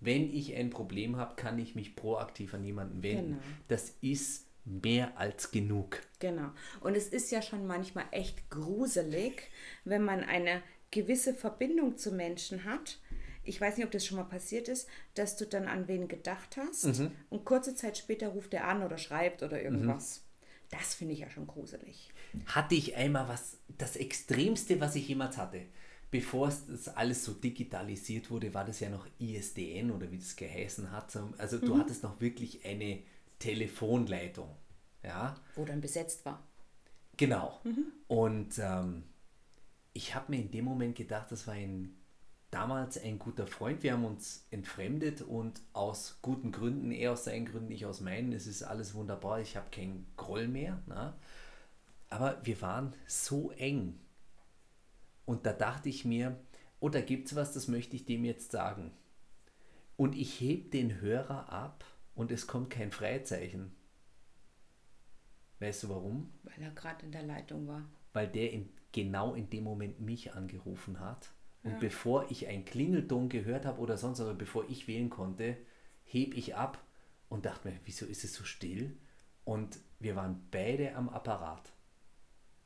wenn 0.00 0.32
ich 0.32 0.54
ein 0.54 0.70
Problem 0.70 1.16
habe, 1.16 1.36
kann 1.36 1.58
ich 1.58 1.74
mich 1.74 1.94
proaktiv 1.96 2.54
an 2.54 2.64
jemanden 2.64 3.02
wenden. 3.02 3.32
Genau. 3.34 3.42
Das 3.68 3.94
ist 4.00 4.46
mehr 4.64 5.16
als 5.18 5.50
genug. 5.50 6.00
Genau. 6.18 6.50
Und 6.80 6.96
es 6.96 7.08
ist 7.08 7.30
ja 7.30 7.42
schon 7.42 7.66
manchmal 7.66 8.04
echt 8.10 8.48
gruselig, 8.50 9.50
wenn 9.84 10.02
man 10.04 10.20
eine 10.24 10.62
gewisse 10.90 11.34
Verbindung 11.34 11.96
zu 11.96 12.12
Menschen 12.12 12.64
hat. 12.64 13.00
Ich 13.44 13.60
weiß 13.60 13.76
nicht, 13.76 13.86
ob 13.86 13.90
das 13.92 14.06
schon 14.06 14.18
mal 14.18 14.24
passiert 14.24 14.68
ist, 14.68 14.88
dass 15.14 15.36
du 15.36 15.46
dann 15.46 15.66
an 15.66 15.88
wen 15.88 16.06
gedacht 16.06 16.56
hast 16.56 16.84
und 17.30 17.44
kurze 17.44 17.74
Zeit 17.74 17.98
später 17.98 18.28
ruft 18.28 18.54
er 18.54 18.68
an 18.68 18.82
oder 18.84 18.98
schreibt 18.98 19.42
oder 19.42 19.60
irgendwas. 19.60 20.24
Das 20.70 20.94
finde 20.94 21.14
ich 21.14 21.20
ja 21.20 21.28
schon 21.28 21.46
gruselig. 21.46 22.11
Hatte 22.46 22.74
ich 22.74 22.96
einmal 22.96 23.28
was, 23.28 23.58
das 23.78 23.96
Extremste, 23.96 24.80
was 24.80 24.94
ich 24.94 25.08
jemals 25.08 25.36
hatte. 25.36 25.62
Bevor 26.10 26.48
es 26.48 26.66
das 26.66 26.88
alles 26.88 27.24
so 27.24 27.32
digitalisiert 27.32 28.30
wurde, 28.30 28.52
war 28.52 28.64
das 28.64 28.80
ja 28.80 28.90
noch 28.90 29.06
ISDN 29.18 29.90
oder 29.90 30.10
wie 30.12 30.18
das 30.18 30.36
geheißen 30.36 30.90
hat. 30.92 31.10
So- 31.10 31.32
Also 31.38 31.58
du 31.58 31.78
hattest 31.78 32.02
noch 32.02 32.20
wirklich 32.20 32.64
eine 32.66 32.98
Telefonleitung. 33.38 34.48
Ja, 35.02 35.34
Wo 35.56 35.64
dann 35.64 35.80
besetzt 35.80 36.24
war. 36.24 36.42
genau. 37.16 37.60
Und 38.08 38.58
ähm, 38.58 39.02
ich 39.94 40.14
habe 40.14 40.30
mir 40.32 40.38
in 40.40 40.50
dem 40.50 40.64
Moment 40.64 40.94
gedacht, 40.96 41.30
das 41.32 41.46
war 41.46 41.54
ein 41.54 41.94
damals 42.50 43.02
ein 43.02 43.18
guter 43.18 43.46
Freund. 43.46 43.82
Wir 43.82 43.94
haben 43.94 44.04
uns 44.04 44.46
entfremdet 44.50 45.22
und 45.22 45.60
aus 45.72 46.18
guten 46.22 46.52
Gründen, 46.52 46.92
er 46.92 47.12
aus 47.12 47.24
seinen 47.24 47.46
Gründen, 47.46 47.72
ich 47.72 47.84
aus 47.86 48.00
meinen. 48.00 48.32
Es 48.32 48.46
ist 48.46 48.62
alles 48.62 48.94
wunderbar. 48.94 49.40
Ich 49.40 49.56
habe 49.56 49.70
keinen 49.70 50.06
Groll 50.16 50.46
mehr. 50.48 50.80
Na? 50.86 51.16
Aber 52.12 52.38
wir 52.44 52.60
waren 52.60 52.94
so 53.06 53.52
eng. 53.52 53.98
Und 55.24 55.46
da 55.46 55.54
dachte 55.54 55.88
ich 55.88 56.04
mir, 56.04 56.38
oh, 56.78 56.90
da 56.90 57.00
gibt 57.00 57.28
es 57.28 57.34
was, 57.34 57.54
das 57.54 57.68
möchte 57.68 57.96
ich 57.96 58.04
dem 58.04 58.24
jetzt 58.26 58.52
sagen. 58.52 58.92
Und 59.96 60.14
ich 60.14 60.38
heb 60.38 60.72
den 60.72 61.00
Hörer 61.00 61.50
ab 61.50 61.86
und 62.14 62.30
es 62.30 62.46
kommt 62.46 62.68
kein 62.68 62.92
Freizeichen. 62.92 63.72
Weißt 65.58 65.84
du 65.84 65.88
warum? 65.88 66.30
Weil 66.42 66.60
er 66.60 66.70
gerade 66.72 67.06
in 67.06 67.12
der 67.12 67.22
Leitung 67.22 67.66
war. 67.66 67.88
Weil 68.12 68.28
der 68.28 68.52
in, 68.52 68.68
genau 68.92 69.34
in 69.34 69.48
dem 69.48 69.64
Moment 69.64 70.00
mich 70.00 70.34
angerufen 70.34 71.00
hat. 71.00 71.30
Und 71.62 71.80
bevor 71.80 72.30
ich 72.30 72.48
ein 72.48 72.66
Klingelton 72.66 73.30
gehört 73.30 73.64
habe 73.64 73.80
oder 73.80 73.96
sonst, 73.96 74.20
aber 74.20 74.34
bevor 74.34 74.68
ich 74.68 74.86
wählen 74.86 75.08
konnte, 75.08 75.56
heb 76.04 76.34
ich 76.34 76.56
ab 76.56 76.84
und 77.30 77.46
dachte 77.46 77.68
mir, 77.68 77.78
wieso 77.84 78.04
ist 78.04 78.24
es 78.24 78.34
so 78.34 78.44
still? 78.44 78.96
Und 79.44 79.78
wir 79.98 80.14
waren 80.14 80.42
beide 80.50 80.94
am 80.94 81.08
Apparat. 81.08 81.71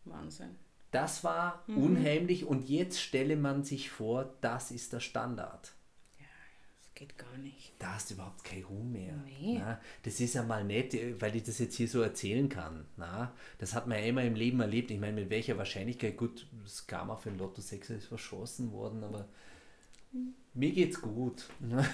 Wahnsinn. 0.06 0.56
Das 0.90 1.24
war 1.24 1.62
unheimlich 1.66 2.46
und 2.46 2.68
jetzt 2.68 3.00
stelle 3.00 3.36
man 3.36 3.64
sich 3.64 3.90
vor, 3.90 4.34
das 4.40 4.70
ist 4.70 4.92
der 4.92 5.00
Standard. 5.00 5.74
Das 6.78 6.94
geht 6.94 7.18
gar 7.18 7.36
nicht. 7.38 7.74
Da 7.78 7.94
hast 7.94 8.08
du 8.08 8.14
überhaupt 8.14 8.44
kein 8.44 8.64
Ruhm 8.64 8.92
mehr. 8.92 9.12
Nee. 9.26 9.58
Na, 9.58 9.78
das 10.04 10.20
ist 10.20 10.34
ja 10.34 10.42
mal 10.42 10.64
nett, 10.64 10.94
äh, 10.94 11.20
weil 11.20 11.36
ich 11.36 11.42
das 11.42 11.58
jetzt 11.58 11.76
hier 11.76 11.88
so 11.88 12.00
erzählen 12.00 12.48
kann. 12.48 12.86
Na, 12.96 13.32
das 13.58 13.74
hat 13.74 13.86
man 13.86 13.98
ja 13.98 14.04
immer 14.04 14.22
im 14.24 14.36
Leben 14.36 14.60
erlebt. 14.60 14.90
Ich 14.90 14.98
meine, 14.98 15.20
mit 15.20 15.28
welcher 15.28 15.58
Wahrscheinlichkeit, 15.58 16.16
gut, 16.16 16.46
das 16.62 16.86
Karma 16.86 17.16
für 17.16 17.30
den 17.30 17.38
Lotto 17.38 17.60
6 17.60 17.90
ist 17.90 18.06
verschossen 18.06 18.72
worden, 18.72 19.04
aber 19.04 19.28
mir 20.54 20.72
geht's 20.72 21.00
gut. 21.00 21.46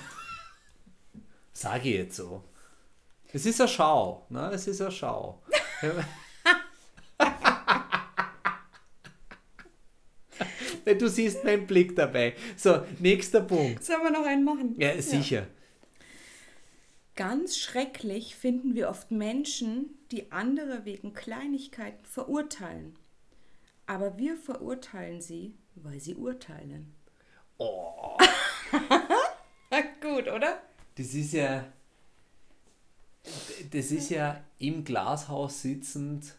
Sage 1.52 1.88
ich 1.88 1.96
jetzt 1.96 2.16
so. 2.16 2.44
Es 3.32 3.46
ist 3.46 3.60
eine 3.60 3.68
Schau. 3.68 4.26
Ne? 4.28 4.50
Es 4.52 4.66
ist 4.66 4.80
eine 4.80 4.92
Schau. 4.92 5.42
du 10.94 11.08
siehst 11.08 11.44
meinen 11.44 11.66
Blick 11.66 11.96
dabei. 11.96 12.34
So, 12.56 12.84
nächster 12.98 13.40
Punkt. 13.40 13.84
Sollen 13.84 14.02
wir 14.02 14.10
noch 14.10 14.26
einen 14.26 14.44
machen? 14.44 14.74
Ja, 14.78 15.00
sicher. 15.00 15.46
Ganz 17.14 17.58
schrecklich 17.58 18.36
finden 18.36 18.74
wir 18.74 18.88
oft 18.88 19.10
Menschen, 19.10 19.90
die 20.10 20.32
andere 20.32 20.84
wegen 20.84 21.12
Kleinigkeiten 21.12 22.04
verurteilen. 22.06 22.96
Aber 23.86 24.16
wir 24.16 24.36
verurteilen 24.36 25.20
sie, 25.20 25.54
weil 25.74 26.00
sie 26.00 26.14
urteilen. 26.14 26.94
Oh. 27.58 28.16
Gut, 30.00 30.28
oder? 30.28 30.62
Das 30.96 31.14
ist 31.14 31.32
ja. 31.32 31.66
Das 33.70 33.90
ist 33.90 34.10
ja 34.10 34.42
im 34.58 34.84
Glashaus 34.84 35.62
sitzend 35.62 36.34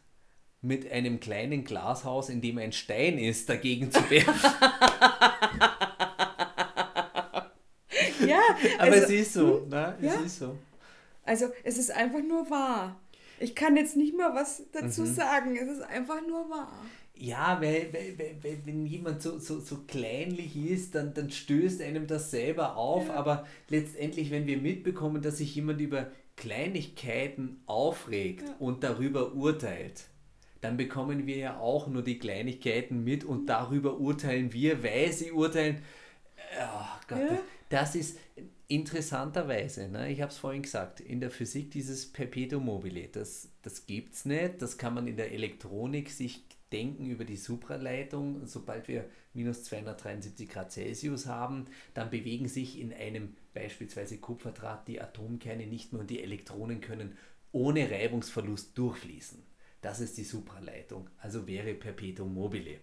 mit 0.64 0.90
einem 0.92 1.20
kleinen 1.20 1.64
Glashaus, 1.66 2.30
in 2.30 2.42
dem 2.42 2.58
ein 2.58 2.72
Stein 2.72 3.20
ist, 3.20 3.50
dagegen 3.50 3.92
zu 3.92 4.10
werfen. 4.10 4.34
Ja, 8.26 8.40
Aber 8.80 8.92
also, 8.92 9.04
es 9.04 9.10
ist 9.10 9.34
so, 9.34 9.66
ne? 9.70 9.96
Es 10.00 10.06
ja. 10.06 10.22
ist 10.22 10.40
so. 10.40 10.58
also 11.24 11.48
es 11.64 11.78
ist 11.78 11.92
einfach 11.92 12.22
nur 12.22 12.50
wahr. 12.50 13.00
Ich 13.40 13.54
kann 13.54 13.76
jetzt 13.76 13.98
nicht 13.98 14.16
mal 14.16 14.34
was 14.34 14.64
dazu 14.72 15.06
sagen. 15.06 15.58
Es 15.58 15.70
ist 15.70 15.82
einfach 15.82 16.26
nur 16.26 16.50
wahr. 16.50 16.72
Ja, 17.16 17.60
weil, 17.62 17.94
weil, 17.94 18.18
weil, 18.42 18.58
wenn 18.66 18.86
jemand 18.86 19.22
so, 19.22 19.38
so, 19.38 19.60
so 19.60 19.84
kleinlich 19.88 20.56
ist, 20.56 20.96
dann, 20.96 21.14
dann 21.14 21.30
stößt 21.30 21.82
einem 21.82 22.08
das 22.08 22.32
selber 22.32 22.76
auf. 22.78 23.10
Aber 23.10 23.46
letztendlich, 23.68 24.32
wenn 24.32 24.48
wir 24.48 24.58
mitbekommen, 24.58 25.22
dass 25.22 25.38
sich 25.38 25.54
jemand 25.56 25.82
über 25.82 26.12
Kleinigkeiten 26.36 27.62
aufregt 27.66 28.46
und 28.60 28.84
darüber 28.84 29.34
urteilt, 29.34 30.06
dann 30.64 30.78
bekommen 30.78 31.28
wir 31.28 31.38
ja 31.38 31.60
auch 31.60 31.88
nur 31.88 32.04
die 32.04 32.20
Kleinigkeiten 32.20 33.04
mit 33.04 33.24
und 33.24 33.48
darüber 33.48 34.00
urteilen 34.00 34.54
wir, 34.54 34.84
weil 34.84 35.12
sie 35.14 35.32
urteilen. 35.32 35.82
Oh 36.60 37.00
Gott, 37.08 37.20
Ja. 37.32 37.40
das 37.70 37.96
ist 37.96 38.18
interessanterweise, 38.68 39.88
ne, 39.90 40.12
ich 40.12 40.22
habe 40.22 40.32
es 40.32 40.38
vorhin 40.38 40.62
gesagt, 40.64 41.00
in 41.00 41.20
der 41.20 41.30
Physik 41.32 41.72
dieses 41.72 42.12
Perpetuum 42.12 42.66
mobile, 42.66 43.08
das, 43.10 43.50
das 43.62 43.86
gibt 43.86 44.14
es 44.16 44.26
nicht, 44.26 44.62
das 44.62 44.78
kann 44.78 44.94
man 44.94 45.08
in 45.08 45.18
der 45.18 45.32
Elektronik 45.32 46.10
sich 46.10 46.44
denken 46.72 47.06
über 47.06 47.24
die 47.26 47.38
Supraleitung. 47.38 48.48
Sobald 48.48 48.88
wir 48.88 49.06
minus 49.34 49.64
273 49.66 50.50
Grad 50.50 50.72
Celsius 50.72 51.28
haben, 51.28 51.66
dann 51.94 52.10
bewegen 52.10 52.48
sich 52.48 52.80
in 52.80 52.92
einem 52.94 53.36
beispielsweise 53.54 54.18
Kupferdraht 54.18 54.88
die 54.88 55.00
Atomkerne 55.02 55.68
nicht 55.68 55.94
mehr 55.94 56.02
und 56.02 56.10
die 56.10 56.24
Elektronen 56.24 56.82
können 56.82 57.18
ohne 57.52 57.90
Reibungsverlust 57.92 58.76
durchfließen. 58.78 59.44
Das 59.84 60.00
ist 60.00 60.18
die 60.18 60.24
Supraleitung, 60.24 61.10
also 61.18 61.46
wäre 61.46 61.74
Perpetuum 61.74 62.34
mobile. 62.34 62.80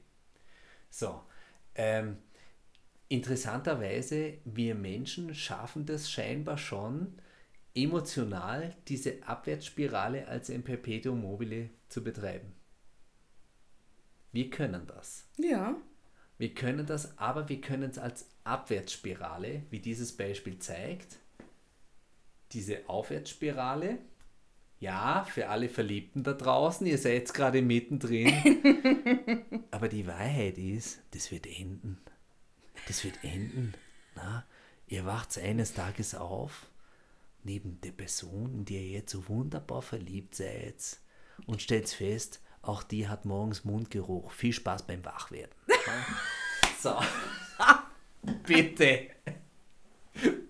So, 0.91 1.23
ähm, 1.75 2.19
interessanterweise, 3.09 4.35
wir 4.45 4.75
Menschen 4.75 5.35
schaffen 5.35 5.87
das 5.87 6.11
scheinbar 6.11 6.59
schon, 6.59 7.15
emotional 7.75 8.77
diese 8.87 9.27
Abwärtsspirale 9.27 10.29
als 10.29 10.51
ein 10.51 10.63
Perpetuum 10.63 11.23
mobile 11.23 11.71
zu 11.89 12.05
betreiben. 12.05 12.53
Wir 14.31 14.51
können 14.51 14.87
das. 14.87 15.25
Ja. 15.39 15.77
Wir 16.37 16.53
können 16.53 16.85
das, 16.85 17.17
aber 17.17 17.49
wir 17.49 17.63
können 17.63 17.91
es 17.91 17.99
als 17.99 18.29
Abwärtsspirale, 18.45 19.63
wie 19.71 19.79
dieses 19.79 20.15
Beispiel 20.15 20.59
zeigt. 20.59 21.17
Diese 22.53 22.91
Aufwärtsspirale, 22.91 23.99
ja, 24.81 25.25
für 25.25 25.49
alle 25.49 25.69
Verliebten 25.69 26.23
da 26.23 26.33
draußen, 26.33 26.87
ihr 26.87 26.99
seid 26.99 27.33
gerade 27.35 27.61
mittendrin. 27.61 28.33
aber 29.71 29.89
die 29.89 30.07
Wahrheit 30.07 30.57
ist, 30.57 31.01
das 31.13 31.31
wird 31.31 31.47
enden. 31.47 31.99
Das 32.89 33.05
wird 33.05 33.23
enden. 33.23 33.75
Na, 34.15 34.47
ihr 34.89 35.05
wacht 35.05 35.37
eines 35.39 35.75
Tages 35.75 36.15
auf, 36.15 36.67
neben 37.45 37.79
der 37.83 37.93
Person, 37.93 38.55
in 38.55 38.65
die 38.65 38.75
ihr 38.75 38.89
jetzt 38.89 39.13
so 39.13 39.29
wunderbar 39.29 39.83
verliebt 39.83 40.35
seid, 40.35 40.99
und 41.47 41.63
stellt 41.63 41.89
fest, 41.89 42.41
auch 42.63 42.83
die 42.83 43.09
hat 43.09 43.25
morgens 43.25 43.65
Mundgeruch. 43.65 44.31
Viel 44.33 44.53
Spaß 44.53 44.87
beim 44.87 45.05
Wachwerden. 45.05 45.55
so. 46.81 46.99
Bitte. 48.47 49.09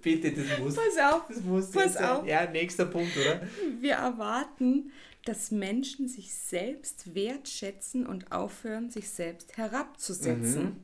Bitte, 0.03 0.32
das 0.32 0.59
muss. 0.59 0.76
Pass 0.76 0.98
auf. 1.12 1.22
Das 1.28 1.40
muss 1.42 1.70
Pass 1.70 1.94
sein. 1.94 2.05
auf. 2.05 2.26
Ja, 2.26 2.51
nächster 2.51 2.86
Punkt, 2.86 3.16
oder? 3.16 3.40
Wir 3.80 3.94
erwarten, 3.94 4.90
dass 5.24 5.51
Menschen 5.51 6.09
sich 6.09 6.32
selbst 6.34 7.14
wertschätzen 7.14 8.07
und 8.07 8.32
aufhören, 8.32 8.90
sich 8.90 9.09
selbst 9.11 9.57
herabzusetzen. 9.57 10.76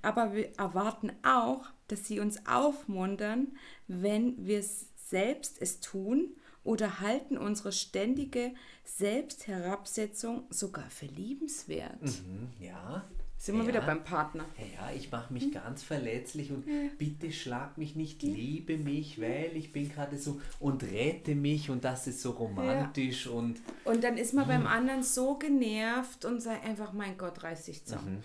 Aber 0.00 0.34
wir 0.34 0.50
erwarten 0.58 1.12
auch, 1.22 1.66
dass 1.88 2.06
sie 2.06 2.20
uns 2.20 2.46
aufmuntern, 2.46 3.48
wenn 3.88 4.46
wir 4.46 4.60
es 4.60 4.86
selbst 5.08 5.60
es 5.60 5.80
tun 5.80 6.28
oder 6.64 7.00
halten 7.00 7.36
unsere 7.36 7.72
ständige 7.72 8.52
Selbstherabsetzung 8.84 10.44
sogar 10.50 10.88
für 10.90 11.06
liebenswert. 11.06 12.00
Hm, 12.02 12.48
Ja, 12.60 13.04
Sind 13.42 13.56
wir 13.56 13.62
Ja. 13.62 13.68
wieder 13.70 13.80
beim 13.80 14.04
Partner. 14.04 14.44
Ja, 14.56 14.92
ich 14.94 15.10
mache 15.10 15.32
mich 15.32 15.50
ganz 15.50 15.82
verletzlich 15.82 16.52
und 16.52 16.64
bitte 16.96 17.32
schlag 17.32 17.76
mich 17.76 17.96
nicht, 17.96 18.22
liebe 18.22 18.76
mich, 18.78 19.20
weil 19.20 19.56
ich 19.56 19.72
bin 19.72 19.88
gerade 19.88 20.16
so 20.16 20.40
und 20.60 20.84
rette 20.84 21.34
mich 21.34 21.68
und 21.68 21.82
das 21.82 22.06
ist 22.06 22.22
so 22.22 22.30
romantisch 22.30 23.26
und 23.26 23.60
Und 23.84 24.04
dann 24.04 24.16
ist 24.16 24.32
man 24.32 24.46
beim 24.46 24.68
anderen 24.68 25.02
so 25.02 25.34
genervt 25.34 26.24
und 26.24 26.40
sagt 26.40 26.64
einfach, 26.64 26.92
mein 26.92 27.18
Gott, 27.18 27.42
reiß 27.42 27.64
dich 27.64 27.84
zusammen. 27.84 28.22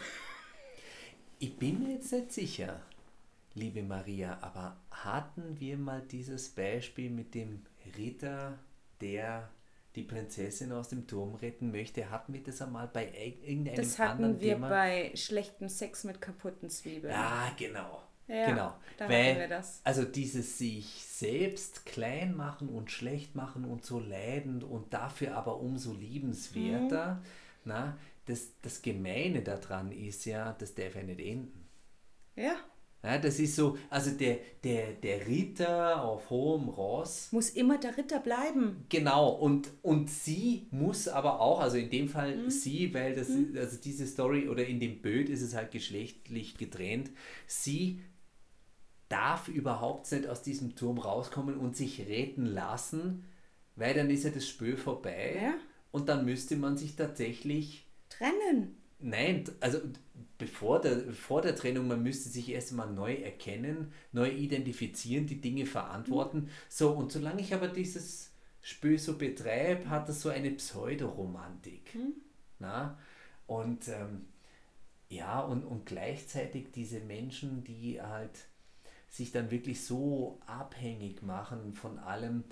ich 1.39 1.57
bin 1.57 1.81
mir 1.81 1.93
jetzt 1.95 2.11
nicht 2.11 2.31
sicher, 2.31 2.79
liebe 3.55 3.81
Maria, 3.81 4.37
aber 4.41 4.77
hatten 4.91 5.59
wir 5.59 5.77
mal 5.79 6.03
dieses 6.11 6.49
Beispiel 6.49 7.09
mit 7.09 7.33
dem 7.33 7.65
Ritter, 7.97 8.59
der 9.01 9.49
die 9.97 10.03
Prinzessin 10.03 10.71
aus 10.71 10.89
dem 10.89 11.05
Turm 11.07 11.35
retten 11.35 11.71
möchte? 11.71 12.09
Hatten 12.09 12.33
wir 12.33 12.41
das 12.43 12.61
einmal 12.61 12.87
bei 12.87 13.05
ir- 13.11 13.43
irgendeinem 13.43 13.75
Das 13.75 13.99
anderen 13.99 14.31
hatten 14.33 14.41
wir 14.41 14.53
Thema? 14.53 14.69
bei 14.69 15.11
schlechtem 15.15 15.67
Sex 15.67 16.03
mit 16.05 16.21
kaputten 16.21 16.69
Zwiebeln. 16.69 17.11
Ja, 17.13 17.51
genau. 17.57 18.03
Ja, 18.29 18.45
genau. 18.49 18.73
da 18.97 19.07
Weil, 19.09 19.29
hatten 19.31 19.39
wir 19.39 19.47
das. 19.47 19.81
Also 19.83 20.03
dieses 20.03 20.57
sich 20.57 20.85
selbst 21.05 21.85
klein 21.85 22.35
machen 22.35 22.69
und 22.69 22.91
schlecht 22.91 23.35
machen 23.35 23.63
und 23.65 23.85
so 23.85 23.99
leidend 23.99 24.63
und 24.65 24.93
dafür 24.93 25.35
aber 25.35 25.59
umso 25.59 25.93
liebenswerter, 25.93 27.15
Mhm. 27.15 27.21
na, 27.65 27.97
das, 28.25 28.51
das 28.61 28.81
Gemeine 28.81 29.41
daran 29.41 29.91
ist 29.93 30.25
ja, 30.25 30.51
das 30.53 30.75
darf 30.75 30.95
ja 30.95 31.03
nicht 31.03 31.21
enden. 31.21 31.67
Ja, 32.35 32.55
Ja, 33.03 33.17
das 33.19 33.39
ist 33.39 33.55
so, 33.55 33.77
also 33.89 34.11
der, 34.11 34.39
der, 34.63 34.93
der 34.93 35.27
Ritter 35.27 36.03
auf 36.03 36.29
hohem 36.29 36.67
Ross, 36.67 37.31
muss 37.31 37.51
immer 37.51 37.77
der 37.77 37.95
Ritter 37.95 38.19
bleiben. 38.19 38.85
Genau, 38.89 39.29
und, 39.29 39.69
und 39.83 40.09
sie 40.09 40.67
muss 40.71 41.07
aber 41.07 41.39
auch, 41.39 41.59
also 41.59 41.77
in 41.77 41.89
dem 41.89 42.09
Fall 42.09 42.35
Mhm. 42.35 42.49
sie, 42.49 42.93
weil 42.93 43.15
das, 43.15 43.29
also 43.55 43.77
diese 43.81 44.07
Story 44.07 44.49
oder 44.49 44.65
in 44.65 44.79
dem 44.79 45.01
Bild 45.01 45.29
ist 45.29 45.41
es 45.43 45.55
halt 45.55 45.71
geschlechtlich 45.71 46.57
getrennt, 46.57 47.11
sie 47.45 48.01
darf 49.09 49.47
überhaupt 49.47 50.11
nicht 50.11 50.27
aus 50.27 50.41
diesem 50.41 50.75
Turm 50.75 50.97
rauskommen 50.97 51.57
und 51.57 51.77
sich 51.77 51.99
retten 52.07 52.45
lassen, 52.45 53.25
weil 53.75 53.93
dann 53.93 54.09
ist 54.09 54.23
ja 54.25 54.31
das 54.31 54.47
Spö 54.47 54.75
vorbei 54.75 55.39
Ja. 55.41 55.53
und 55.91 56.09
dann 56.09 56.25
müsste 56.25 56.57
man 56.57 56.77
sich 56.77 56.95
tatsächlich 56.95 57.85
Trennen. 58.09 58.75
Nein, 58.99 59.43
also 59.59 59.79
bevor 60.37 60.79
der, 60.81 61.13
vor 61.13 61.41
der 61.41 61.55
Trennung, 61.55 61.87
man 61.87 62.03
müsste 62.03 62.29
sich 62.29 62.49
erst 62.49 62.71
einmal 62.71 62.91
neu 62.91 63.15
erkennen, 63.15 63.91
neu 64.11 64.29
identifizieren, 64.29 65.27
die 65.27 65.41
Dinge 65.41 65.65
verantworten. 65.65 66.49
So, 66.69 66.91
und 66.91 67.11
solange 67.11 67.41
ich 67.41 67.53
aber 67.53 67.67
dieses 67.67 68.31
Spiel 68.61 68.99
so 68.99 69.17
betreibe, 69.17 69.89
hat 69.89 70.09
das 70.09 70.21
so 70.21 70.29
eine 70.29 70.51
Pseudoromantik. 70.51 71.97
Na? 72.59 72.97
Und 73.47 73.87
ähm, 73.87 74.27
ja, 75.09 75.39
und, 75.39 75.63
und 75.63 75.85
gleichzeitig 75.85 76.71
diese 76.71 76.99
Menschen, 76.99 77.63
die 77.63 78.01
halt 78.01 78.47
sich 79.09 79.31
dann 79.31 79.51
wirklich 79.51 79.85
so 79.85 80.39
abhängig 80.45 81.23
machen 81.23 81.73
von 81.73 81.97
allem, 81.97 82.43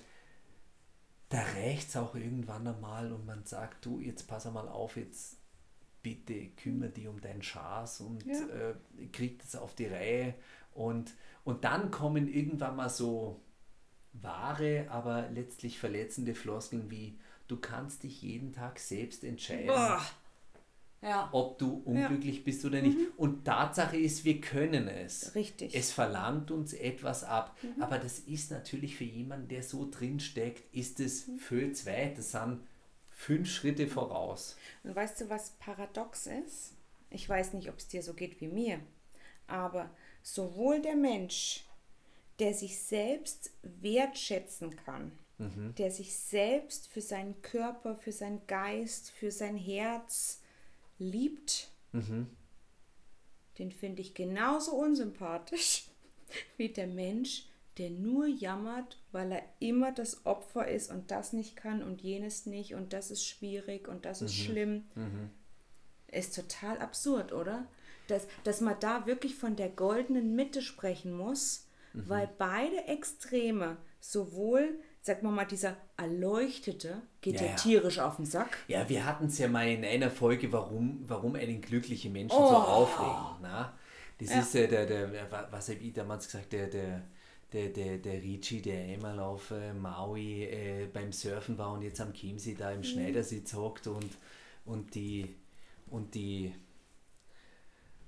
da 1.30 1.42
reicht 1.42 1.90
es 1.90 1.98
auch 1.98 2.16
irgendwann 2.16 2.68
einmal 2.68 3.12
und 3.12 3.26
man 3.26 3.44
sagt, 3.46 3.86
du, 3.86 4.00
jetzt 4.00 4.28
pass 4.28 4.46
einmal 4.48 4.70
auf, 4.70 4.96
jetzt 4.96 5.38
bitte 6.06 6.50
kümmere 6.56 6.90
dich 6.92 7.08
um 7.08 7.20
deinen 7.20 7.42
Schaß 7.42 8.02
und 8.02 8.24
Ja. 8.28 8.34
äh, 8.34 8.76
krieg 9.12 9.40
das 9.42 9.56
auf 9.56 9.74
die 9.74 9.88
Reihe. 9.88 10.36
Und, 10.76 11.14
und 11.44 11.64
dann 11.64 11.90
kommen 11.90 12.28
irgendwann 12.32 12.76
mal 12.76 12.90
so 12.90 13.42
wahre, 14.14 14.86
aber 14.90 15.30
letztlich 15.32 15.80
verletzende 15.80 16.36
Floskeln 16.36 16.92
wie, 16.92 17.18
du 17.48 17.58
kannst 17.58 18.04
dich 18.04 18.22
jeden 18.22 18.54
Tag 18.54 18.78
selbst 18.78 19.24
entscheiden, 19.24 19.68
Boah. 19.68 20.00
Ja, 21.02 21.30
ob 21.34 21.60
du 21.60 21.82
unglücklich 21.86 22.44
bist 22.44 22.66
oder 22.66 22.82
nicht. 22.82 22.98
Und 23.18 23.46
Tatsache 23.46 23.96
ist, 23.98 24.26
wir 24.26 24.42
können 24.42 24.88
es. 24.88 25.36
richtig. 25.36 25.76
Es 25.76 25.92
verlangt 25.92 26.50
uns 26.52 26.74
etwas 26.74 27.24
ab. 27.24 27.56
Aber 27.80 28.00
das 28.00 28.20
ist 28.20 28.50
natürlich 28.52 28.96
für 28.96 29.04
jemanden, 29.04 29.48
der 29.48 29.62
so 29.62 29.88
drin 29.90 30.20
steckt, 30.20 30.74
ist 30.74 31.00
es 31.00 31.30
viel 31.38 31.74
zu 31.74 31.86
weit. 31.88 32.18
Das 32.18 32.32
sind 32.32 32.62
fünf 33.16 33.50
Schritte 33.50 33.88
voraus. 33.88 34.58
Und 34.84 34.96
weißt 34.96 35.22
du, 35.22 35.30
was 35.30 35.52
paradox 35.52 36.28
ist? 36.28 36.74
Ich 37.10 37.28
weiß 37.28 37.54
nicht, 37.54 37.70
ob 37.70 37.78
es 37.78 37.88
dir 37.88 38.04
so 38.04 38.14
geht 38.14 38.42
wie 38.42 38.48
mir, 38.48 38.80
aber 39.48 39.90
sowohl 40.22 40.82
der 40.82 40.96
Mensch, 40.96 41.64
der 42.40 42.54
sich 42.54 42.80
selbst 42.80 43.52
wertschätzen 43.64 44.76
kann, 44.76 45.12
der 45.78 45.92
sich 45.92 46.18
selbst 46.18 46.88
für 46.88 47.02
seinen 47.02 47.42
Körper, 47.42 47.96
für 47.96 48.12
seinen 48.12 48.46
Geist, 48.48 49.12
für 49.12 49.32
sein 49.32 49.58
Herz 49.58 50.42
liebt, 50.98 51.72
den 53.58 53.72
finde 53.72 54.02
ich 54.02 54.14
genauso 54.14 54.74
unsympathisch 54.76 55.86
wie 56.58 56.70
der 56.70 56.88
Mensch, 56.88 57.48
der 57.78 57.90
nur 57.90 58.26
jammert, 58.28 58.98
weil 59.12 59.32
er 59.32 59.44
immer 59.60 59.92
das 59.92 60.26
Opfer 60.26 60.68
ist 60.68 60.92
und 60.92 61.12
das 61.12 61.34
nicht 61.34 61.56
kann 61.56 61.84
und 61.84 62.02
jenes 62.02 62.46
nicht 62.46 62.74
und 62.76 62.94
das 62.94 63.12
ist 63.12 63.26
schwierig 63.26 63.88
und 63.88 64.06
das 64.06 64.22
ist 64.22 64.34
schlimm. 64.36 64.86
Ist 66.12 66.36
total 66.36 66.78
absurd, 66.80 67.34
oder? 67.34 67.68
Dass, 68.08 68.28
dass 68.44 68.62
man 68.62 68.76
da 68.80 69.06
wirklich 69.08 69.36
von 69.36 69.56
der 69.56 69.70
goldenen 69.70 70.36
Mitte 70.36 70.62
sprechen 70.62 71.12
muss, 71.12 71.68
weil 71.94 72.30
beide 72.38 72.86
Extreme, 72.88 73.78
sowohl, 74.00 74.80
sag 75.02 75.24
mal 75.24 75.32
mal, 75.32 75.46
dieser 75.46 75.76
Erleuchtete 75.98 77.02
geht 77.22 77.36
Ja, 77.36 77.42
ja, 77.42 77.48
ja. 77.50 77.56
tierisch 77.56 78.00
auf 78.00 78.18
den 78.18 78.26
Sack. 78.26 78.58
Ja, 78.68 78.88
wir 78.90 79.06
hatten 79.06 79.26
es 79.26 79.38
ja 79.38 79.48
mal 79.48 79.68
in 79.68 79.84
einer 79.84 80.12
Folge, 80.12 80.52
warum, 80.52 81.04
warum 81.08 81.36
einen 81.36 81.62
glücklichen 81.62 82.12
Menschen 82.14 82.38
Oh. 82.38 82.50
so 82.50 82.56
aufregen. 82.56 83.40
Na? 83.42 83.74
Das 84.20 84.30
ist 84.36 84.54
ja 84.54 84.68
der, 84.68 84.86
der, 84.86 85.08
der, 85.08 85.32
wa- 85.32 85.48
was 85.52 85.70
habe 85.70 85.80
ich 85.80 85.94
damals 85.94 86.26
gesagt, 86.26 86.54
der, 86.54 86.68
der, 86.68 87.02
der, 87.54 87.70
der, 87.70 87.98
der 87.98 88.22
Ricci, 88.22 88.62
der 88.62 88.80
einmal 88.84 89.20
auf 89.20 89.52
äh, 89.52 89.74
Maui 89.74 90.44
äh, 90.44 90.88
beim 90.92 91.12
Surfen 91.12 91.58
war 91.58 91.74
und 91.74 91.82
jetzt 91.82 92.02
am 92.02 92.14
Chiemsee 92.14 92.56
da 92.56 92.72
im 92.72 92.84
Schneidersitz 92.84 93.54
hockt 93.54 93.88
und, 93.88 94.10
und 94.66 94.96
die, 94.96 95.36
und 95.88 96.16
die 96.16 96.54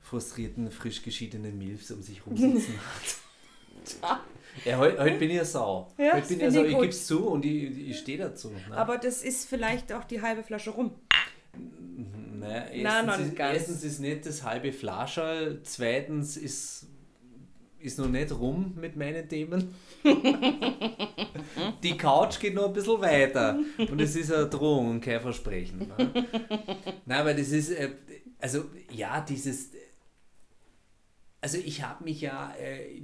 frustrierten, 0.02 0.72
frisch 0.72 1.02
geschiedenen 1.02 1.58
Milfs 1.58 1.92
um 1.92 2.02
sich 2.02 2.26
rumsitzen 2.26 2.76
hat. 2.78 4.22
Ja, 4.66 4.78
heute, 4.78 5.00
heute 5.00 5.18
bin 5.18 5.30
ich 5.30 5.36
ja 5.36 5.46
sau. 5.46 5.92
Ja, 5.98 6.14
heute 6.14 6.28
bin 6.28 6.42
ich 6.42 6.54
sau. 6.54 6.64
ich 6.64 6.76
gebe 6.76 6.88
es 6.88 7.08
zu 7.08 7.28
und 7.28 7.46
ich, 7.46 7.90
ich 7.90 8.00
stehe 8.00 8.18
dazu. 8.18 8.50
Ne? 8.50 8.76
Aber 8.76 8.98
das 8.98 9.22
ist 9.22 9.48
vielleicht 9.48 9.94
auch 9.94 10.04
die 10.04 10.22
halbe 10.22 10.44
Flasche 10.44 10.72
rum. 10.72 10.92
Naja, 12.40 12.66
Nein, 12.72 12.84
erstens, 12.84 13.08
noch 13.08 13.18
nicht 13.18 13.34
ist, 13.34 13.40
erstens 13.40 13.84
ist 13.84 14.00
nicht 14.00 14.26
das 14.26 14.44
halbe 14.44 14.72
Flascherl, 14.72 15.60
zweitens 15.64 16.38
ist, 16.38 16.88
ist 17.88 17.98
noch 17.98 18.08
nicht 18.10 18.32
rum 18.32 18.74
mit 18.76 18.96
meinen 18.96 19.28
Themen. 19.28 19.74
Die 21.84 21.98
Couch 21.98 22.40
geht 22.40 22.54
noch 22.54 22.68
ein 22.68 22.74
bisschen 22.74 23.02
weiter 23.02 23.60
und 23.78 24.00
es 24.00 24.16
ist 24.16 24.32
eine 24.32 24.48
Drohung 24.48 24.92
und 24.92 25.02
kein 25.02 25.22
Versprechen. 25.22 25.80
Ne? 25.80 26.28
Nein, 27.06 27.20
aber 27.20 27.34
das 27.34 27.50
ist, 27.50 27.72
äh, 27.72 27.92
also 28.40 28.66
ja, 28.92 29.22
dieses, 29.22 29.72
also 31.42 31.58
ich 31.58 31.84
habe 31.84 32.04
mich 32.04 32.22
ja, 32.22 32.54
äh, 32.56 33.02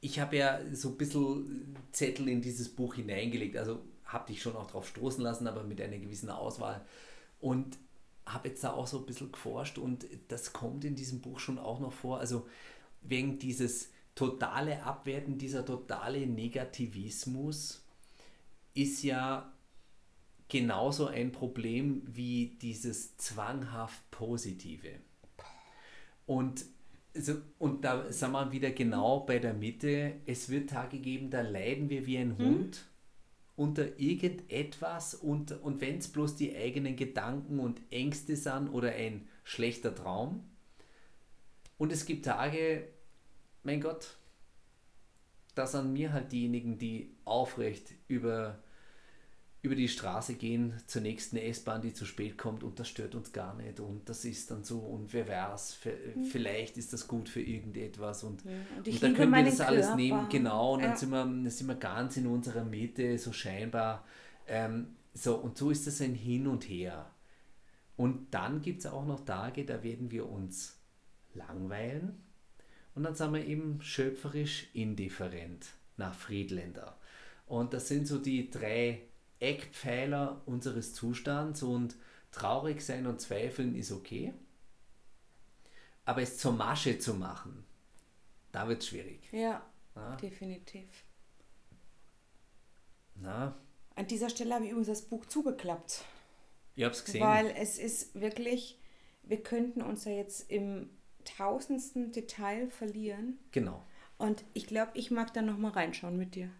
ich 0.00 0.18
habe 0.20 0.36
ja 0.36 0.60
so 0.72 0.90
ein 0.90 0.96
bisschen 0.96 1.76
Zettel 1.92 2.28
in 2.28 2.42
dieses 2.42 2.68
Buch 2.68 2.94
hineingelegt, 2.94 3.56
also 3.56 3.80
habe 4.04 4.26
dich 4.32 4.42
schon 4.42 4.56
auch 4.56 4.70
drauf 4.70 4.88
stoßen 4.88 5.22
lassen, 5.22 5.46
aber 5.46 5.64
mit 5.64 5.80
einer 5.80 5.98
gewissen 5.98 6.30
Auswahl. 6.30 6.84
Und 7.40 7.78
habe 8.26 8.48
jetzt 8.48 8.62
da 8.62 8.72
auch 8.72 8.86
so 8.86 8.98
ein 8.98 9.06
bisschen 9.06 9.32
geforscht 9.32 9.78
und 9.78 10.06
das 10.28 10.52
kommt 10.52 10.84
in 10.84 10.94
diesem 10.94 11.20
Buch 11.20 11.40
schon 11.40 11.58
auch 11.58 11.80
noch 11.80 11.92
vor. 11.92 12.20
Also 12.20 12.46
wegen 13.02 13.38
dieses 13.38 13.90
totale 14.14 14.82
Abwerten, 14.82 15.38
dieser 15.38 15.64
totale 15.64 16.26
Negativismus 16.26 17.84
ist 18.74 19.02
ja 19.02 19.52
genauso 20.48 21.06
ein 21.06 21.32
Problem 21.32 22.02
wie 22.06 22.58
dieses 22.60 23.16
zwanghaft 23.16 24.10
Positive. 24.10 24.90
Und, 26.26 26.64
so, 27.14 27.34
und 27.58 27.84
da 27.84 28.10
sind 28.12 28.32
wir 28.32 28.52
wieder 28.52 28.70
genau 28.70 29.20
bei 29.20 29.38
der 29.38 29.54
Mitte. 29.54 30.14
Es 30.26 30.48
wird 30.48 30.70
Tage 30.70 30.98
geben, 30.98 31.30
da 31.30 31.40
leiden 31.40 31.88
wir 31.90 32.06
wie 32.06 32.18
ein 32.18 32.36
Hund 32.38 32.84
unter 33.56 33.98
irgendetwas 33.98 35.14
und, 35.14 35.52
und 35.62 35.80
wenn 35.80 35.98
es 35.98 36.08
bloß 36.08 36.36
die 36.36 36.56
eigenen 36.56 36.96
Gedanken 36.96 37.58
und 37.58 37.80
Ängste 37.90 38.36
sind 38.36 38.68
oder 38.68 38.92
ein 38.92 39.28
schlechter 39.44 39.94
Traum. 39.94 40.44
Und 41.78 41.92
es 41.92 42.06
gibt 42.06 42.24
Tage, 42.24 42.88
mein 43.62 43.80
Gott, 43.80 44.16
da 45.54 45.66
sind 45.66 45.92
mir 45.92 46.12
halt 46.12 46.32
diejenigen, 46.32 46.78
die 46.78 47.14
aufrecht 47.24 47.92
über, 48.08 48.58
über 49.60 49.74
die 49.74 49.88
Straße 49.88 50.34
gehen 50.34 50.74
zur 50.86 51.02
nächsten 51.02 51.36
S-Bahn, 51.36 51.82
die 51.82 51.92
zu 51.92 52.04
spät 52.06 52.38
kommt 52.38 52.64
und 52.64 52.78
das 52.80 52.88
stört 52.88 53.14
uns 53.14 53.32
gar 53.32 53.54
nicht 53.54 53.78
und 53.80 54.08
das 54.08 54.24
ist 54.24 54.50
dann 54.50 54.64
so 54.64 54.78
und 54.80 55.12
wer 55.12 55.28
weiß, 55.28 55.78
vielleicht 56.30 56.78
ist 56.78 56.92
das 56.92 57.06
gut 57.06 57.28
für 57.28 57.42
irgendetwas 57.42 58.24
und, 58.24 58.42
und 58.78 58.86
ich 58.88 58.94
und 58.94 59.02
dann 59.02 59.14
können 59.14 59.32
wir 59.34 59.44
das 59.44 59.60
alles 59.60 59.86
Körper. 59.86 59.96
nehmen, 59.96 60.28
genau, 60.30 60.74
und 60.74 60.82
dann 60.82 60.92
Ja. 60.92 60.96
sind, 60.96 61.10
wir, 61.10 61.24
dann 61.24 61.50
sind 61.50 61.66
wir 61.68 61.74
ganz 61.76 62.16
in 62.16 62.26
unserer 62.26 62.64
Mitte, 62.64 63.18
so 63.18 63.32
scheinbar. 63.32 64.04
Ähm, 64.48 64.96
so, 65.14 65.36
und 65.36 65.58
so 65.58 65.70
ist 65.70 65.86
das 65.86 66.00
ein 66.00 66.14
Hin 66.14 66.46
und 66.46 66.64
Her. 66.68 67.10
Und 67.96 68.32
dann 68.32 68.62
gibt 68.62 68.80
es 68.80 68.86
auch 68.86 69.04
noch 69.04 69.20
Tage, 69.24 69.64
da 69.66 69.82
werden 69.82 70.10
wir 70.10 70.28
uns 70.28 70.78
langweilen. 71.34 72.20
Und 72.94 73.04
dann 73.04 73.14
sind 73.14 73.32
wir 73.32 73.44
eben 73.44 73.80
schöpferisch 73.82 74.68
indifferent 74.74 75.66
nach 75.96 76.14
Friedländer. 76.14 76.98
Und 77.46 77.72
das 77.72 77.88
sind 77.88 78.06
so 78.06 78.18
die 78.18 78.50
drei 78.50 79.02
Eckpfeiler 79.40 80.42
unseres 80.46 80.94
Zustands 80.94 81.62
und 81.62 81.96
traurig 82.30 82.80
sein 82.80 83.06
und 83.06 83.20
zweifeln 83.20 83.74
ist 83.74 83.92
okay. 83.92 84.32
Aber 86.04 86.22
es 86.22 86.38
zur 86.38 86.52
Masche 86.52 86.98
zu 86.98 87.14
machen, 87.14 87.64
da 88.50 88.68
wird 88.68 88.82
es 88.82 88.88
schwierig. 88.88 89.20
Ja, 89.32 89.64
ja, 89.94 90.16
definitiv. 90.16 91.04
Na? 93.14 93.56
An 93.94 94.06
dieser 94.06 94.30
Stelle 94.30 94.54
habe 94.54 94.64
ich 94.64 94.70
übrigens 94.70 94.88
das 94.88 95.02
Buch 95.02 95.26
zugeklappt. 95.26 96.04
Ich 96.74 96.84
habe 96.84 96.94
es 96.94 97.04
gesehen. 97.04 97.20
Weil 97.20 97.54
es 97.56 97.78
ist 97.78 98.18
wirklich, 98.18 98.80
wir 99.22 99.42
könnten 99.42 99.82
uns 99.82 100.04
ja 100.04 100.12
jetzt 100.12 100.50
im 100.50 100.88
tausendsten 101.24 102.12
Detail 102.12 102.70
verlieren. 102.70 103.38
Genau. 103.50 103.82
Und 104.18 104.44
ich 104.54 104.66
glaube, 104.66 104.92
ich 104.94 105.10
mag 105.10 105.32
da 105.34 105.42
nochmal 105.42 105.72
reinschauen 105.72 106.16
mit 106.16 106.34
dir. 106.34 106.50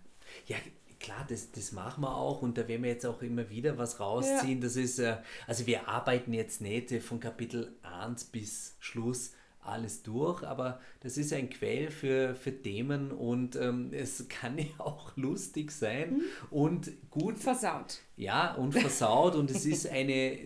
Ja, 0.47 0.57
klar, 0.99 1.25
das, 1.29 1.53
das 1.53 1.73
machen 1.73 2.03
wir 2.03 2.17
auch 2.17 2.43
und 2.43 2.57
da 2.57 2.67
werden 2.69 2.83
wir 2.83 2.91
jetzt 2.91 3.07
auch 3.07 3.23
immer 3.23 3.51
wieder 3.51 3.77
was 3.79 4.01
rausziehen. 4.01 4.59
Ja. 4.59 4.65
Das 4.65 4.77
ist, 4.77 4.99
äh, 4.99 5.17
also 5.47 5.67
wir 5.67 5.89
arbeiten 5.89 6.33
jetzt 6.33 6.61
nicht 6.61 6.93
von 7.03 7.21
Kapitel 7.21 7.77
1 7.83 8.25
bis 8.27 8.77
Schluss 8.79 9.33
alles 9.61 10.03
durch, 10.03 10.43
aber 10.43 10.81
das 11.01 11.17
ist 11.17 11.33
ein 11.33 11.49
Quell 11.49 11.91
für, 11.91 12.35
für 12.35 12.63
Themen 12.63 13.13
und 13.13 13.55
ähm, 13.57 13.91
es 13.93 14.27
kann 14.29 14.59
ja 14.59 14.65
auch 14.79 15.17
lustig 15.17 15.71
sein 15.71 16.15
mhm. 16.15 16.23
und 16.51 17.11
gut. 17.11 17.39
Versaut. 17.39 18.01
Ja, 18.17 18.55
und 18.55 18.73
versaut 18.73 19.35
und 19.37 19.51
es 19.51 19.65
ist 19.65 19.87
eine, 19.89 20.39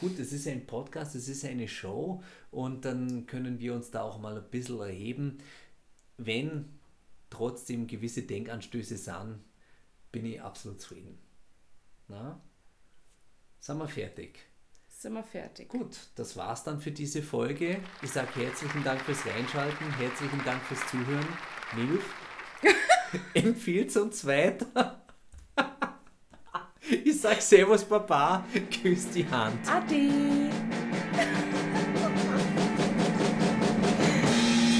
gut, 0.00 0.18
es 0.18 0.32
ist 0.32 0.46
ein 0.46 0.66
Podcast, 0.66 1.14
es 1.14 1.28
ist 1.28 1.44
eine 1.44 1.66
Show 1.66 2.22
und 2.50 2.84
dann 2.84 3.26
können 3.26 3.58
wir 3.58 3.74
uns 3.74 3.90
da 3.90 4.02
auch 4.02 4.18
mal 4.18 4.36
ein 4.36 4.50
bisschen 4.50 4.80
erheben. 4.80 5.38
Wenn 6.16 6.78
trotzdem 7.30 7.86
gewisse 7.86 8.22
Denkanstöße 8.22 8.96
sind, 8.96 9.40
bin 10.10 10.24
ich 10.24 10.40
absolut 10.40 10.80
zufrieden. 10.80 11.18
Na? 12.08 12.40
Sind 13.60 13.78
wir 13.78 13.88
fertig? 13.88 14.38
Sind 14.88 15.12
wir 15.12 15.22
fertig. 15.22 15.68
Gut, 15.68 15.96
das 16.16 16.36
war's 16.36 16.64
dann 16.64 16.80
für 16.80 16.90
diese 16.90 17.22
Folge. 17.22 17.78
Ich 18.02 18.10
sage 18.10 18.28
herzlichen 18.34 18.82
Dank 18.82 19.00
fürs 19.02 19.24
Reinschalten, 19.26 19.92
herzlichen 19.96 20.44
Dank 20.44 20.62
fürs 20.62 20.84
Zuhören. 20.88 21.28
Milf, 21.76 22.14
empfiehlt 23.34 23.96
uns 23.96 24.26
weiter. 24.26 25.02
ich 26.90 27.20
sag 27.20 27.40
Servus 27.40 27.84
Papa, 27.84 28.44
küss 28.82 29.10
die 29.10 29.28
Hand. 29.28 29.70
Ade. 29.70 30.67